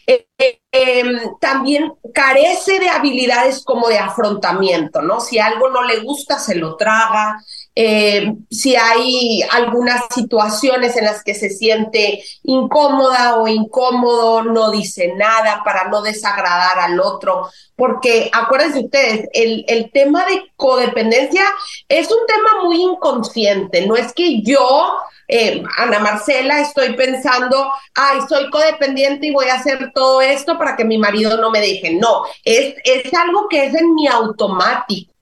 Eh, 0.07 0.29
eh, 0.39 0.61
em, 0.71 1.19
también 1.41 1.93
carece 2.15 2.79
de 2.79 2.91
habilidades 2.91 3.65
como 3.65 3.89
de 3.89 3.99
afrontamiento, 3.99 5.03
¿no? 5.03 5.19
Si 5.19 5.41
algo 5.41 5.69
no 5.69 5.83
le 5.83 5.99
gusta, 5.99 6.39
se 6.39 6.55
lo 6.55 6.77
traga, 6.77 7.43
eh, 7.77 8.33
si 8.51 8.77
hay 8.77 9.43
algunas 9.51 10.05
situaciones 10.15 10.97
en 10.97 11.07
las 11.07 11.25
que 11.25 11.35
se 11.35 11.51
siente 11.51 12.23
incómoda 12.45 13.37
o 13.37 13.49
incómodo, 13.49 14.45
no 14.45 14.71
dice 14.71 15.13
nada 15.17 15.63
para 15.65 15.89
no 15.89 16.03
desagradar 16.03 16.79
al 16.79 17.01
otro, 17.01 17.49
porque 17.75 18.31
acuérdense 18.33 18.81
ustedes, 18.81 19.29
el, 19.33 19.65
el 19.67 19.91
tema 19.91 20.25
de 20.27 20.53
codependencia 20.57 21.43
es 21.89 22.11
un 22.11 22.27
tema 22.27 22.63
muy 22.63 22.81
inconsciente, 22.81 23.87
no 23.87 23.97
es 23.97 24.13
que 24.13 24.43
yo 24.43 24.95
eh, 25.27 25.63
Ana 25.79 26.01
Marcela, 26.01 26.61
estoy 26.61 26.95
pensando, 26.95 27.73
ay, 27.95 28.21
soy 28.29 28.51
codependiente 28.51 29.29
y 29.29 29.33
voy 29.33 29.47
a 29.47 29.55
hacer 29.55 29.91
todo 29.95 30.21
esto 30.21 30.59
para 30.59 30.77
que 30.77 30.85
mi 30.85 30.99
marido 30.99 31.39
no 31.39 31.51
me 31.51 31.61
deje. 31.61 31.95
No, 31.95 32.25
es, 32.45 32.75
es 32.85 33.15
algo 33.15 33.49
que 33.49 33.65
es 33.65 33.75
en 33.75 33.95
mi 33.95 34.07
automático 34.07 35.14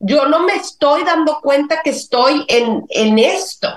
yo 0.00 0.26
no 0.26 0.40
me 0.40 0.54
estoy 0.54 1.04
dando 1.04 1.40
cuenta 1.40 1.80
que 1.82 1.90
estoy 1.90 2.44
en, 2.48 2.84
en 2.88 3.18
esto. 3.18 3.68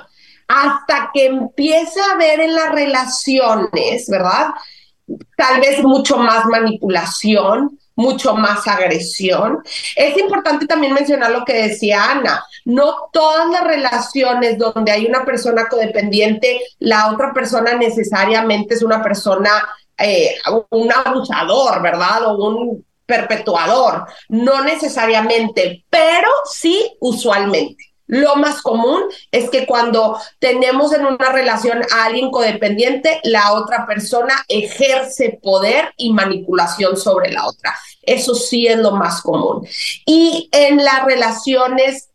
Hasta 0.47 1.11
que 1.13 1.27
empieza 1.27 2.01
a 2.11 2.17
ver 2.17 2.41
en 2.41 2.53
las 2.53 2.71
relaciones, 2.73 4.07
¿verdad? 4.09 4.49
Tal 5.37 5.61
vez 5.61 5.81
mucho 5.81 6.17
más 6.17 6.45
manipulación, 6.45 7.79
mucho 7.95 8.35
más 8.35 8.67
agresión. 8.67 9.59
Es 9.95 10.17
importante 10.17 10.65
también 10.65 10.93
mencionar 10.93 11.31
lo 11.31 11.45
que 11.45 11.53
decía 11.53 12.11
Ana. 12.11 12.43
No 12.65 13.09
todas 13.13 13.49
las 13.49 13.63
relaciones 13.63 14.57
donde 14.57 14.91
hay 14.91 15.05
una 15.05 15.23
persona 15.23 15.69
codependiente, 15.69 16.61
la 16.79 17.11
otra 17.11 17.33
persona 17.33 17.73
necesariamente 17.75 18.73
es 18.73 18.83
una 18.83 19.01
persona 19.01 19.51
eh, 19.97 20.35
un 20.69 20.91
abusador, 20.91 21.81
¿verdad? 21.81 22.25
O 22.25 22.47
un 22.47 22.85
perpetuador. 23.11 24.05
No 24.29 24.63
necesariamente, 24.63 25.83
pero 25.89 26.29
sí 26.45 26.95
usualmente. 27.01 27.83
Lo 28.07 28.35
más 28.35 28.61
común 28.61 29.03
es 29.31 29.49
que 29.49 29.65
cuando 29.65 30.17
tenemos 30.39 30.93
en 30.93 31.05
una 31.05 31.31
relación 31.31 31.81
a 31.91 32.05
alguien 32.05 32.29
codependiente, 32.29 33.19
la 33.23 33.53
otra 33.53 33.85
persona 33.85 34.33
ejerce 34.47 35.39
poder 35.41 35.93
y 35.97 36.11
manipulación 36.13 36.97
sobre 36.97 37.31
la 37.31 37.45
otra. 37.47 37.73
Eso 38.01 38.35
sí 38.35 38.67
es 38.67 38.77
lo 38.77 38.91
más 38.91 39.21
común. 39.21 39.65
Y 40.05 40.49
en 40.51 40.83
las 40.83 41.05
relaciones 41.05 42.09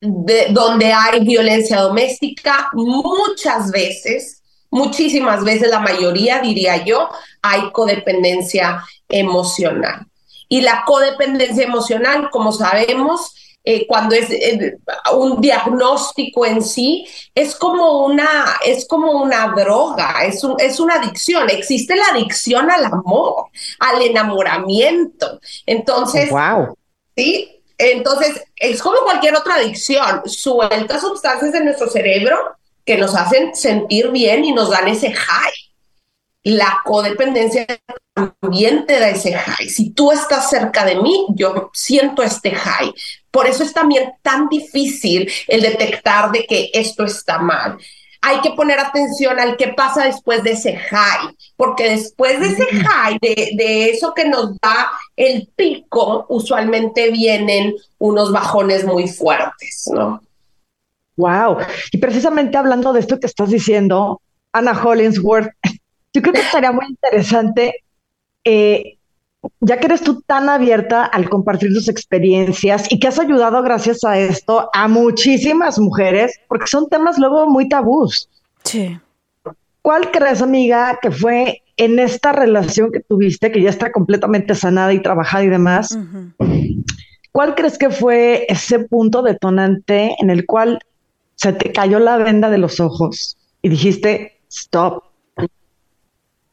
de, 0.00 0.46
donde 0.50 0.92
hay 0.92 1.24
violencia 1.24 1.80
doméstica, 1.80 2.68
muchas 2.72 3.72
veces, 3.72 4.42
muchísimas 4.70 5.42
veces, 5.42 5.70
la 5.70 5.80
mayoría 5.80 6.40
diría 6.40 6.84
yo, 6.84 7.08
hay 7.42 7.72
codependencia 7.72 8.84
emocional. 9.08 10.06
Y 10.48 10.60
la 10.60 10.84
codependencia 10.86 11.64
emocional, 11.64 12.30
como 12.30 12.52
sabemos, 12.52 13.34
eh, 13.68 13.84
cuando 13.88 14.14
es 14.14 14.30
eh, 14.30 14.78
un 15.12 15.40
diagnóstico 15.40 16.46
en 16.46 16.62
sí, 16.62 17.04
es 17.34 17.56
como 17.56 18.06
una, 18.06 18.28
es 18.64 18.86
como 18.86 19.10
una 19.10 19.48
droga, 19.48 20.24
es, 20.24 20.40
es 20.58 20.78
una 20.78 20.94
adicción. 20.94 21.50
Existe 21.50 21.96
la 21.96 22.06
adicción 22.12 22.70
al 22.70 22.84
amor, 22.84 23.46
al 23.80 24.02
enamoramiento. 24.02 25.40
Entonces, 25.66 26.30
wow. 26.30 26.76
sí, 27.16 27.60
entonces 27.76 28.40
es 28.54 28.80
como 28.80 28.98
cualquier 29.00 29.34
otra 29.34 29.56
adicción, 29.56 30.22
suelta 30.26 31.00
sustancias 31.00 31.52
en 31.52 31.64
nuestro 31.64 31.88
cerebro 31.88 32.38
que 32.84 32.96
nos 32.96 33.16
hacen 33.16 33.54
sentir 33.56 34.10
bien 34.10 34.44
y 34.44 34.52
nos 34.52 34.70
dan 34.70 34.86
ese 34.86 35.12
high. 35.12 35.52
La 36.44 36.82
codependencia 36.84 37.66
también 38.16 38.86
te 38.86 38.98
da 38.98 39.10
ese 39.10 39.34
high. 39.34 39.68
Si 39.68 39.90
tú 39.90 40.10
estás 40.10 40.48
cerca 40.48 40.86
de 40.86 40.96
mí, 40.96 41.26
yo 41.34 41.70
siento 41.74 42.22
este 42.22 42.50
high. 42.52 42.92
Por 43.30 43.46
eso 43.46 43.62
es 43.62 43.74
también 43.74 44.14
tan 44.22 44.48
difícil 44.48 45.30
el 45.46 45.60
detectar 45.60 46.32
de 46.32 46.46
que 46.46 46.70
esto 46.72 47.04
está 47.04 47.38
mal. 47.38 47.76
Hay 48.22 48.40
que 48.40 48.52
poner 48.52 48.80
atención 48.80 49.38
al 49.38 49.58
qué 49.58 49.68
pasa 49.68 50.04
después 50.04 50.42
de 50.42 50.52
ese 50.52 50.76
high, 50.78 51.36
porque 51.56 51.90
después 51.90 52.40
de 52.40 52.46
ese 52.46 52.66
high, 52.84 53.18
de, 53.20 53.90
eso 53.90 54.14
que 54.14 54.26
nos 54.26 54.56
da 54.60 54.90
el 55.14 55.50
pico, 55.54 56.24
usualmente 56.30 57.10
vienen 57.10 57.74
unos 57.98 58.32
bajones 58.32 58.84
muy 58.84 59.08
fuertes, 59.08 59.90
¿no? 59.92 60.22
Wow. 61.16 61.58
Y 61.92 61.98
precisamente 61.98 62.56
hablando 62.56 62.94
de 62.94 63.00
esto 63.00 63.20
que 63.20 63.26
estás 63.26 63.50
diciendo, 63.50 64.22
Ana 64.52 64.72
Hollingsworth, 64.72 65.50
yo 66.14 66.22
creo 66.22 66.32
que 66.32 66.40
estaría 66.40 66.72
muy 66.72 66.86
interesante 66.86 67.82
eh, 68.46 68.96
ya 69.60 69.78
que 69.78 69.86
eres 69.86 70.02
tú 70.02 70.22
tan 70.22 70.48
abierta 70.48 71.04
al 71.04 71.28
compartir 71.28 71.72
tus 71.74 71.88
experiencias 71.88 72.90
y 72.90 73.00
que 73.00 73.08
has 73.08 73.18
ayudado 73.18 73.60
gracias 73.62 74.04
a 74.04 74.18
esto 74.18 74.70
a 74.72 74.86
muchísimas 74.86 75.78
mujeres, 75.78 76.32
porque 76.48 76.66
son 76.68 76.88
temas 76.88 77.18
luego 77.18 77.48
muy 77.48 77.68
tabús. 77.68 78.28
Sí. 78.62 78.98
¿Cuál 79.82 80.10
crees, 80.12 80.42
amiga, 80.42 80.98
que 81.02 81.10
fue 81.10 81.62
en 81.76 81.98
esta 81.98 82.32
relación 82.32 82.90
que 82.92 83.00
tuviste, 83.00 83.50
que 83.50 83.62
ya 83.62 83.70
está 83.70 83.92
completamente 83.92 84.54
sanada 84.54 84.92
y 84.92 85.02
trabajada 85.02 85.44
y 85.44 85.48
demás? 85.48 85.98
¿Cuál 87.32 87.54
crees 87.54 87.78
que 87.78 87.90
fue 87.90 88.46
ese 88.48 88.78
punto 88.78 89.22
detonante 89.22 90.14
en 90.20 90.30
el 90.30 90.46
cual 90.46 90.78
se 91.34 91.52
te 91.52 91.72
cayó 91.72 91.98
la 91.98 92.16
venda 92.16 92.48
de 92.48 92.58
los 92.58 92.80
ojos 92.80 93.36
y 93.62 93.68
dijiste, 93.68 94.38
stop? 94.48 95.05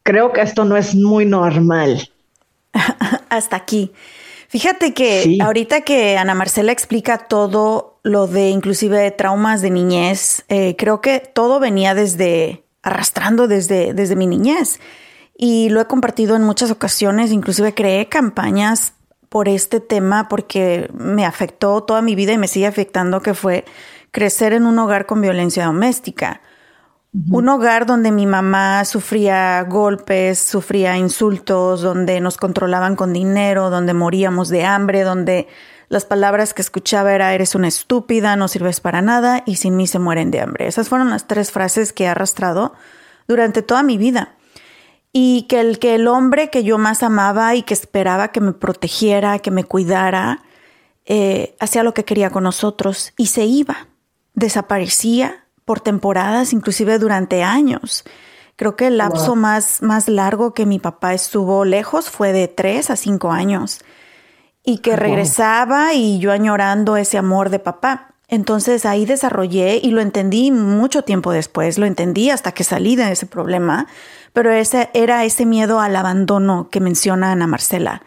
Creo 0.04 0.32
que 0.32 0.42
esto 0.42 0.64
no 0.64 0.76
es 0.76 0.94
muy 0.94 1.26
normal. 1.26 2.08
hasta 3.28 3.56
aquí. 3.56 3.92
Fíjate 4.48 4.94
que 4.94 5.38
ahorita 5.42 5.80
que 5.80 6.16
Ana 6.16 6.34
Marcela 6.34 6.70
explica 6.70 7.18
todo 7.18 7.98
lo 8.02 8.26
de 8.26 8.50
inclusive 8.50 9.10
traumas 9.10 9.62
de 9.62 9.70
niñez, 9.70 10.44
eh, 10.48 10.76
creo 10.76 11.00
que 11.00 11.18
todo 11.18 11.58
venía 11.58 11.94
desde 11.94 12.64
arrastrando 12.82 13.48
desde, 13.48 13.94
desde 13.94 14.14
mi 14.14 14.26
niñez. 14.26 14.78
Y 15.36 15.70
lo 15.70 15.80
he 15.80 15.86
compartido 15.86 16.36
en 16.36 16.42
muchas 16.42 16.70
ocasiones, 16.70 17.32
inclusive 17.32 17.74
creé 17.74 18.08
campañas 18.08 18.92
por 19.28 19.48
este 19.48 19.80
tema 19.80 20.28
porque 20.28 20.88
me 20.94 21.24
afectó 21.24 21.82
toda 21.82 22.02
mi 22.02 22.14
vida 22.14 22.32
y 22.32 22.38
me 22.38 22.46
sigue 22.46 22.66
afectando, 22.66 23.20
que 23.20 23.34
fue 23.34 23.64
crecer 24.12 24.52
en 24.52 24.66
un 24.66 24.78
hogar 24.78 25.06
con 25.06 25.20
violencia 25.20 25.64
doméstica. 25.64 26.40
Un 27.30 27.48
hogar 27.48 27.86
donde 27.86 28.10
mi 28.10 28.26
mamá 28.26 28.84
sufría 28.84 29.62
golpes, 29.62 30.40
sufría 30.40 30.96
insultos, 30.96 31.80
donde 31.80 32.20
nos 32.20 32.36
controlaban 32.36 32.96
con 32.96 33.12
dinero, 33.12 33.70
donde 33.70 33.94
moríamos 33.94 34.48
de 34.48 34.64
hambre, 34.64 35.02
donde 35.02 35.46
las 35.88 36.04
palabras 36.04 36.54
que 36.54 36.62
escuchaba 36.62 37.14
era 37.14 37.32
eres 37.32 37.54
una 37.54 37.68
estúpida, 37.68 38.34
no 38.34 38.48
sirves 38.48 38.80
para 38.80 39.00
nada 39.00 39.44
y 39.46 39.56
sin 39.56 39.76
mí 39.76 39.86
se 39.86 40.00
mueren 40.00 40.32
de 40.32 40.40
hambre. 40.40 40.66
Esas 40.66 40.88
fueron 40.88 41.10
las 41.10 41.28
tres 41.28 41.52
frases 41.52 41.92
que 41.92 42.04
he 42.04 42.08
arrastrado 42.08 42.74
durante 43.28 43.62
toda 43.62 43.84
mi 43.84 43.96
vida. 43.96 44.34
Y 45.12 45.42
que 45.42 45.60
el, 45.60 45.78
que 45.78 45.94
el 45.94 46.08
hombre 46.08 46.50
que 46.50 46.64
yo 46.64 46.78
más 46.78 47.04
amaba 47.04 47.54
y 47.54 47.62
que 47.62 47.74
esperaba 47.74 48.32
que 48.32 48.40
me 48.40 48.52
protegiera, 48.54 49.38
que 49.38 49.52
me 49.52 49.62
cuidara, 49.62 50.42
eh, 51.04 51.54
hacía 51.60 51.84
lo 51.84 51.94
que 51.94 52.04
quería 52.04 52.30
con 52.30 52.42
nosotros 52.42 53.12
y 53.16 53.26
se 53.26 53.44
iba, 53.44 53.86
desaparecía 54.34 55.43
por 55.64 55.80
temporadas, 55.80 56.52
inclusive 56.52 56.98
durante 56.98 57.42
años. 57.42 58.04
Creo 58.56 58.76
que 58.76 58.86
el 58.86 58.98
lapso 58.98 59.34
más, 59.34 59.82
más 59.82 60.08
largo 60.08 60.54
que 60.54 60.64
mi 60.64 60.78
papá 60.78 61.12
estuvo 61.12 61.64
lejos 61.64 62.08
fue 62.08 62.32
de 62.32 62.46
tres 62.46 62.88
a 62.88 62.96
cinco 62.96 63.32
años 63.32 63.80
y 64.62 64.78
que 64.78 64.94
regresaba 64.94 65.92
y 65.92 66.20
yo 66.20 66.30
añorando 66.30 66.96
ese 66.96 67.18
amor 67.18 67.50
de 67.50 67.58
papá. 67.58 68.14
Entonces 68.28 68.86
ahí 68.86 69.06
desarrollé 69.06 69.80
y 69.82 69.90
lo 69.90 70.00
entendí 70.00 70.52
mucho 70.52 71.02
tiempo 71.02 71.32
después, 71.32 71.78
lo 71.78 71.86
entendí 71.86 72.30
hasta 72.30 72.52
que 72.52 72.64
salí 72.64 72.94
de 72.94 73.10
ese 73.10 73.26
problema, 73.26 73.88
pero 74.32 74.52
ese 74.52 74.88
era 74.94 75.24
ese 75.24 75.46
miedo 75.46 75.80
al 75.80 75.96
abandono 75.96 76.68
que 76.70 76.80
menciona 76.80 77.32
Ana 77.32 77.46
Marcela. 77.46 78.02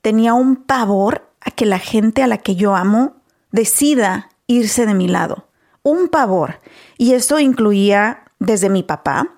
Tenía 0.00 0.32
un 0.32 0.56
pavor 0.56 1.30
a 1.42 1.50
que 1.50 1.66
la 1.66 1.78
gente 1.78 2.22
a 2.22 2.26
la 2.26 2.38
que 2.38 2.56
yo 2.56 2.74
amo 2.74 3.16
decida 3.52 4.30
irse 4.46 4.86
de 4.86 4.94
mi 4.94 5.08
lado 5.08 5.49
un 5.82 6.08
pavor. 6.08 6.60
Y 6.98 7.14
esto 7.14 7.38
incluía 7.38 8.24
desde 8.38 8.68
mi 8.68 8.82
papá, 8.82 9.28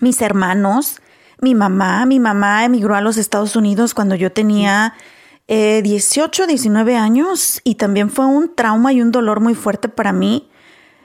mis 0.00 0.20
hermanos, 0.20 1.00
mi 1.40 1.54
mamá. 1.54 2.06
Mi 2.06 2.20
mamá 2.20 2.64
emigró 2.64 2.94
a 2.94 3.00
los 3.00 3.18
Estados 3.18 3.56
Unidos 3.56 3.94
cuando 3.94 4.14
yo 4.14 4.32
tenía 4.32 4.94
18, 5.48 6.44
eh, 6.44 6.46
19 6.46 6.96
años 6.96 7.60
y 7.64 7.74
también 7.74 8.10
fue 8.10 8.26
un 8.26 8.54
trauma 8.54 8.92
y 8.92 9.02
un 9.02 9.12
dolor 9.12 9.40
muy 9.40 9.54
fuerte 9.54 9.88
para 9.88 10.12
mí. 10.12 10.48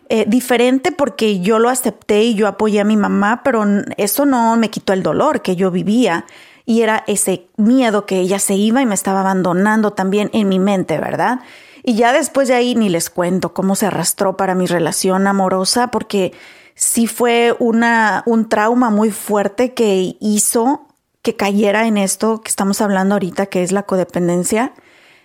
Eh, 0.10 0.24
diferente 0.26 0.94
porque 0.94 1.42
yo 1.42 1.60
lo 1.60 1.68
acepté 1.68 2.24
y 2.24 2.36
yo 2.36 2.48
apoyé 2.48 2.80
a 2.80 2.86
mi 2.86 2.96
mamá, 2.96 3.42
pero 3.44 3.66
eso 3.98 4.26
no 4.26 4.56
me 4.56 4.70
quitó 4.70 4.94
el 4.94 5.04
dolor 5.04 5.42
que 5.42 5.58
yo 5.58 5.70
vivía 5.70 6.26
y 6.66 6.82
era 6.82 7.04
ese 7.08 7.48
miedo 7.58 8.06
que 8.06 8.20
ella 8.20 8.40
se 8.40 8.56
iba 8.56 8.82
y 8.82 8.86
me 8.86 8.96
estaba 8.96 9.20
abandonando 9.20 9.92
también 9.92 10.30
en 10.32 10.48
mi 10.48 10.60
mente, 10.60 10.98
¿verdad? 10.98 11.40
Y 11.88 11.96
ya 11.96 12.12
después 12.12 12.50
de 12.50 12.54
ahí 12.54 12.76
ni 12.76 12.90
les 12.90 13.10
cuento 13.10 13.54
cómo 13.54 13.74
se 13.78 13.86
arrastró 13.86 14.36
para 14.36 14.56
mi 14.56 14.66
relación 14.66 15.26
amorosa, 15.26 15.88
porque 15.88 16.34
sí 16.76 17.08
fue 17.08 17.56
una, 17.60 18.24
un 18.26 18.50
trauma 18.50 18.90
muy 18.90 19.10
fuerte 19.10 19.74
que 19.74 20.18
hizo 20.20 20.86
que 21.22 21.38
cayera 21.38 21.88
en 21.88 21.96
esto 21.96 22.42
que 22.42 22.50
estamos 22.50 22.82
hablando 22.82 23.16
ahorita, 23.16 23.46
que 23.46 23.64
es 23.64 23.72
la 23.72 23.84
codependencia 23.84 24.74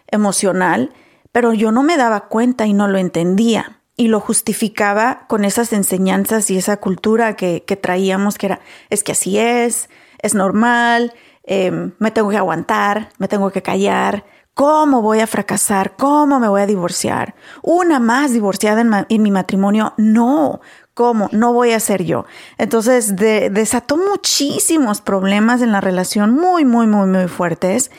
emocional, 0.07 0.93
pero 1.33 1.53
yo 1.53 1.73
no 1.73 1.83
me 1.83 1.97
daba 1.97 2.29
cuenta 2.29 2.65
y 2.65 2.75
no 2.75 2.87
lo 2.87 2.99
entendía. 2.99 3.81
Y 3.97 4.07
lo 4.07 4.21
justificaba 4.21 5.27
con 5.27 5.45
esas 5.45 5.73
enseñanzas 5.73 6.49
y 6.49 6.59
esa 6.59 6.77
cultura 6.77 7.35
que, 7.35 7.61
traíamos, 7.83 8.39
que 8.39 8.47
era, 8.47 8.61
es 8.89 9.03
que 9.03 9.11
así 9.11 9.37
es, 9.37 9.91
es 10.21 10.37
normal, 10.37 11.13
em, 11.43 11.91
me 11.99 12.13
tengo 12.13 12.31
que 12.31 12.37
aguantar, 12.37 13.09
me 13.19 13.27
tengo 13.27 13.51
que 13.51 13.63
callar, 13.63 14.25
¿Cómo 14.55 15.01
voy 15.01 15.21
a 15.21 15.27
fracasar? 15.27 15.97
¿Cómo 15.97 16.39
me 16.39 16.49
voy 16.49 16.61
a 16.61 16.67
divorciar? 16.67 17.35
¿Una 17.63 17.99
más 17.99 18.33
divorciada 18.33 19.07
en, 19.09 19.23
mi 19.23 19.31
matrimonio? 19.31 19.95
No. 19.97 20.61
¿Cómo? 20.93 21.31
No 21.33 21.55
voy 21.55 21.73
a 21.73 21.81
ser 21.81 22.05
yo. 22.05 22.27
Entonces 22.59 23.17
desató 23.17 23.97
muchísimos 23.97 25.01
problemas 25.01 25.63
en 25.63 25.73
la 25.73 25.81
relación, 25.81 26.35
muy, 26.35 26.67
muy, 26.67 26.87
muy, 26.87 27.07
muy 27.07 27.29
fuertes. 27.29 27.91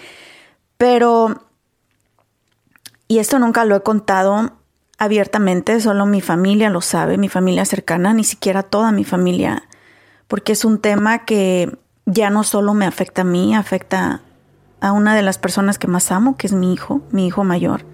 Pero, 0.77 1.43
y 3.07 3.17
esto 3.17 3.39
nunca 3.39 3.65
lo 3.65 3.75
he 3.75 3.81
contado 3.81 4.51
abiertamente, 4.99 5.81
solo 5.81 6.05
mi 6.05 6.21
familia 6.21 6.69
lo 6.69 6.81
sabe, 6.81 7.17
mi 7.17 7.29
familia 7.29 7.65
cercana, 7.65 8.13
ni 8.13 8.23
siquiera 8.23 8.63
toda 8.63 8.91
mi 8.91 9.03
familia, 9.03 9.67
porque 10.27 10.53
es 10.53 10.63
un 10.65 10.79
tema 10.79 11.25
que 11.25 11.77
ya 12.05 12.29
no 12.29 12.43
solo 12.43 12.73
me 12.73 12.85
afecta 12.85 13.23
a 13.23 13.25
mí, 13.25 13.55
afecta 13.55 14.21
a 14.83 14.91
una 14.91 15.15
de 15.15 15.21
las 15.21 15.37
personas 15.37 15.79
que 15.79 15.87
más 15.87 16.11
amo, 16.11 16.35
que 16.35 16.45
es 16.45 16.51
mi 16.51 16.73
hijo, 16.73 17.01
mi 17.09 17.25
hijo 17.25 17.45
mayor. 17.45 17.85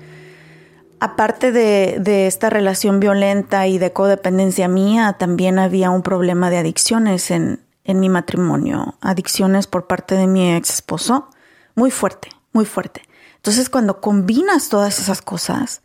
Aparte 0.99 1.51
de, 1.51 2.25
esta 2.25 2.49
relación 2.49 2.99
violenta 2.99 3.67
y 3.67 3.77
de 3.77 3.93
codependencia 3.93 4.67
mía, 4.67 5.15
también 5.19 5.59
había 5.59 5.91
un 5.91 6.01
problema 6.01 6.49
de 6.49 6.57
adicciones 6.57 7.29
en, 7.29 7.59
en 7.83 7.99
mi 7.99 8.09
matrimonio, 8.09 8.95
adicciones 9.01 9.67
por 9.67 9.85
parte 9.85 10.15
de 10.15 10.25
mi 10.25 10.55
ex 10.55 10.71
esposo, 10.71 11.29
muy 11.75 11.91
fuerte, 11.91 12.29
muy 12.53 12.65
fuerte. 12.65 13.03
Entonces 13.35 13.69
cuando 13.69 14.01
combinas 14.01 14.69
todas 14.69 14.99
esas 14.99 15.21
cosas, 15.21 15.83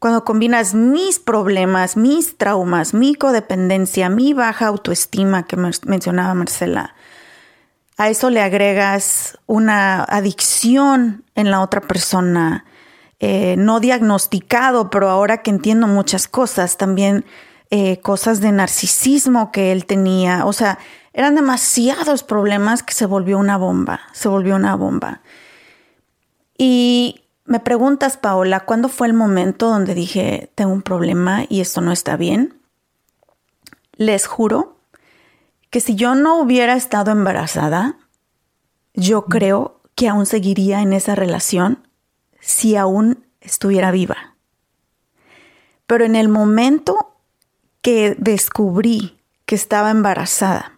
cuando 0.00 0.24
combinas 0.24 0.74
mis 0.74 1.20
problemas, 1.20 1.96
mis 1.96 2.36
traumas, 2.36 2.92
mi 2.92 3.14
codependencia, 3.14 4.08
mi 4.08 4.32
baja 4.32 4.66
autoestima 4.66 5.44
que 5.44 5.56
mencionaba 5.56 6.34
Marcela, 6.34 6.96
a 8.00 8.08
eso 8.08 8.30
le 8.30 8.40
agregas 8.40 9.38
una 9.46 10.02
adicción 10.04 11.22
en 11.34 11.50
la 11.50 11.60
otra 11.60 11.82
persona, 11.82 12.64
eh, 13.18 13.56
no 13.58 13.78
diagnosticado, 13.78 14.88
pero 14.88 15.10
ahora 15.10 15.42
que 15.42 15.50
entiendo 15.50 15.86
muchas 15.86 16.26
cosas, 16.26 16.78
también 16.78 17.26
eh, 17.68 18.00
cosas 18.00 18.40
de 18.40 18.52
narcisismo 18.52 19.52
que 19.52 19.70
él 19.70 19.84
tenía, 19.84 20.46
o 20.46 20.54
sea, 20.54 20.78
eran 21.12 21.34
demasiados 21.34 22.22
problemas 22.22 22.82
que 22.82 22.94
se 22.94 23.04
volvió 23.04 23.36
una 23.36 23.58
bomba, 23.58 24.00
se 24.14 24.30
volvió 24.30 24.56
una 24.56 24.76
bomba. 24.76 25.20
Y 26.56 27.26
me 27.44 27.60
preguntas, 27.60 28.16
Paola, 28.16 28.60
¿cuándo 28.60 28.88
fue 28.88 29.08
el 29.08 29.12
momento 29.12 29.68
donde 29.68 29.92
dije, 29.92 30.50
tengo 30.54 30.72
un 30.72 30.80
problema 30.80 31.44
y 31.50 31.60
esto 31.60 31.82
no 31.82 31.92
está 31.92 32.16
bien? 32.16 32.62
Les 33.92 34.26
juro 34.26 34.79
que 35.70 35.80
si 35.80 35.94
yo 35.94 36.14
no 36.14 36.38
hubiera 36.40 36.74
estado 36.74 37.12
embarazada, 37.12 37.96
yo 38.94 39.24
creo 39.26 39.80
que 39.94 40.08
aún 40.08 40.26
seguiría 40.26 40.82
en 40.82 40.92
esa 40.92 41.14
relación 41.14 41.86
si 42.40 42.76
aún 42.76 43.24
estuviera 43.40 43.90
viva. 43.90 44.34
Pero 45.86 46.04
en 46.04 46.16
el 46.16 46.28
momento 46.28 47.14
que 47.82 48.16
descubrí 48.18 49.18
que 49.46 49.54
estaba 49.54 49.90
embarazada, 49.90 50.72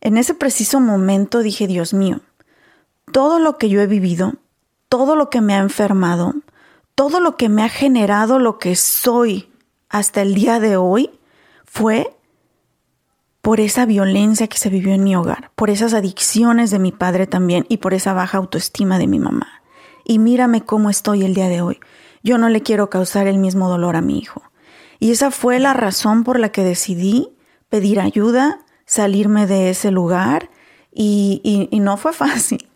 en 0.00 0.16
ese 0.16 0.34
preciso 0.34 0.80
momento 0.80 1.40
dije, 1.40 1.66
Dios 1.66 1.92
mío, 1.92 2.20
todo 3.12 3.38
lo 3.38 3.58
que 3.58 3.68
yo 3.68 3.80
he 3.80 3.86
vivido, 3.86 4.34
todo 4.88 5.16
lo 5.16 5.30
que 5.30 5.40
me 5.40 5.54
ha 5.54 5.58
enfermado, 5.58 6.34
todo 6.94 7.20
lo 7.20 7.36
que 7.36 7.48
me 7.48 7.62
ha 7.62 7.68
generado 7.68 8.38
lo 8.38 8.58
que 8.58 8.76
soy 8.76 9.50
hasta 9.88 10.22
el 10.22 10.34
día 10.34 10.60
de 10.60 10.76
hoy, 10.76 11.10
fue 11.64 12.17
por 13.48 13.60
esa 13.60 13.86
violencia 13.86 14.46
que 14.46 14.58
se 14.58 14.68
vivió 14.68 14.92
en 14.92 15.02
mi 15.02 15.16
hogar, 15.16 15.52
por 15.54 15.70
esas 15.70 15.94
adicciones 15.94 16.70
de 16.70 16.78
mi 16.78 16.92
padre 16.92 17.26
también 17.26 17.64
y 17.70 17.78
por 17.78 17.94
esa 17.94 18.12
baja 18.12 18.36
autoestima 18.36 18.98
de 18.98 19.06
mi 19.06 19.18
mamá 19.18 19.62
y 20.04 20.18
mírame 20.18 20.66
cómo 20.66 20.90
estoy 20.90 21.24
el 21.24 21.32
día 21.32 21.48
de 21.48 21.62
hoy. 21.62 21.80
Yo 22.22 22.36
no 22.36 22.50
le 22.50 22.60
quiero 22.60 22.90
causar 22.90 23.26
el 23.26 23.38
mismo 23.38 23.70
dolor 23.70 23.96
a 23.96 24.02
mi 24.02 24.18
hijo. 24.18 24.42
Y 24.98 25.12
esa 25.12 25.30
fue 25.30 25.60
la 25.60 25.72
razón 25.72 26.24
por 26.24 26.38
la 26.38 26.50
que 26.50 26.62
decidí 26.62 27.38
pedir 27.70 28.00
ayuda, 28.00 28.58
salirme 28.84 29.46
de 29.46 29.70
ese 29.70 29.92
lugar 29.92 30.50
y, 30.92 31.70
no 31.72 31.96
fue 31.96 32.12
fácil. 32.12 32.68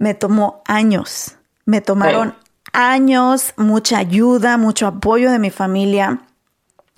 Me 0.00 0.14
tomó 0.14 0.64
años, 0.66 1.36
me 1.64 1.80
tomaron 1.80 2.34
años, 2.72 3.54
mucha 3.56 3.98
ayuda, 3.98 4.56
mucho 4.56 4.88
apoyo 4.88 5.30
de 5.30 5.38
mi 5.38 5.50
familia, 5.50 6.22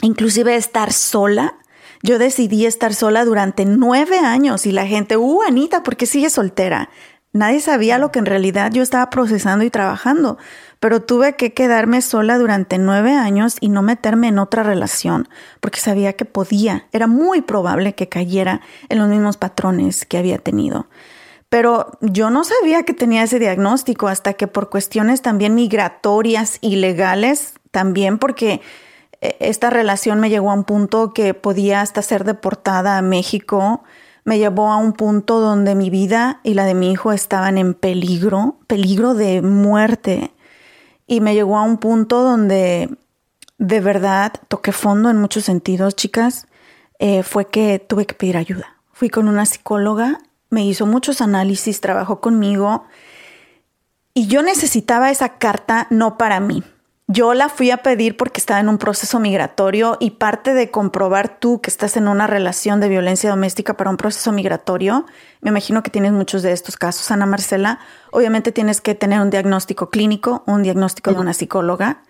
inclusive 0.00 0.56
estar 0.56 0.94
sola. 0.94 1.58
Yo 2.02 2.18
decidí 2.18 2.64
estar 2.64 2.94
sola 2.94 3.24
durante 3.24 3.66
nueve 3.66 4.18
años 4.18 4.64
y 4.64 4.72
la 4.72 4.86
gente, 4.86 5.16
uh, 5.18 5.42
Anita, 5.42 5.82
¿por 5.82 5.96
qué 5.96 6.06
sigues 6.06 6.32
soltera? 6.32 6.88
Nadie 7.32 7.60
sabía 7.60 7.98
lo 7.98 8.10
que 8.10 8.18
en 8.18 8.26
realidad 8.26 8.72
yo 8.72 8.82
estaba 8.82 9.08
procesando 9.10 9.64
y 9.64 9.70
trabajando, 9.70 10.38
pero 10.80 11.02
tuve 11.02 11.36
que 11.36 11.52
quedarme 11.52 12.00
sola 12.00 12.38
durante 12.38 12.78
nueve 12.78 13.12
años 13.12 13.56
y 13.60 13.68
no 13.68 13.82
meterme 13.82 14.28
en 14.28 14.38
otra 14.38 14.62
relación, 14.62 15.28
porque 15.60 15.78
sabía 15.78 16.14
que 16.14 16.24
podía, 16.24 16.86
era 16.90 17.06
muy 17.06 17.42
probable 17.42 17.94
que 17.94 18.08
cayera 18.08 18.62
en 18.88 18.98
los 18.98 19.08
mismos 19.08 19.36
patrones 19.36 20.04
que 20.06 20.18
había 20.18 20.38
tenido. 20.38 20.88
Pero 21.50 21.98
yo 22.00 22.30
no 22.30 22.44
sabía 22.44 22.84
que 22.84 22.94
tenía 22.94 23.24
ese 23.24 23.38
diagnóstico 23.38 24.08
hasta 24.08 24.32
que 24.32 24.46
por 24.46 24.70
cuestiones 24.70 25.20
también 25.20 25.54
migratorias 25.54 26.58
y 26.60 26.76
legales, 26.76 27.54
también 27.70 28.18
porque 28.18 28.60
esta 29.20 29.70
relación 29.70 30.20
me 30.20 30.30
llegó 30.30 30.50
a 30.50 30.54
un 30.54 30.64
punto 30.64 31.12
que 31.12 31.34
podía 31.34 31.80
hasta 31.80 32.02
ser 32.02 32.24
deportada 32.24 32.96
a 32.96 33.02
México 33.02 33.82
me 34.24 34.38
llevó 34.38 34.70
a 34.70 34.76
un 34.76 34.92
punto 34.92 35.40
donde 35.40 35.74
mi 35.74 35.90
vida 35.90 36.40
y 36.42 36.54
la 36.54 36.64
de 36.64 36.74
mi 36.74 36.92
hijo 36.92 37.12
estaban 37.12 37.58
en 37.58 37.74
peligro, 37.74 38.58
peligro 38.66 39.14
de 39.14 39.42
muerte. 39.42 40.32
Y 41.06 41.20
me 41.20 41.34
llegó 41.34 41.56
a 41.56 41.62
un 41.62 41.78
punto 41.78 42.22
donde 42.22 42.90
de 43.58 43.80
verdad 43.80 44.32
toqué 44.48 44.72
fondo 44.72 45.10
en 45.10 45.16
muchos 45.16 45.44
sentidos, 45.44 45.96
chicas. 45.96 46.46
Eh, 46.98 47.22
fue 47.22 47.48
que 47.48 47.78
tuve 47.78 48.06
que 48.06 48.14
pedir 48.14 48.36
ayuda. 48.36 48.76
Fui 48.92 49.08
con 49.08 49.26
una 49.26 49.46
psicóloga, 49.46 50.18
me 50.50 50.64
hizo 50.64 50.86
muchos 50.86 51.20
análisis, 51.20 51.80
trabajó 51.80 52.20
conmigo 52.20 52.84
y 54.12 54.26
yo 54.26 54.42
necesitaba 54.42 55.10
esa 55.10 55.38
carta 55.38 55.86
no 55.90 56.18
para 56.18 56.40
mí, 56.40 56.62
yo 57.12 57.34
la 57.34 57.48
fui 57.48 57.72
a 57.72 57.78
pedir 57.78 58.16
porque 58.16 58.38
estaba 58.38 58.60
en 58.60 58.68
un 58.68 58.78
proceso 58.78 59.18
migratorio 59.18 59.96
y 59.98 60.12
parte 60.12 60.54
de 60.54 60.70
comprobar 60.70 61.40
tú 61.40 61.60
que 61.60 61.68
estás 61.68 61.96
en 61.96 62.06
una 62.06 62.28
relación 62.28 62.78
de 62.78 62.88
violencia 62.88 63.28
doméstica 63.30 63.74
para 63.74 63.90
un 63.90 63.96
proceso 63.96 64.30
migratorio, 64.30 65.06
me 65.40 65.50
imagino 65.50 65.82
que 65.82 65.90
tienes 65.90 66.12
muchos 66.12 66.42
de 66.42 66.52
estos 66.52 66.76
casos, 66.76 67.10
Ana 67.10 67.26
Marcela, 67.26 67.80
obviamente 68.12 68.52
tienes 68.52 68.80
que 68.80 68.94
tener 68.94 69.20
un 69.20 69.30
diagnóstico 69.30 69.90
clínico, 69.90 70.44
un 70.46 70.62
diagnóstico 70.62 71.12
de 71.12 71.18
una 71.18 71.34
psicóloga. 71.34 72.04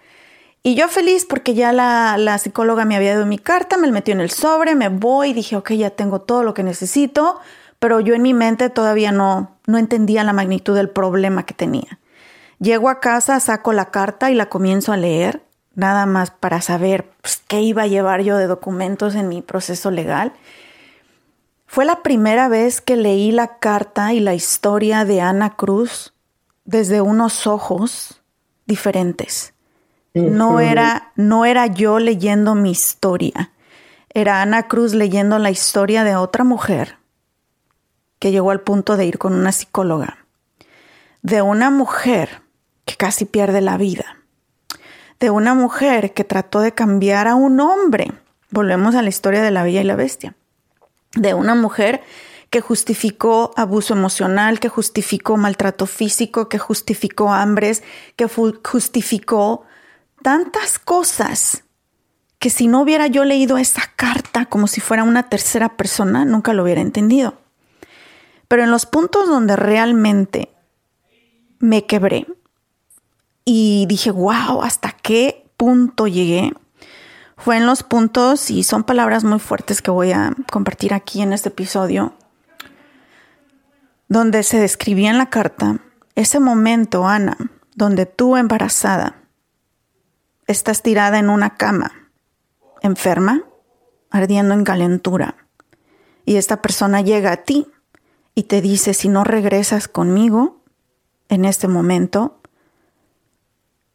Y 0.62 0.74
yo 0.74 0.88
feliz 0.88 1.24
porque 1.24 1.54
ya 1.54 1.72
la, 1.72 2.18
la 2.18 2.36
psicóloga 2.36 2.84
me 2.84 2.94
había 2.94 3.14
dado 3.14 3.24
mi 3.24 3.38
carta, 3.38 3.78
me 3.78 3.90
metió 3.90 4.12
en 4.12 4.20
el 4.20 4.30
sobre, 4.30 4.74
me 4.74 4.90
voy, 4.90 5.32
dije, 5.32 5.56
ok, 5.56 5.72
ya 5.72 5.88
tengo 5.88 6.20
todo 6.20 6.42
lo 6.42 6.52
que 6.52 6.62
necesito, 6.62 7.40
pero 7.78 8.00
yo 8.00 8.14
en 8.14 8.20
mi 8.20 8.34
mente 8.34 8.68
todavía 8.68 9.12
no, 9.12 9.56
no 9.66 9.78
entendía 9.78 10.24
la 10.24 10.34
magnitud 10.34 10.76
del 10.76 10.90
problema 10.90 11.46
que 11.46 11.54
tenía. 11.54 11.98
Llego 12.60 12.90
a 12.90 13.00
casa, 13.00 13.40
saco 13.40 13.72
la 13.72 13.86
carta 13.86 14.30
y 14.30 14.34
la 14.34 14.50
comienzo 14.50 14.92
a 14.92 14.98
leer, 14.98 15.42
nada 15.74 16.04
más 16.04 16.30
para 16.30 16.60
saber 16.60 17.10
pues, 17.22 17.42
qué 17.48 17.62
iba 17.62 17.82
a 17.82 17.86
llevar 17.86 18.20
yo 18.20 18.36
de 18.36 18.46
documentos 18.46 19.14
en 19.14 19.28
mi 19.28 19.40
proceso 19.40 19.90
legal. 19.90 20.34
Fue 21.66 21.86
la 21.86 22.02
primera 22.02 22.48
vez 22.48 22.82
que 22.82 22.96
leí 22.96 23.32
la 23.32 23.58
carta 23.58 24.12
y 24.12 24.20
la 24.20 24.34
historia 24.34 25.06
de 25.06 25.22
Ana 25.22 25.56
Cruz 25.56 26.12
desde 26.66 27.00
unos 27.00 27.46
ojos 27.46 28.20
diferentes. 28.66 29.54
No 30.12 30.60
era, 30.60 31.12
no 31.16 31.46
era 31.46 31.66
yo 31.66 31.98
leyendo 31.98 32.54
mi 32.54 32.72
historia, 32.72 33.52
era 34.12 34.42
Ana 34.42 34.64
Cruz 34.64 34.92
leyendo 34.92 35.38
la 35.38 35.50
historia 35.50 36.04
de 36.04 36.16
otra 36.16 36.44
mujer 36.44 36.98
que 38.18 38.32
llegó 38.32 38.50
al 38.50 38.60
punto 38.60 38.98
de 38.98 39.06
ir 39.06 39.16
con 39.16 39.32
una 39.32 39.52
psicóloga, 39.52 40.26
de 41.22 41.40
una 41.40 41.70
mujer 41.70 42.42
que 42.90 42.96
casi 42.96 43.24
pierde 43.24 43.60
la 43.60 43.76
vida, 43.76 44.16
de 45.20 45.30
una 45.30 45.54
mujer 45.54 46.12
que 46.12 46.24
trató 46.24 46.58
de 46.58 46.72
cambiar 46.72 47.28
a 47.28 47.36
un 47.36 47.60
hombre. 47.60 48.12
Volvemos 48.50 48.96
a 48.96 49.02
la 49.02 49.08
historia 49.08 49.42
de 49.42 49.52
la 49.52 49.62
Bella 49.62 49.80
y 49.80 49.84
la 49.84 49.94
Bestia. 49.94 50.34
De 51.14 51.32
una 51.34 51.54
mujer 51.54 52.02
que 52.50 52.60
justificó 52.60 53.52
abuso 53.56 53.94
emocional, 53.94 54.58
que 54.58 54.68
justificó 54.68 55.36
maltrato 55.36 55.86
físico, 55.86 56.48
que 56.48 56.58
justificó 56.58 57.32
hambres, 57.32 57.84
que 58.16 58.26
justificó 58.28 59.62
tantas 60.20 60.80
cosas 60.80 61.62
que 62.40 62.50
si 62.50 62.66
no 62.66 62.80
hubiera 62.80 63.06
yo 63.06 63.24
leído 63.24 63.56
esa 63.56 63.82
carta 63.94 64.46
como 64.46 64.66
si 64.66 64.80
fuera 64.80 65.04
una 65.04 65.28
tercera 65.28 65.76
persona, 65.76 66.24
nunca 66.24 66.54
lo 66.54 66.64
hubiera 66.64 66.80
entendido. 66.80 67.34
Pero 68.48 68.64
en 68.64 68.72
los 68.72 68.84
puntos 68.84 69.28
donde 69.28 69.54
realmente 69.54 70.50
me 71.60 71.86
quebré, 71.86 72.26
y 73.44 73.86
dije, 73.88 74.10
wow, 74.10 74.62
¿hasta 74.62 74.92
qué 74.92 75.46
punto 75.56 76.06
llegué? 76.06 76.52
Fue 77.36 77.56
en 77.56 77.66
los 77.66 77.82
puntos, 77.82 78.50
y 78.50 78.64
son 78.64 78.84
palabras 78.84 79.24
muy 79.24 79.38
fuertes 79.38 79.80
que 79.80 79.90
voy 79.90 80.12
a 80.12 80.34
compartir 80.52 80.92
aquí 80.92 81.22
en 81.22 81.32
este 81.32 81.48
episodio, 81.48 82.14
donde 84.08 84.42
se 84.42 84.58
describía 84.58 85.10
en 85.10 85.18
la 85.18 85.30
carta 85.30 85.78
ese 86.16 86.40
momento, 86.40 87.06
Ana, 87.06 87.36
donde 87.74 88.04
tú 88.06 88.36
embarazada 88.36 89.16
estás 90.46 90.82
tirada 90.82 91.18
en 91.18 91.30
una 91.30 91.56
cama, 91.56 91.92
enferma, 92.82 93.44
ardiendo 94.10 94.54
en 94.54 94.64
calentura, 94.64 95.36
y 96.24 96.36
esta 96.36 96.60
persona 96.60 97.00
llega 97.00 97.32
a 97.32 97.36
ti 97.38 97.68
y 98.34 98.44
te 98.44 98.60
dice, 98.60 98.94
si 98.94 99.08
no 99.08 99.24
regresas 99.24 99.88
conmigo 99.88 100.60
en 101.28 101.44
este 101.44 101.68
momento, 101.68 102.39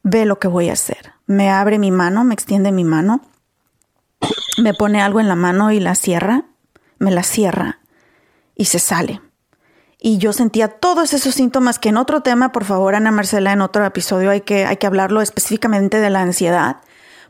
ve 0.06 0.26
lo 0.26 0.40
que 0.40 0.48
voy 0.48 0.70
a 0.70 0.74
hacer. 0.74 1.14
Me 1.26 1.50
abre 1.50 1.80
mi 1.80 1.92
mano, 1.92 2.24
me 2.24 2.36
extiende 2.36 2.72
mi 2.72 2.84
mano, 2.84 3.22
me 4.62 4.74
pone 4.76 5.02
algo 5.02 5.20
en 5.20 5.28
la 5.28 5.36
mano 5.36 5.72
y 5.72 5.80
la 5.80 5.96
cierra, 5.96 6.46
me 7.00 7.12
la 7.12 7.24
cierra 7.24 7.80
y 8.56 8.66
se 8.66 8.78
sale. 8.78 9.20
Y 10.00 10.20
yo 10.20 10.32
sentía 10.32 10.68
todos 10.68 11.14
esos 11.14 11.34
síntomas 11.34 11.80
que 11.80 11.90
en 11.90 11.98
otro 11.98 12.22
tema, 12.22 12.52
por 12.52 12.66
favor, 12.66 12.94
Ana 12.94 13.10
Marcela, 13.10 13.52
en 13.52 13.62
otro 13.62 13.84
episodio 13.84 14.30
hay 14.30 14.42
que, 14.42 14.68
hay 14.68 14.78
que 14.78 14.86
hablarlo 14.86 15.22
específicamente 15.22 16.00
de 16.00 16.12
la 16.12 16.22
ansiedad, 16.22 16.78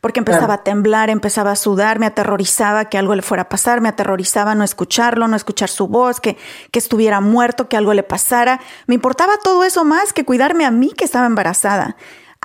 porque 0.01 0.19
empezaba 0.19 0.55
a 0.55 0.63
temblar, 0.63 1.09
empezaba 1.09 1.51
a 1.51 1.55
sudar, 1.55 1.99
me 1.99 2.07
aterrorizaba 2.07 2.89
que 2.89 2.97
algo 2.97 3.15
le 3.15 3.21
fuera 3.21 3.43
a 3.43 3.49
pasar, 3.49 3.79
me 3.79 3.87
aterrorizaba 3.87 4.53
no 4.53 4.65
escucharlo, 4.65 5.29
no 5.29 5.37
escuchar 5.37 5.69
su 5.69 5.87
voz, 5.87 6.19
que, 6.19 6.37
que 6.71 6.79
estuviera 6.79 7.21
muerto, 7.21 7.69
que 7.69 7.77
algo 7.77 7.93
le 7.93 8.03
pasara. 8.03 8.59
Me 8.85 8.95
importaba 8.95 9.33
todo 9.41 9.63
eso 9.63 9.85
más 9.85 10.11
que 10.11 10.25
cuidarme 10.25 10.65
a 10.65 10.71
mí 10.71 10.91
que 10.91 11.05
estaba 11.05 11.25
embarazada. 11.25 11.95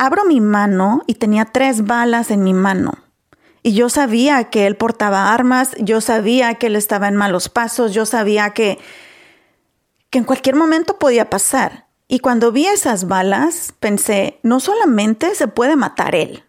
Abro 0.02 0.24
mi 0.24 0.40
mano 0.40 1.02
y 1.06 1.16
tenía 1.16 1.44
tres 1.44 1.84
balas 1.84 2.30
en 2.30 2.42
mi 2.42 2.54
mano. 2.54 2.94
Y 3.62 3.74
yo 3.74 3.90
sabía 3.90 4.44
que 4.44 4.66
él 4.66 4.74
portaba 4.74 5.34
armas, 5.34 5.74
yo 5.78 6.00
sabía 6.00 6.54
que 6.54 6.68
él 6.68 6.76
estaba 6.76 7.06
en 7.06 7.16
malos 7.16 7.50
pasos, 7.50 7.92
yo 7.92 8.06
sabía 8.06 8.54
que, 8.54 8.78
que 10.08 10.16
en 10.16 10.24
cualquier 10.24 10.56
momento 10.56 10.98
podía 10.98 11.28
pasar. 11.28 11.84
Y 12.08 12.20
cuando 12.20 12.50
vi 12.50 12.64
esas 12.64 13.08
balas, 13.08 13.74
pensé, 13.78 14.40
no 14.42 14.58
solamente 14.58 15.34
se 15.34 15.48
puede 15.48 15.76
matar 15.76 16.14
él, 16.14 16.44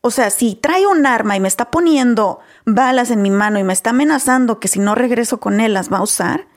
o 0.00 0.10
sea, 0.10 0.30
si 0.30 0.56
trae 0.56 0.84
un 0.84 1.06
arma 1.06 1.36
y 1.36 1.40
me 1.40 1.46
está 1.46 1.70
poniendo 1.70 2.40
balas 2.64 3.12
en 3.12 3.22
mi 3.22 3.30
mano 3.30 3.60
y 3.60 3.62
me 3.62 3.74
está 3.74 3.90
amenazando 3.90 4.58
que 4.58 4.66
si 4.66 4.80
no 4.80 4.96
regreso 4.96 5.38
con 5.38 5.60
él 5.60 5.72
las 5.72 5.92
va 5.92 5.98
a 5.98 6.02
usar, 6.02 6.48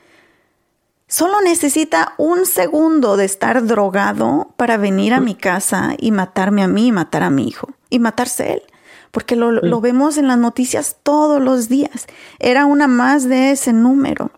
solo 1.12 1.42
necesita 1.42 2.14
un 2.16 2.46
segundo 2.46 3.18
de 3.18 3.26
estar 3.26 3.66
drogado 3.66 4.54
para 4.56 4.78
venir 4.78 5.12
a 5.12 5.20
mi 5.20 5.34
casa 5.34 5.94
y 5.98 6.10
matarme 6.10 6.62
a 6.62 6.68
mí 6.68 6.86
y 6.86 6.92
matar 6.92 7.22
a 7.22 7.28
mi 7.28 7.46
hijo 7.46 7.68
y 7.90 7.98
matarse 7.98 8.54
él. 8.54 8.62
Porque 9.10 9.36
lo, 9.36 9.52
lo 9.52 9.82
vemos 9.82 10.16
en 10.16 10.26
las 10.26 10.38
noticias 10.38 10.96
todos 11.02 11.42
los 11.42 11.68
días. 11.68 12.06
Era 12.38 12.64
una 12.64 12.88
más 12.88 13.28
de 13.28 13.50
ese 13.50 13.74
número. 13.74 14.30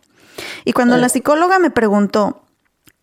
Y 0.65 0.73
cuando 0.73 0.97
la 0.97 1.09
psicóloga 1.09 1.61
me 1.61 1.71
preguntó, 1.71 2.43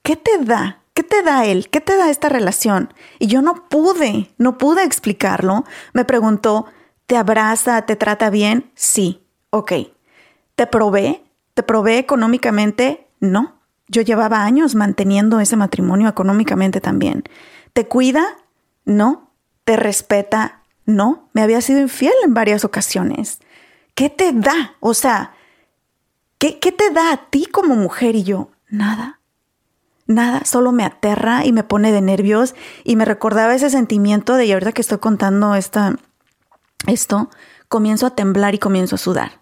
¿qué 0.03 0.17
te 0.17 0.37
da 0.39 0.81
¿Qué 0.93 1.03
te 1.03 1.23
da 1.23 1.45
él? 1.45 1.69
¿Qué 1.69 1.79
te 1.79 1.95
da 1.95 2.09
esta 2.09 2.27
relación? 2.27 2.93
Y 3.17 3.27
yo 3.27 3.41
no 3.41 3.69
pude, 3.69 4.29
no 4.37 4.57
pude 4.57 4.83
explicarlo. 4.83 5.63
Me 5.93 6.03
preguntó, 6.03 6.65
¿te 7.07 7.15
abraza, 7.15 7.83
te 7.83 7.95
trata 7.95 8.29
bien? 8.29 8.69
Sí, 8.75 9.23
ok. 9.51 9.71
¿Te 10.55 10.67
probé? 10.67 11.23
¿Te 11.53 11.63
probé 11.63 11.97
económicamente? 11.97 13.07
No. 13.21 13.60
Yo 13.91 14.01
llevaba 14.01 14.43
años 14.43 14.73
manteniendo 14.73 15.39
ese 15.39 15.57
matrimonio 15.57 16.09
económicamente 16.09 16.81
también. 16.81 17.23
¿Te 17.73 17.87
cuida? 17.87 18.37
No. 18.85 19.31
¿Te 19.65 19.75
respeta? 19.75 20.63
No. 20.85 21.29
Me 21.33 21.41
había 21.41 21.61
sido 21.61 21.81
infiel 21.81 22.13
en 22.23 22.33
varias 22.33 22.65
ocasiones. 22.65 23.39
¿Qué 23.93 24.09
te 24.09 24.31
da? 24.31 24.75
O 24.79 24.93
sea, 24.93 25.33
¿qué, 26.37 26.57
qué 26.59 26.71
te 26.71 26.89
da 26.89 27.11
a 27.11 27.29
ti 27.29 27.45
como 27.45 27.75
mujer? 27.75 28.15
Y 28.15 28.23
yo, 28.23 28.49
nada 28.69 29.19
nada, 30.07 30.43
solo 30.45 30.71
me 30.71 30.83
aterra 30.83 31.45
y 31.45 31.51
me 31.51 31.63
pone 31.63 31.91
de 31.91 32.01
nervios 32.01 32.55
y 32.83 32.95
me 32.95 33.05
recordaba 33.05 33.55
ese 33.55 33.69
sentimiento 33.69 34.35
de, 34.35 34.45
y 34.45 34.51
ahorita 34.51 34.73
que 34.73 34.81
estoy 34.81 34.99
contando 34.99 35.55
esta, 35.55 35.95
esto, 36.87 37.29
comienzo 37.67 38.05
a 38.05 38.15
temblar 38.15 38.55
y 38.55 38.59
comienzo 38.59 38.95
a 38.95 38.99
sudar. 38.99 39.40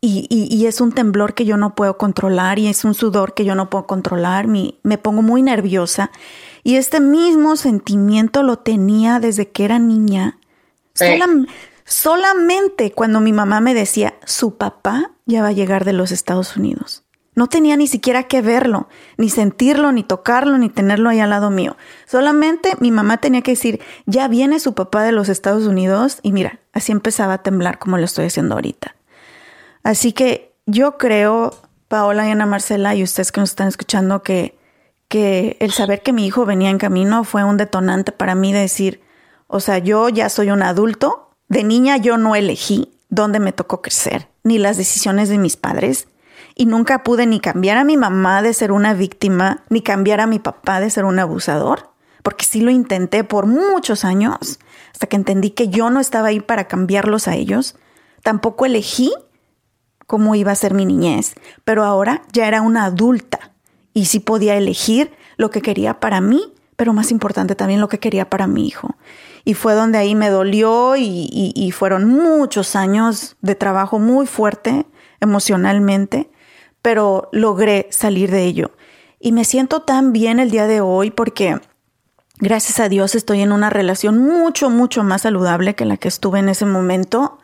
Y, 0.00 0.26
y, 0.30 0.66
es 0.66 0.80
un 0.80 0.92
temblor 0.92 1.34
que 1.34 1.46
yo 1.46 1.56
no 1.56 1.74
puedo 1.74 1.96
controlar 1.96 2.58
y 2.58 2.68
es 2.68 2.84
un 2.84 2.94
sudor 2.94 3.34
que 3.34 3.44
yo 3.44 3.54
no 3.54 3.70
puedo 3.70 3.86
controlar, 3.86 4.46
me, 4.46 4.74
me 4.82 4.98
pongo 4.98 5.22
muy 5.22 5.42
nerviosa. 5.42 6.10
Y 6.62 6.76
este 6.76 7.00
mismo 7.00 7.56
sentimiento 7.56 8.42
lo 8.42 8.58
tenía 8.58 9.20
desde 9.20 9.48
que 9.48 9.64
era 9.64 9.78
niña. 9.78 10.38
solamente 11.84 12.92
cuando 12.92 13.20
mi 13.20 13.32
mamá 13.32 13.60
me 13.60 13.72
decía, 13.72 14.14
su 14.24 14.56
papá 14.56 15.12
ya 15.24 15.42
va 15.42 15.48
a 15.48 15.52
llegar 15.52 15.84
de 15.84 15.92
los 15.92 16.12
Estados 16.12 16.56
Unidos. 16.56 17.04
No 17.36 17.48
tenía 17.48 17.76
ni 17.76 17.86
siquiera 17.86 18.24
que 18.24 18.40
verlo, 18.40 18.88
ni 19.18 19.28
sentirlo, 19.28 19.92
ni 19.92 20.02
tocarlo, 20.02 20.56
ni 20.56 20.70
tenerlo 20.70 21.10
ahí 21.10 21.20
al 21.20 21.30
lado 21.30 21.50
mío. 21.50 21.76
Solamente 22.06 22.72
mi 22.80 22.90
mamá 22.90 23.18
tenía 23.18 23.42
que 23.42 23.52
decir, 23.52 23.80
ya 24.06 24.26
viene 24.26 24.58
su 24.58 24.74
papá 24.74 25.04
de 25.04 25.12
los 25.12 25.28
Estados 25.28 25.66
Unidos 25.66 26.18
y 26.22 26.32
mira, 26.32 26.60
así 26.72 26.92
empezaba 26.92 27.34
a 27.34 27.42
temblar 27.42 27.78
como 27.78 27.98
lo 27.98 28.04
estoy 28.04 28.26
haciendo 28.26 28.54
ahorita. 28.54 28.95
Así 29.86 30.12
que 30.12 30.52
yo 30.66 30.98
creo, 30.98 31.54
Paola 31.86 32.26
y 32.26 32.32
Ana 32.32 32.44
Marcela 32.44 32.96
y 32.96 33.04
ustedes 33.04 33.30
que 33.30 33.40
nos 33.40 33.50
están 33.50 33.68
escuchando, 33.68 34.24
que, 34.24 34.58
que 35.06 35.56
el 35.60 35.70
saber 35.70 36.02
que 36.02 36.12
mi 36.12 36.26
hijo 36.26 36.44
venía 36.44 36.70
en 36.70 36.78
camino 36.78 37.22
fue 37.22 37.44
un 37.44 37.56
detonante 37.56 38.10
para 38.10 38.34
mí 38.34 38.52
de 38.52 38.58
decir, 38.58 39.00
o 39.46 39.60
sea, 39.60 39.78
yo 39.78 40.08
ya 40.08 40.28
soy 40.28 40.50
un 40.50 40.64
adulto, 40.64 41.30
de 41.48 41.62
niña 41.62 41.98
yo 41.98 42.18
no 42.18 42.34
elegí 42.34 42.98
dónde 43.10 43.38
me 43.38 43.52
tocó 43.52 43.80
crecer, 43.80 44.26
ni 44.42 44.58
las 44.58 44.76
decisiones 44.76 45.28
de 45.28 45.38
mis 45.38 45.56
padres 45.56 46.08
y 46.56 46.66
nunca 46.66 47.04
pude 47.04 47.24
ni 47.26 47.38
cambiar 47.38 47.78
a 47.78 47.84
mi 47.84 47.96
mamá 47.96 48.42
de 48.42 48.54
ser 48.54 48.72
una 48.72 48.92
víctima, 48.92 49.62
ni 49.68 49.82
cambiar 49.82 50.20
a 50.20 50.26
mi 50.26 50.40
papá 50.40 50.80
de 50.80 50.90
ser 50.90 51.04
un 51.04 51.20
abusador, 51.20 51.90
porque 52.24 52.44
sí 52.44 52.60
lo 52.60 52.72
intenté 52.72 53.22
por 53.22 53.46
muchos 53.46 54.04
años, 54.04 54.58
hasta 54.90 55.06
que 55.06 55.14
entendí 55.14 55.50
que 55.50 55.68
yo 55.68 55.90
no 55.90 56.00
estaba 56.00 56.26
ahí 56.26 56.40
para 56.40 56.66
cambiarlos 56.66 57.28
a 57.28 57.36
ellos. 57.36 57.76
Tampoco 58.24 58.66
elegí 58.66 59.12
cómo 60.06 60.34
iba 60.34 60.52
a 60.52 60.56
ser 60.56 60.74
mi 60.74 60.86
niñez, 60.86 61.34
pero 61.64 61.84
ahora 61.84 62.22
ya 62.32 62.48
era 62.48 62.62
una 62.62 62.84
adulta 62.84 63.52
y 63.92 64.06
sí 64.06 64.20
podía 64.20 64.56
elegir 64.56 65.12
lo 65.36 65.50
que 65.50 65.62
quería 65.62 66.00
para 66.00 66.20
mí, 66.20 66.52
pero 66.76 66.92
más 66.92 67.10
importante 67.10 67.54
también 67.54 67.80
lo 67.80 67.88
que 67.88 67.98
quería 67.98 68.28
para 68.30 68.46
mi 68.46 68.66
hijo. 68.66 68.96
Y 69.44 69.54
fue 69.54 69.74
donde 69.74 69.98
ahí 69.98 70.14
me 70.14 70.28
dolió 70.28 70.96
y, 70.96 71.28
y 71.54 71.70
fueron 71.70 72.04
muchos 72.04 72.74
años 72.76 73.36
de 73.40 73.54
trabajo 73.54 73.98
muy 73.98 74.26
fuerte 74.26 74.86
emocionalmente 75.20 76.30
pero 76.86 77.28
logré 77.32 77.88
salir 77.90 78.30
de 78.30 78.44
ello. 78.44 78.70
Y 79.18 79.32
me 79.32 79.44
siento 79.44 79.82
tan 79.82 80.12
bien 80.12 80.38
el 80.38 80.52
día 80.52 80.68
de 80.68 80.80
hoy 80.80 81.10
porque 81.10 81.58
gracias 82.38 82.78
a 82.78 82.88
Dios 82.88 83.16
estoy 83.16 83.40
en 83.40 83.50
una 83.50 83.70
relación 83.70 84.18
mucho, 84.18 84.70
mucho 84.70 85.02
más 85.02 85.22
saludable 85.22 85.74
que 85.74 85.84
la 85.84 85.96
que 85.96 86.06
estuve 86.06 86.38
en 86.38 86.48
ese 86.48 86.64
momento. 86.64 87.40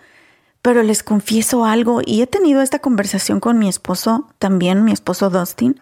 Pero 0.62 0.82
les 0.82 1.02
confieso 1.02 1.64
algo 1.64 2.00
y 2.04 2.22
he 2.22 2.26
tenido 2.26 2.62
esta 2.62 2.78
conversación 2.78 3.40
con 3.40 3.58
mi 3.58 3.68
esposo 3.68 4.28
también, 4.38 4.84
mi 4.84 4.92
esposo 4.92 5.28
Dustin, 5.28 5.80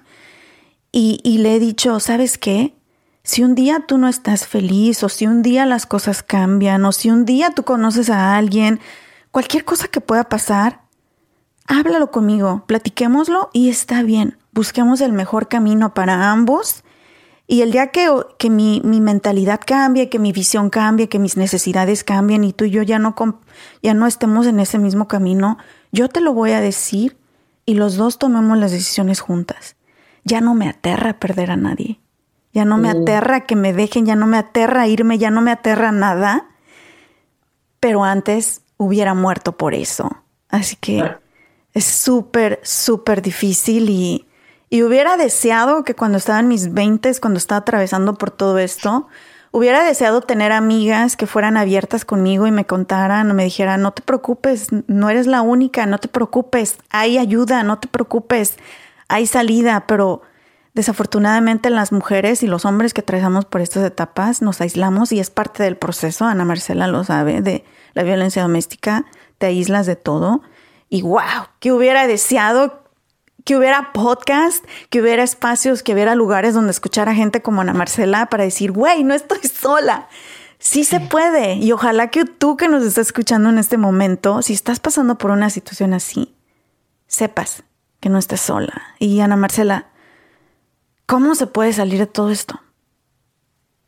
y, 0.91 1.21
y 1.23 1.39
le 1.39 1.57
he 1.57 1.61
dicho, 1.61 2.01
¿sabes 2.01 2.39
qué? 2.39 2.75
Si 3.23 3.45
un 3.45 3.55
día 3.55 3.85
tú 3.87 3.99
no 3.99 4.09
estás 4.09 4.47
feliz 4.47 5.03
o 5.05 5.09
si 5.09 5.27
un 5.27 5.43
día 5.43 5.67
las 5.67 5.87
cosas 5.87 6.23
cambian 6.23 6.85
o 6.85 6.93
si 6.93 7.11
un 7.11 7.25
día 7.25 7.51
tú 7.51 7.65
conoces 7.65 8.09
a 8.11 8.37
alguien, 8.37 8.81
cualquier 9.31 9.65
cosa 9.65 9.89
que 9.89 10.01
pueda 10.01 10.29
pasar, 10.29 10.81
háblalo 11.67 12.11
conmigo, 12.11 12.65
platiquémoslo 12.67 13.51
y 13.53 13.69
está 13.69 14.03
bien. 14.03 14.39
Busquemos 14.53 15.01
el 15.01 15.13
mejor 15.13 15.49
camino 15.49 15.95
para 15.95 16.31
ambos. 16.31 16.83
Y 17.51 17.63
el 17.63 17.73
día 17.73 17.89
que, 17.89 18.09
que 18.39 18.49
mi, 18.49 18.81
mi, 18.85 19.01
mentalidad 19.01 19.61
cambie, 19.67 20.09
que 20.09 20.21
mi 20.21 20.31
visión 20.31 20.71
cambie, 20.71 21.09
que 21.09 21.19
mis 21.19 21.37
necesidades 21.37 22.05
cambien 22.05 22.45
y 22.45 22.53
tú 22.53 22.65
y 22.67 22.71
yo 22.71 22.83
ya 22.83 23.01
no, 23.01 23.17
ya 23.83 23.93
no 23.93 24.07
estemos 24.07 24.47
en 24.47 24.61
ese 24.61 24.79
mismo 24.79 25.09
camino, 25.09 25.59
yo 25.91 26.09
te 26.09 26.21
lo 26.21 26.33
voy 26.33 26.53
a 26.53 26.61
decir 26.61 27.17
y 27.67 27.75
los 27.75 27.97
dos 27.97 28.19
tomemos 28.19 28.57
las 28.57 28.71
decisiones 28.71 29.19
juntas. 29.19 29.75
Ya 30.23 30.41
no 30.41 30.55
me 30.55 30.69
aterra 30.69 31.19
perder 31.19 31.51
a 31.51 31.57
nadie. 31.57 31.99
Ya 32.53 32.65
no 32.65 32.79
me 32.79 32.95
mm. 32.95 33.03
aterra 33.03 33.41
que 33.47 33.57
me 33.57 33.73
dejen, 33.73 34.07
ya 34.07 34.15
no 34.15 34.29
me 34.29 34.39
aterra 34.39 34.87
irme, 34.87 35.19
ya 35.19 35.33
no 35.33 35.41
me 35.41 35.51
aterra 35.51 35.91
nada. 35.91 36.51
Pero 37.81 38.05
antes 38.05 38.63
hubiera 38.77 39.13
muerto 39.15 39.57
por 39.57 39.75
eso. 39.75 40.23
Así 40.51 40.77
que 40.77 41.17
es 41.75 41.85
súper, 41.85 42.61
súper 42.63 43.23
difícil 43.23 43.91
y, 43.91 44.30
y 44.71 44.85
hubiera 44.85 45.17
deseado 45.17 45.83
que 45.83 45.97
cuando 45.97 46.19
estaba 46.19 46.39
en 46.39 46.47
mis 46.47 46.73
20, 46.73 47.13
cuando 47.21 47.39
estaba 47.39 47.59
atravesando 47.59 48.15
por 48.15 48.31
todo 48.31 48.59
esto, 48.59 49.09
hubiera 49.51 49.83
deseado 49.83 50.21
tener 50.21 50.53
amigas 50.53 51.17
que 51.17 51.27
fueran 51.27 51.57
abiertas 51.57 52.05
conmigo 52.05 52.47
y 52.47 52.53
me 52.53 52.65
contaran 52.65 53.29
o 53.29 53.35
me 53.35 53.43
dijeran, 53.43 53.83
no 53.83 53.91
te 53.91 54.03
preocupes, 54.03 54.69
no 54.87 55.11
eres 55.11 55.27
la 55.27 55.43
única, 55.43 55.87
no 55.87 55.99
te 55.99 56.07
preocupes, 56.07 56.79
hay 56.89 57.19
ayuda, 57.19 57.65
no 57.65 57.81
te 57.81 57.89
preocupes, 57.89 58.59
hay 59.09 59.27
salida, 59.27 59.87
pero 59.89 60.23
desafortunadamente 60.73 61.69
las 61.69 61.91
mujeres 61.91 62.45
y 62.45 62.47
los 62.47 62.65
hombres 62.65 62.95
que 62.95 63.01
atravesamos 63.01 63.47
por 63.47 63.61
estas 63.63 63.85
etapas 63.85 64.41
nos 64.41 64.61
aislamos 64.61 65.11
y 65.11 65.19
es 65.19 65.31
parte 65.31 65.65
del 65.65 65.77
proceso, 65.77 66.27
Ana 66.27 66.45
Marcela 66.45 66.87
lo 66.87 67.03
sabe, 67.03 67.41
de 67.43 67.65
la 67.95 68.05
violencia 68.05 68.43
doméstica, 68.43 69.05
te 69.39 69.47
aíslas 69.47 69.87
de 69.87 69.97
todo. 69.97 70.43
Y 70.89 71.03
wow, 71.03 71.49
que 71.61 71.73
hubiera 71.73 72.07
deseado 72.07 72.80
que 73.45 73.57
hubiera 73.57 73.93
podcast, 73.93 74.65
que 74.89 75.01
hubiera 75.01 75.23
espacios, 75.23 75.83
que 75.83 75.95
hubiera 75.95 76.15
lugares 76.15 76.55
donde 76.55 76.71
escuchar 76.71 77.09
a 77.09 77.15
gente 77.15 77.43
como 77.43 77.61
Ana 77.61 77.73
Marcela 77.73 78.27
para 78.27 78.45
decir, 78.45 78.73
güey, 78.73 79.05
no 79.05 79.15
estoy 79.15 79.41
sola. 79.61 80.09
Sí 80.59 80.85
se 80.85 81.01
puede. 81.01 81.55
Y 81.55 81.73
ojalá 81.73 82.09
que 82.09 82.25
tú 82.25 82.57
que 82.57 82.69
nos 82.69 82.85
estás 82.85 83.09
escuchando 83.09 83.49
en 83.49 83.59
este 83.59 83.79
momento, 83.79 84.43
si 84.43 84.53
estás 84.53 84.79
pasando 84.79 85.17
por 85.17 85.31
una 85.31 85.49
situación 85.49 85.95
así, 85.95 86.35
sepas 87.07 87.65
que 88.01 88.09
no 88.09 88.19
estás 88.19 88.41
sola. 88.41 88.83
Y 88.99 89.21
Ana 89.21 89.37
Marcela, 89.37 89.87
¿cómo 91.07 91.35
se 91.35 91.47
puede 91.47 91.73
salir 91.73 91.99
de 91.99 92.07
todo 92.07 92.31
esto? 92.31 92.61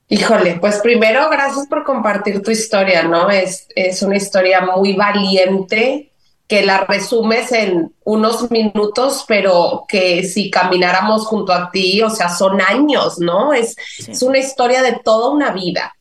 Híjole, 0.08 0.58
pues 0.60 0.80
primero 0.80 1.30
gracias 1.30 1.66
por 1.68 1.84
compartir 1.84 2.42
tu 2.42 2.50
historia, 2.50 3.02
¿no? 3.02 3.30
Es, 3.30 3.68
es 3.74 4.02
una 4.02 4.16
historia 4.16 4.60
muy 4.60 4.94
valiente, 4.94 6.11
que 6.52 6.66
la 6.66 6.84
resumes 6.84 7.50
en 7.52 7.94
unos 8.04 8.50
minutos, 8.50 9.24
pero 9.26 9.86
que 9.88 10.22
si 10.22 10.50
camináramos 10.50 11.24
junto 11.24 11.50
a 11.50 11.70
ti, 11.70 12.02
o 12.02 12.10
sea, 12.10 12.28
son 12.28 12.60
años, 12.60 13.18
¿no? 13.18 13.54
Es, 13.54 13.74
es 14.06 14.20
una 14.20 14.36
historia 14.36 14.82
de 14.82 15.00
toda 15.02 15.30
una 15.30 15.52
vida. 15.52 15.94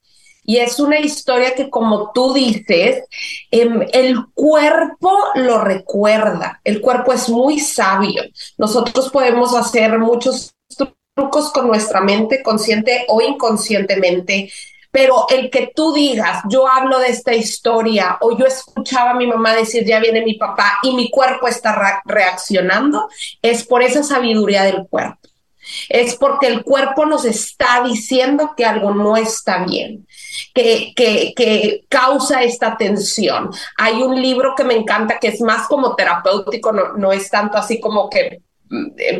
Y 0.43 0.57
es 0.57 0.77
una 0.81 0.99
historia 0.99 1.55
que, 1.55 1.69
como 1.69 2.11
tú 2.11 2.33
dices, 2.33 3.05
em, 3.49 3.87
el 3.93 4.25
cuerpo 4.33 5.17
lo 5.35 5.63
recuerda. 5.63 6.59
El 6.65 6.81
cuerpo 6.81 7.13
es 7.13 7.29
muy 7.29 7.57
sabio. 7.57 8.21
Nosotros 8.57 9.09
podemos 9.09 9.55
hacer 9.55 9.99
muchos 9.99 10.53
trucos 11.15 11.49
con 11.53 11.67
nuestra 11.67 12.01
mente, 12.01 12.43
consciente 12.43 13.05
o 13.07 13.21
inconscientemente, 13.21 14.51
pero 14.91 15.25
el 15.29 15.49
que 15.49 15.71
tú 15.73 15.93
digas, 15.93 16.43
yo 16.49 16.67
hablo 16.67 16.99
de 16.99 17.07
esta 17.07 17.33
historia 17.33 18.17
o 18.21 18.37
yo 18.37 18.45
escuchaba 18.45 19.11
a 19.11 19.15
mi 19.15 19.25
mamá 19.25 19.53
decir, 19.53 19.85
ya 19.85 19.99
viene 19.99 20.21
mi 20.23 20.35
papá 20.35 20.79
y 20.83 20.93
mi 20.93 21.09
cuerpo 21.09 21.47
está 21.47 22.01
reaccionando, 22.05 23.09
es 23.41 23.65
por 23.65 23.81
esa 23.81 24.03
sabiduría 24.03 24.63
del 24.63 24.85
cuerpo. 24.87 25.17
Es 25.89 26.15
porque 26.15 26.47
el 26.47 26.63
cuerpo 26.63 27.05
nos 27.05 27.23
está 27.23 27.83
diciendo 27.83 28.53
que 28.57 28.65
algo 28.65 28.93
no 28.93 29.15
está 29.15 29.63
bien, 29.63 30.07
que, 30.53 30.91
que, 30.95 31.33
que 31.35 31.85
causa 31.87 32.43
esta 32.43 32.75
tensión. 32.77 33.51
Hay 33.77 34.01
un 34.01 34.19
libro 34.21 34.53
que 34.55 34.63
me 34.63 34.75
encanta 34.75 35.19
que 35.19 35.29
es 35.29 35.39
más 35.39 35.67
como 35.67 35.95
terapéutico, 35.95 36.73
no, 36.73 36.93
no 36.93 37.13
es 37.13 37.29
tanto 37.29 37.57
así 37.57 37.79
como 37.79 38.09
que 38.09 38.41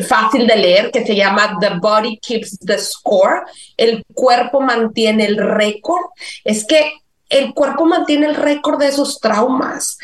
fácil 0.08 0.48
de 0.48 0.56
leer 0.56 0.92
que 0.92 1.06
se 1.06 1.16
llama 1.16 1.58
The 1.60 1.80
Body 1.80 2.20
Keeps 2.20 2.60
the 2.60 2.78
Score. 2.78 3.44
El 3.78 4.04
cuerpo 4.14 4.62
mantiene 4.62 5.26
el 5.26 5.38
récord. 5.38 6.06
Es 6.44 6.66
que 6.66 6.94
el 7.30 7.54
cuerpo 7.54 7.86
mantiene 7.86 8.28
el 8.28 8.36
récord 8.36 8.80
de 8.80 8.88
esos 8.88 9.20
traumas. 9.20 9.98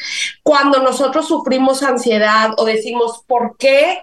Cuando 0.43 0.80
nosotros 0.80 1.28
sufrimos 1.28 1.84
ansiedad 1.84 2.52
o 2.58 2.66
decimos, 2.66 3.24
¿por 3.28 3.58
qué? 3.58 4.02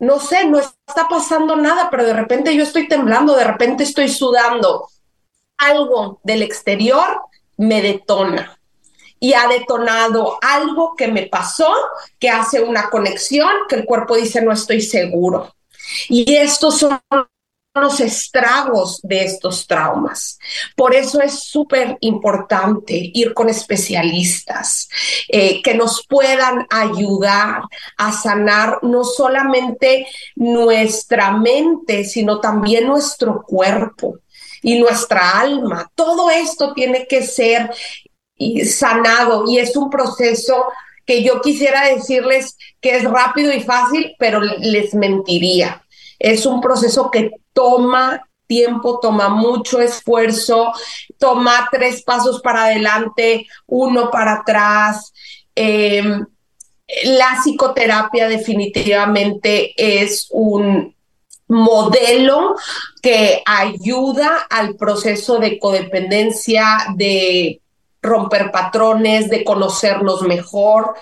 no 0.00 0.18
sé, 0.18 0.46
no 0.46 0.58
está 0.58 1.08
pasando 1.08 1.56
nada, 1.56 1.88
pero 1.90 2.04
de 2.04 2.14
repente 2.14 2.56
yo 2.56 2.62
estoy 2.62 2.88
temblando, 2.88 3.36
de 3.36 3.44
repente 3.44 3.84
estoy 3.84 4.08
sudando. 4.08 4.88
Algo 5.58 6.20
del 6.24 6.42
exterior 6.42 7.20
me 7.58 7.82
detona. 7.82 8.58
Y 9.20 9.34
ha 9.34 9.46
detonado 9.46 10.38
algo 10.40 10.94
que 10.96 11.08
me 11.08 11.26
pasó, 11.26 11.72
que 12.18 12.30
hace 12.30 12.60
una 12.60 12.90
conexión, 12.90 13.50
que 13.68 13.76
el 13.76 13.84
cuerpo 13.84 14.16
dice 14.16 14.42
no 14.42 14.52
estoy 14.52 14.80
seguro. 14.80 15.54
Y 16.08 16.34
estos 16.34 16.78
son 16.78 17.00
los 17.74 18.00
estragos 18.00 19.00
de 19.02 19.24
estos 19.24 19.66
traumas. 19.66 20.38
Por 20.74 20.94
eso 20.94 21.20
es 21.20 21.44
súper 21.44 21.96
importante 22.00 23.10
ir 23.14 23.32
con 23.32 23.48
especialistas 23.48 24.88
eh, 25.28 25.62
que 25.62 25.74
nos 25.74 26.04
puedan 26.06 26.66
ayudar 26.68 27.62
a 27.96 28.12
sanar 28.12 28.78
no 28.82 29.04
solamente 29.04 30.06
nuestra 30.34 31.30
mente, 31.30 32.04
sino 32.04 32.40
también 32.40 32.88
nuestro 32.88 33.42
cuerpo 33.42 34.18
y 34.62 34.80
nuestra 34.80 35.38
alma. 35.38 35.90
Todo 35.94 36.28
esto 36.28 36.72
tiene 36.74 37.06
que 37.06 37.22
ser 37.22 37.70
sanado 38.64 39.44
y 39.46 39.58
es 39.58 39.76
un 39.76 39.90
proceso 39.90 40.66
que 41.06 41.22
yo 41.22 41.40
quisiera 41.40 41.86
decirles 41.86 42.56
que 42.80 42.96
es 42.96 43.04
rápido 43.04 43.52
y 43.52 43.60
fácil, 43.62 44.14
pero 44.18 44.40
les 44.40 44.94
mentiría. 44.94 45.84
Es 46.18 46.46
un 46.46 46.60
proceso 46.60 47.10
que 47.10 47.32
toma 47.52 48.22
tiempo, 48.46 48.98
toma 49.00 49.28
mucho 49.28 49.80
esfuerzo, 49.80 50.72
toma 51.18 51.68
tres 51.70 52.02
pasos 52.02 52.40
para 52.40 52.64
adelante, 52.64 53.46
uno 53.66 54.10
para 54.10 54.40
atrás. 54.40 55.12
Em, 55.54 56.26
la 57.04 57.38
psicoterapia 57.40 58.28
definitivamente 58.28 59.72
es 59.76 60.26
un 60.30 60.94
modelo 61.46 62.54
que 63.02 63.42
ayuda 63.44 64.46
al 64.48 64.76
proceso 64.76 65.38
de 65.38 65.58
codependencia, 65.58 66.64
de 66.96 67.60
romper 68.02 68.50
patrones, 68.50 69.28
de 69.28 69.44
conocernos 69.44 70.22
mejor. 70.22 70.94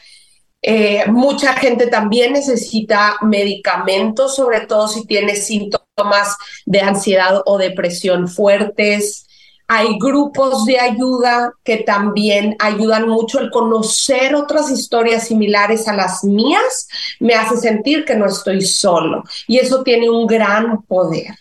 Eh, 0.61 1.05
mucha 1.09 1.55
gente 1.55 1.86
también 1.86 2.32
necesita 2.32 3.16
medicamentos, 3.22 4.34
sobre 4.34 4.61
todo 4.61 4.88
si 4.88 5.07
tiene 5.07 5.36
síntomas 5.36 6.36
de 6.66 6.80
ansiedad 6.80 7.42
o 7.46 7.59
depresión 7.59 8.28
fuertes. 8.28 9.26
Hay 9.70 9.99
grupos 9.99 10.64
de 10.64 10.80
ayuda 10.80 11.53
que 11.62 11.78
también 11.78 12.57
ayudan 12.59 13.07
mucho. 13.07 13.38
El 13.38 13.51
conocer 13.51 14.34
otras 14.34 14.70
historias 14.70 15.28
similares 15.28 15.86
a 15.88 15.94
las 15.94 16.24
mías 16.24 16.88
me 17.20 17.34
hace 17.34 17.59
sentir 17.59 18.05
que 18.05 18.16
no 18.16 18.26
estoy 18.26 18.62
solo 18.62 19.22
y 19.46 19.59
eso 19.59 19.82
tiene 19.82 20.09
un 20.09 20.26
gran 20.26 20.82
poder. 20.82 21.36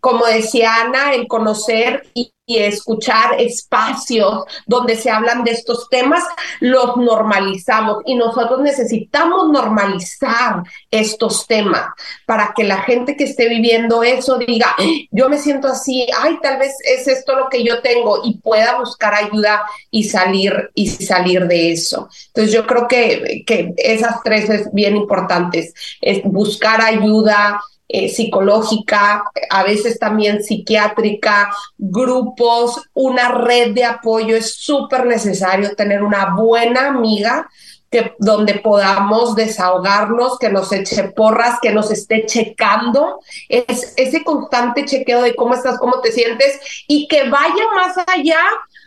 Como 0.00 0.26
decía 0.26 0.74
Ana, 0.82 1.14
el 1.14 1.26
conocer 1.26 2.02
y 2.14 2.32
escuchar 2.58 3.40
espacios 3.40 4.44
donde 4.66 4.94
se 4.94 5.10
hablan 5.10 5.42
de 5.42 5.50
estos 5.50 5.88
temas, 5.88 6.22
los 6.60 6.96
normalizamos 6.96 8.02
y 8.06 8.14
nosotros 8.14 8.60
necesitamos 8.60 9.50
normalizar 9.50 10.62
estos 10.90 11.46
temas 11.48 11.88
para 12.24 12.52
que 12.54 12.62
la 12.62 12.82
gente 12.82 13.16
que 13.16 13.24
esté 13.24 13.48
viviendo 13.48 14.04
eso 14.04 14.38
diga, 14.38 14.76
yo 15.10 15.28
me 15.28 15.38
siento 15.38 15.68
así, 15.68 16.06
ay, 16.16 16.38
tal 16.40 16.58
vez 16.58 16.76
es 16.84 17.08
esto 17.08 17.36
lo 17.36 17.48
que 17.48 17.64
yo 17.64 17.82
tengo 17.82 18.20
y 18.24 18.38
pueda 18.38 18.78
buscar 18.78 19.14
ayuda 19.14 19.64
y 19.90 20.04
salir 20.04 20.70
y 20.74 20.86
salir 20.86 21.46
de 21.48 21.72
eso. 21.72 22.08
Entonces 22.28 22.52
yo 22.52 22.64
creo 22.66 22.86
que, 22.86 23.42
que 23.44 23.74
esas 23.76 24.22
tres 24.22 24.48
es 24.48 24.72
bien 24.72 24.96
importantes, 24.96 25.74
es 26.00 26.22
buscar 26.22 26.80
ayuda, 26.80 27.60
eh, 27.88 28.08
psicológica, 28.08 29.24
a 29.48 29.62
veces 29.62 29.98
también 29.98 30.42
psiquiátrica, 30.42 31.50
grupos, 31.78 32.82
una 32.94 33.28
red 33.28 33.74
de 33.74 33.84
apoyo. 33.84 34.36
Es 34.36 34.54
súper 34.56 35.06
necesario 35.06 35.76
tener 35.76 36.02
una 36.02 36.34
buena 36.34 36.88
amiga 36.88 37.48
que, 37.90 38.14
donde 38.18 38.54
podamos 38.54 39.36
desahogarnos, 39.36 40.38
que 40.38 40.48
nos 40.48 40.72
eche 40.72 41.04
porras, 41.10 41.60
que 41.62 41.72
nos 41.72 41.92
esté 41.92 42.26
checando, 42.26 43.20
es 43.48 43.94
ese 43.96 44.24
constante 44.24 44.84
chequeo 44.84 45.22
de 45.22 45.36
cómo 45.36 45.54
estás, 45.54 45.78
cómo 45.78 46.00
te 46.00 46.10
sientes 46.10 46.58
y 46.88 47.06
que 47.06 47.28
vaya 47.28 47.64
más 47.74 47.96
allá 48.08 48.40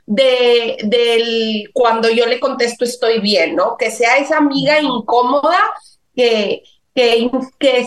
de 0.06 0.78
del 0.84 1.70
cuando 1.72 2.10
yo 2.10 2.26
le 2.26 2.40
contesto 2.40 2.84
estoy 2.84 3.20
bien, 3.20 3.56
¿no? 3.56 3.78
Que 3.78 3.92
sea 3.92 4.18
esa 4.18 4.38
amiga 4.38 4.82
incómoda 4.82 5.58
que, 6.16 6.64
que, 6.94 7.30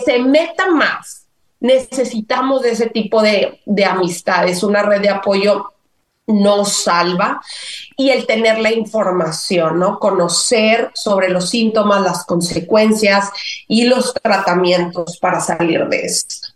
se 0.03 0.19
meta 0.19 0.69
más. 0.71 1.27
Necesitamos 1.59 2.61
de 2.61 2.71
ese 2.71 2.89
tipo 2.89 3.21
de, 3.21 3.61
de 3.65 3.85
amistades. 3.85 4.63
Una 4.63 4.83
red 4.83 5.01
de 5.01 5.09
apoyo 5.09 5.73
nos 6.27 6.83
salva 6.83 7.41
y 7.97 8.09
el 8.09 8.25
tener 8.25 8.59
la 8.59 8.71
información, 8.71 9.79
¿no? 9.79 9.99
Conocer 9.99 10.91
sobre 10.93 11.29
los 11.29 11.49
síntomas, 11.49 12.01
las 12.01 12.25
consecuencias 12.25 13.29
y 13.67 13.85
los 13.85 14.13
tratamientos 14.13 15.17
para 15.19 15.39
salir 15.41 15.85
de 15.87 16.01
esto. 16.01 16.47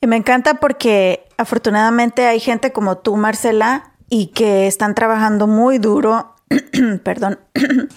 Y 0.00 0.06
me 0.06 0.16
encanta 0.16 0.54
porque 0.54 1.24
afortunadamente 1.36 2.26
hay 2.26 2.40
gente 2.40 2.72
como 2.72 2.98
tú, 2.98 3.16
Marcela, 3.16 3.92
y 4.08 4.28
que 4.28 4.66
están 4.66 4.94
trabajando 4.94 5.46
muy 5.46 5.78
duro, 5.78 6.34
perdón, 7.02 7.38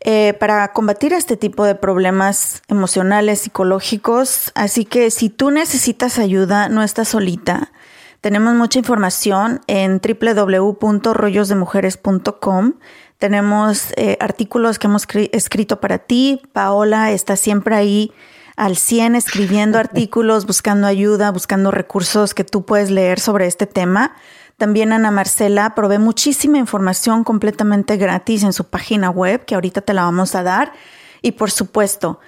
Eh, 0.00 0.34
para 0.38 0.72
combatir 0.72 1.12
este 1.12 1.36
tipo 1.36 1.64
de 1.64 1.74
problemas 1.74 2.62
emocionales, 2.68 3.40
psicológicos. 3.40 4.52
Así 4.54 4.84
que 4.84 5.10
si 5.10 5.28
tú 5.28 5.50
necesitas 5.50 6.20
ayuda, 6.20 6.68
no 6.68 6.84
estás 6.84 7.08
solita. 7.08 7.72
Tenemos 8.20 8.54
mucha 8.54 8.78
información 8.78 9.60
en 9.66 10.00
www.rollosdemujeres.com. 10.00 12.74
Tenemos 13.18 13.92
eh, 13.96 14.16
artículos 14.20 14.78
que 14.78 14.86
hemos 14.86 15.08
escrito 15.32 15.80
para 15.80 15.98
ti. 15.98 16.42
Paola 16.52 17.10
está 17.10 17.34
siempre 17.36 17.74
ahí 17.74 18.12
al 18.56 18.76
100 18.76 19.16
escribiendo 19.16 19.78
artículos, 19.78 20.46
buscando 20.46 20.86
ayuda, 20.86 21.32
buscando 21.32 21.72
recursos 21.72 22.34
que 22.34 22.44
tú 22.44 22.64
puedes 22.64 22.90
leer 22.90 23.18
sobre 23.18 23.46
este 23.46 23.66
tema. 23.66 24.14
También 24.58 24.92
Ana 24.92 25.12
Marcela 25.12 25.74
provee 25.76 25.98
muchísima 25.98 26.58
información 26.58 27.22
completamente 27.22 27.96
gratis 27.96 28.42
en 28.42 28.52
su 28.52 28.64
página 28.64 29.08
web, 29.08 29.44
que 29.44 29.54
ahorita 29.54 29.82
te 29.82 29.94
la 29.94 30.02
vamos 30.02 30.34
a 30.34 30.42
dar. 30.42 30.72
Y 31.22 31.32
por 31.32 31.52
supuesto, 31.52 32.18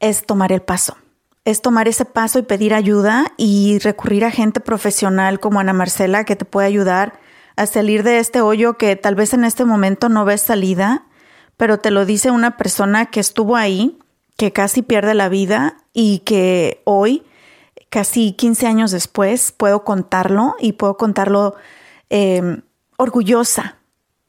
es 0.00 0.26
tomar 0.26 0.50
el 0.50 0.60
paso. 0.60 0.96
Es 1.44 1.62
tomar 1.62 1.86
ese 1.86 2.04
paso 2.04 2.40
y 2.40 2.42
pedir 2.42 2.74
ayuda 2.74 3.26
y 3.36 3.78
recurrir 3.78 4.24
a 4.24 4.32
gente 4.32 4.58
profesional 4.58 5.38
como 5.38 5.60
Ana 5.60 5.72
Marcela 5.72 6.24
que 6.24 6.34
te 6.34 6.44
puede 6.44 6.66
ayudar 6.66 7.20
a 7.54 7.66
salir 7.66 8.02
de 8.02 8.18
este 8.18 8.40
hoyo 8.40 8.76
que 8.76 8.96
tal 8.96 9.14
vez 9.14 9.32
en 9.32 9.44
este 9.44 9.64
momento 9.64 10.08
no 10.08 10.24
ves 10.24 10.40
salida, 10.40 11.04
pero 11.56 11.78
te 11.78 11.92
lo 11.92 12.04
dice 12.06 12.32
una 12.32 12.56
persona 12.56 13.06
que 13.06 13.20
estuvo 13.20 13.54
ahí, 13.54 14.00
que 14.36 14.52
casi 14.52 14.82
pierde 14.82 15.14
la 15.14 15.28
vida 15.28 15.76
y 15.92 16.20
que 16.20 16.82
hoy 16.84 17.22
casi 17.92 18.32
15 18.32 18.66
años 18.66 18.90
después 18.90 19.52
puedo 19.52 19.84
contarlo 19.84 20.56
y 20.58 20.72
puedo 20.72 20.96
contarlo 20.96 21.56
em, 22.08 22.62
orgullosa 22.96 23.76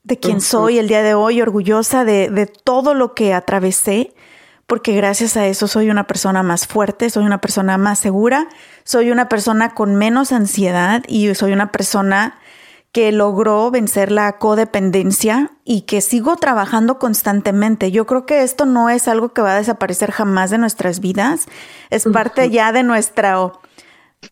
de 0.02 0.18
quien 0.18 0.42
soy 0.42 0.78
el 0.78 0.86
día 0.86 1.02
de 1.02 1.14
hoy, 1.14 1.40
orgullosa 1.40 2.04
de, 2.04 2.28
de, 2.28 2.44
todo 2.44 2.92
lo 2.92 3.14
que 3.14 3.32
atravesé, 3.32 4.12
porque 4.66 4.94
gracias 4.94 5.38
a 5.38 5.46
eso 5.46 5.66
soy 5.66 5.88
una 5.88 6.06
persona 6.06 6.42
más 6.42 6.66
fuerte, 6.66 7.08
soy 7.08 7.24
una 7.24 7.40
persona 7.40 7.78
más 7.78 8.00
segura, 8.00 8.48
soy 8.84 9.10
una 9.10 9.30
persona 9.30 9.70
con 9.74 9.94
menos 9.94 10.30
ansiedad 10.32 11.02
y 11.08 11.34
soy 11.34 11.54
una 11.54 11.72
persona 11.72 12.38
que 12.94 13.10
logró 13.10 13.72
vencer 13.72 14.12
la 14.12 14.38
codependencia 14.38 15.50
y 15.64 15.80
que 15.80 16.00
sigo 16.00 16.36
trabajando 16.36 17.00
constantemente. 17.00 17.90
Yo 17.90 18.06
creo 18.06 18.24
que 18.24 18.44
esto 18.44 18.66
no 18.66 18.88
es 18.88 19.08
algo 19.08 19.32
que 19.32 19.42
va 19.42 19.54
a 19.54 19.58
desaparecer 19.58 20.12
jamás 20.12 20.50
de 20.50 20.58
nuestras 20.58 21.00
vidas, 21.00 21.46
es 21.90 22.04
parte 22.04 22.48
ya 22.50 22.70
de 22.70 22.84
nuestra... 22.84 23.52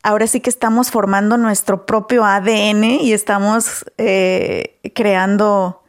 Ahora 0.04 0.28
sí 0.28 0.38
que 0.38 0.48
estamos 0.48 0.92
formando 0.92 1.36
nuestro 1.38 1.86
propio 1.86 2.24
ADN 2.24 2.84
y 2.84 3.12
estamos 3.12 3.84
eh, 3.98 4.78
creando 4.94 5.82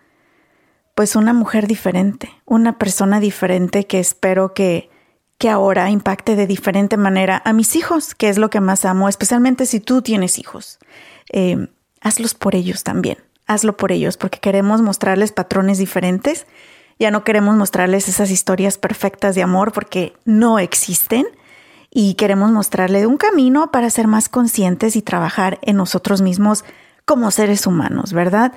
pues 0.96 1.16
una 1.16 1.32
mujer 1.32 1.68
diferente, 1.68 2.32
una 2.44 2.80
persona 2.80 3.20
diferente 3.20 3.86
que 3.86 4.00
espero 4.00 4.56
que, 4.56 4.90
que 5.38 5.52
ahora 5.52 5.92
impacte 5.92 6.36
de 6.36 6.48
diferente 6.48 6.98
manera 6.98 7.40
a 7.46 7.54
mis 7.54 7.76
hijos, 7.76 8.16
que 8.16 8.30
es 8.30 8.40
lo 8.40 8.50
que 8.50 8.62
más 8.62 8.84
amo, 8.84 9.10
especialmente 9.10 9.68
si 9.68 9.80
tú 9.80 10.02
tienes 10.02 10.40
hijos. 10.40 10.80
Eh, 11.32 11.68
hazlos 12.04 12.36
por 12.36 12.54
ellos 12.54 12.84
también. 12.84 13.18
Hazlo 13.48 13.76
por 13.76 13.92
ellos 13.92 14.18
porque 14.18 14.40
queremos 14.40 14.82
mostrarles 14.82 15.32
patrones 15.32 15.80
diferentes. 15.80 16.46
Ya 17.00 17.10
no 17.10 17.24
queremos 17.24 17.56
mostrarles 17.56 18.08
esas 18.08 18.30
historias 18.30 18.78
perfectas 18.78 19.34
de 19.36 19.42
amor 19.42 19.72
porque 19.72 20.14
no 20.26 20.60
existen 20.60 21.26
y 21.90 22.14
queremos 22.16 22.52
mostrarle 22.52 23.08
un 23.08 23.18
camino 23.18 23.72
para 23.72 23.90
ser 23.90 24.08
más 24.08 24.30
conscientes 24.30 24.96
y 24.96 25.02
trabajar 25.02 25.60
en 25.62 25.78
nosotros 25.78 26.22
mismos 26.22 26.64
como 27.06 27.32
seres 27.32 27.68
humanos, 27.68 28.14
¿verdad? 28.14 28.54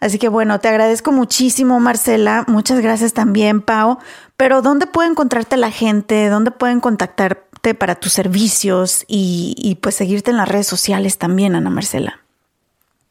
Así 0.00 0.18
que 0.18 0.28
bueno, 0.28 0.60
te 0.60 0.68
agradezco 0.68 1.12
muchísimo, 1.12 1.80
Marcela. 1.80 2.44
Muchas 2.46 2.80
gracias 2.80 3.12
también, 3.12 3.62
Pau. 3.62 3.98
Pero 4.36 4.60
¿dónde 4.60 4.86
puede 4.86 5.08
encontrarte 5.08 5.56
la 5.56 5.70
gente? 5.70 6.28
¿Dónde 6.28 6.50
pueden 6.50 6.80
contactarte 6.80 7.74
para 7.74 7.94
tus 7.94 8.12
servicios 8.12 9.04
y, 9.08 9.54
y 9.56 9.76
pues 9.76 9.94
seguirte 9.94 10.30
en 10.30 10.36
las 10.36 10.48
redes 10.48 10.66
sociales 10.66 11.16
también, 11.16 11.54
Ana 11.54 11.70
Marcela? 11.70 12.23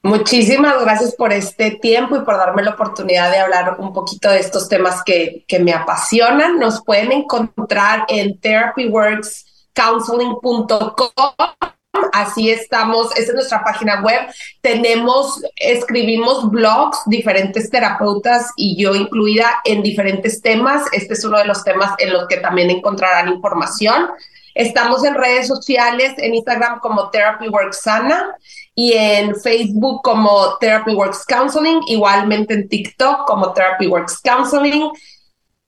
Muchísimas 0.05 0.81
gracias 0.81 1.15
por 1.15 1.31
este 1.31 1.71
tiempo 1.71 2.17
y 2.17 2.25
por 2.25 2.35
darme 2.35 2.61
la 2.61 2.71
oportunidad 2.71 3.31
de 3.31 3.37
hablar 3.37 3.77
un 3.79 3.93
poquito 3.93 4.29
de 4.29 4.39
estos 4.39 4.67
temas 4.67 5.01
que, 5.01 5.45
que 5.47 5.59
me 5.59 5.71
apasionan. 5.71 6.59
Nos 6.59 6.83
pueden 6.83 7.13
encontrar 7.13 8.03
en 8.09 8.37
therapyworkscounseling.com. 8.37 11.31
Así 12.11 12.51
estamos, 12.51 13.15
es 13.15 13.33
nuestra 13.33 13.63
página 13.63 14.01
web. 14.01 14.19
Tenemos, 14.59 15.41
escribimos 15.55 16.51
blogs, 16.51 16.99
diferentes 17.05 17.69
terapeutas 17.69 18.51
y 18.57 18.75
yo 18.75 18.95
incluida 18.95 19.61
en 19.63 19.83
diferentes 19.83 20.41
temas. 20.41 20.83
Este 20.91 21.13
es 21.13 21.23
uno 21.23 21.37
de 21.37 21.45
los 21.45 21.63
temas 21.63 21.93
en 21.99 22.11
los 22.11 22.27
que 22.27 22.35
también 22.37 22.69
encontrarán 22.69 23.29
información. 23.29 24.09
Estamos 24.53 25.05
en 25.05 25.15
redes 25.15 25.47
sociales, 25.47 26.11
en 26.17 26.35
Instagram 26.35 26.79
como 26.79 27.09
Therapy 27.09 27.45
Sana 27.71 28.35
y 28.75 28.93
en 28.93 29.35
Facebook 29.35 30.01
como 30.03 30.57
Therapy 30.59 30.95
Works 30.95 31.25
Counseling, 31.25 31.81
igualmente 31.87 32.53
en 32.53 32.67
TikTok 32.67 33.25
como 33.27 33.53
Therapy 33.53 33.87
Works 33.87 34.19
Counseling. 34.21 34.89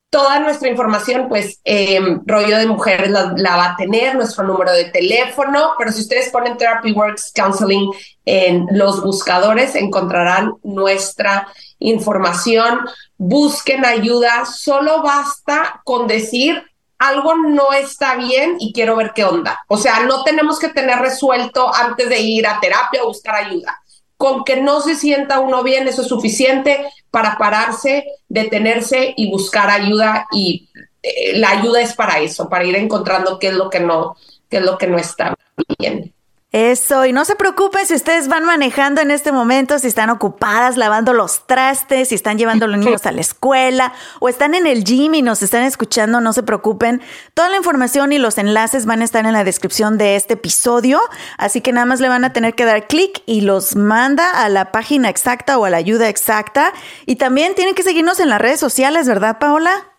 Toda 0.10 0.40
nuestra 0.40 0.70
información, 0.70 1.28
pues, 1.28 1.60
eh, 1.66 2.00
rollo 2.26 2.58
de 2.58 2.68
mujeres 2.68 3.12
la, 3.12 3.34
la, 3.36 3.58
va 3.58 3.72
a 3.72 3.76
tener, 3.76 4.16
nuestro 4.16 4.46
número 4.46 4.72
de 4.72 4.86
teléfono, 4.86 5.74
pero 5.78 5.92
si 5.92 6.02
ustedes 6.02 6.30
ponen 6.30 6.58
Therapy 6.58 6.94
Works 6.94 7.34
Counseling 7.36 7.92
en 8.24 8.66
los 8.72 9.04
buscadores, 9.04 9.76
encontrarán 9.76 10.54
nuestra 10.64 11.48
información. 11.80 12.80
Busquen 13.18 13.84
ayuda, 13.84 14.46
solo 14.46 15.04
basta 15.04 15.82
con 15.84 16.08
decir 16.08 16.64
algo 17.08 17.36
no 17.36 17.74
está 17.74 18.16
bien 18.16 18.58
y 18.60 18.74
quiero 18.74 18.96
ver 18.96 19.12
qué 19.14 19.24
onda. 19.24 19.62
O 19.68 19.78
sea, 19.78 20.02
no 20.02 20.24
tenemos 20.24 20.60
que 20.60 20.70
tener 20.70 21.00
resuelto 21.00 21.74
antes 21.74 22.10
de 22.10 22.20
ir 22.20 22.48
a 22.48 22.60
terapia 22.60 23.04
o 23.04 23.08
buscar 23.08 23.36
ayuda. 23.36 23.80
Con 24.18 24.44
que 24.44 24.62
no 24.62 24.82
se 24.82 24.96
sienta 24.96 25.40
uno 25.40 25.62
bien, 25.62 25.88
eso 25.88 26.02
es 26.02 26.08
suficiente 26.08 26.86
para 27.12 27.38
pararse, 27.38 28.06
detenerse 28.30 29.14
y 29.16 29.30
buscar 29.30 29.70
ayuda. 29.70 30.28
Y 30.32 30.70
eh, 31.04 31.38
la 31.38 31.50
ayuda 31.50 31.82
es 31.82 31.94
para 31.94 32.20
eso, 32.20 32.50
para 32.50 32.64
ir 32.64 32.76
encontrando 32.76 33.38
qué 33.38 33.48
es 33.48 33.54
lo 33.54 33.70
que 33.70 33.82
no, 33.82 34.16
qué 34.50 34.58
es 34.58 34.64
lo 34.64 34.78
que 34.78 34.88
no 34.88 34.98
está 34.98 35.36
bien. 35.78 36.15
Eso, 36.56 37.06
y 37.06 37.12
no 37.12 37.26
se 37.26 37.36
preocupen 37.36 37.86
si 37.86 37.96
ustedes 37.96 38.30
van 38.30 38.46
manejando 38.46 39.02
en 39.02 39.12
este 39.12 39.34
momento, 39.34 39.78
si 39.78 39.88
están 39.88 40.10
ocupadas 40.10 40.78
lavando 40.78 41.12
los 41.12 41.46
trastes, 41.46 42.08
si 42.08 42.16
están 42.16 42.38
llevando 42.38 42.64
a 42.64 42.70
los 42.70 42.78
niños 42.78 43.06
a 43.06 43.12
la 43.12 43.20
escuela 43.20 43.92
o 44.22 44.30
están 44.30 44.56
en 44.56 44.66
el 44.66 44.86
gym 44.86 45.16
y 45.16 45.22
nos 45.22 45.44
están 45.44 45.64
escuchando, 45.64 46.22
no 46.22 46.32
se 46.32 46.44
preocupen. 46.44 47.02
Toda 47.34 47.50
la 47.50 47.58
información 47.58 48.14
y 48.14 48.20
los 48.20 48.38
enlaces 48.38 48.86
van 48.86 49.02
a 49.02 49.04
estar 49.04 49.26
en 49.26 49.34
la 49.34 49.44
descripción 49.44 49.98
de 49.98 50.16
este 50.16 50.36
episodio, 50.36 51.02
así 51.38 51.60
que 51.60 51.74
nada 51.74 51.86
más 51.86 52.00
le 52.00 52.08
van 52.08 52.24
a 52.24 52.32
tener 52.32 52.56
que 52.56 52.64
dar 52.64 52.88
clic 52.88 53.22
y 53.26 53.42
los 53.42 53.76
manda 53.76 54.42
a 54.42 54.48
la 54.48 54.72
página 54.72 55.10
exacta 55.10 55.58
o 55.58 55.66
a 55.66 55.70
la 55.70 55.76
ayuda 55.76 56.08
exacta. 56.08 56.72
Y 57.06 57.18
también 57.18 57.54
tienen 57.56 57.76
que 57.76 57.84
seguirnos 57.84 58.22
en 58.22 58.30
las 58.30 58.40
redes 58.40 58.62
sociales, 58.62 59.10
¿verdad, 59.10 59.40
Paola? 59.40 59.92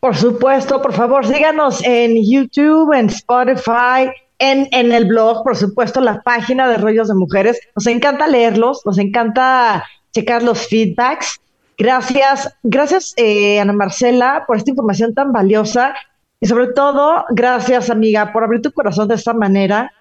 Por 0.00 0.16
supuesto, 0.16 0.80
por 0.80 0.94
favor, 0.94 1.26
síganos 1.26 1.82
en 1.84 2.16
YouTube, 2.26 2.94
en 2.94 3.10
Spotify 3.10 4.10
en, 4.40 4.66
en, 4.72 4.90
el 4.90 5.04
blog, 5.04 5.44
por 5.44 5.56
supuesto, 5.56 6.00
la 6.00 6.22
página 6.22 6.68
de 6.68 6.78
Rollos 6.78 7.06
de 7.08 7.14
Mujeres. 7.14 7.60
Nos 7.76 7.86
encanta 7.86 8.26
leerlos, 8.26 8.82
nos 8.84 8.98
encanta 8.98 9.84
checar 10.12 10.42
los 10.42 10.66
feedbacks. 10.66 11.40
Gracias, 11.78 12.54
gracias 12.62 13.14
eh, 13.16 13.60
Ana 13.60 13.72
Marcela 13.72 14.44
por 14.46 14.56
esta 14.56 14.70
información 14.70 15.14
tan 15.14 15.32
valiosa 15.32 15.94
y 16.38 16.46
sobre 16.46 16.68
todo, 16.68 17.24
gracias 17.30 17.88
amiga 17.88 18.32
por 18.32 18.44
abrir 18.44 18.60
tu 18.60 18.72
corazón 18.72 19.08
de 19.08 19.14
esta 19.14 19.32
manera 19.32 19.92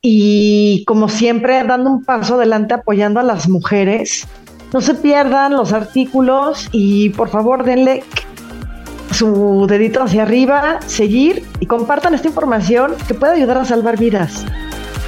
y 0.00 0.84
como 0.86 1.08
siempre 1.08 1.62
dando 1.64 1.90
un 1.90 2.04
paso 2.04 2.34
adelante 2.34 2.74
apoyando 2.74 3.20
a 3.20 3.24
las 3.24 3.48
mujeres. 3.48 4.26
No 4.72 4.80
se 4.80 4.94
pierdan 4.94 5.52
los 5.52 5.72
artículos 5.72 6.68
y 6.72 7.10
por 7.10 7.28
favor 7.28 7.64
denle 7.64 8.02
su 9.16 9.66
dedito 9.66 10.02
hacia 10.02 10.22
arriba, 10.22 10.78
seguir 10.86 11.44
y 11.58 11.66
compartan 11.66 12.14
esta 12.14 12.28
información 12.28 12.94
que 13.08 13.14
puede 13.14 13.34
ayudar 13.34 13.58
a 13.58 13.64
salvar 13.64 13.98
vidas. 13.98 14.44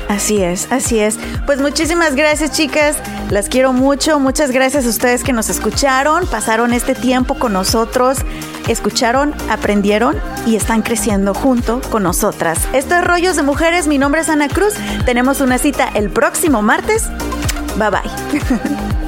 Así 0.08 0.42
es, 0.42 0.72
así 0.72 0.98
es. 0.98 1.18
Pues 1.44 1.60
muchísimas 1.60 2.14
gracias 2.14 2.52
chicas, 2.52 2.96
las 3.28 3.50
quiero 3.50 3.74
mucho, 3.74 4.18
muchas 4.18 4.50
gracias 4.50 4.86
a 4.86 4.88
ustedes 4.88 5.22
que 5.22 5.34
nos 5.34 5.50
escucharon, 5.50 6.26
pasaron 6.26 6.72
este 6.72 6.94
tiempo 6.94 7.34
con 7.34 7.52
nosotros, 7.52 8.18
escucharon, 8.68 9.34
aprendieron 9.50 10.16
y 10.46 10.56
están 10.56 10.80
creciendo 10.80 11.34
junto 11.34 11.82
con 11.90 12.02
nosotras. 12.02 12.58
Esto 12.72 12.94
es 12.94 13.04
Rollos 13.04 13.36
de 13.36 13.42
Mujeres, 13.42 13.86
mi 13.86 13.98
nombre 13.98 14.22
es 14.22 14.30
Ana 14.30 14.48
Cruz, 14.48 14.72
tenemos 15.04 15.42
una 15.42 15.58
cita 15.58 15.90
el 15.94 16.08
próximo 16.08 16.62
martes, 16.62 17.10
bye 17.76 17.90
bye. 17.90 18.98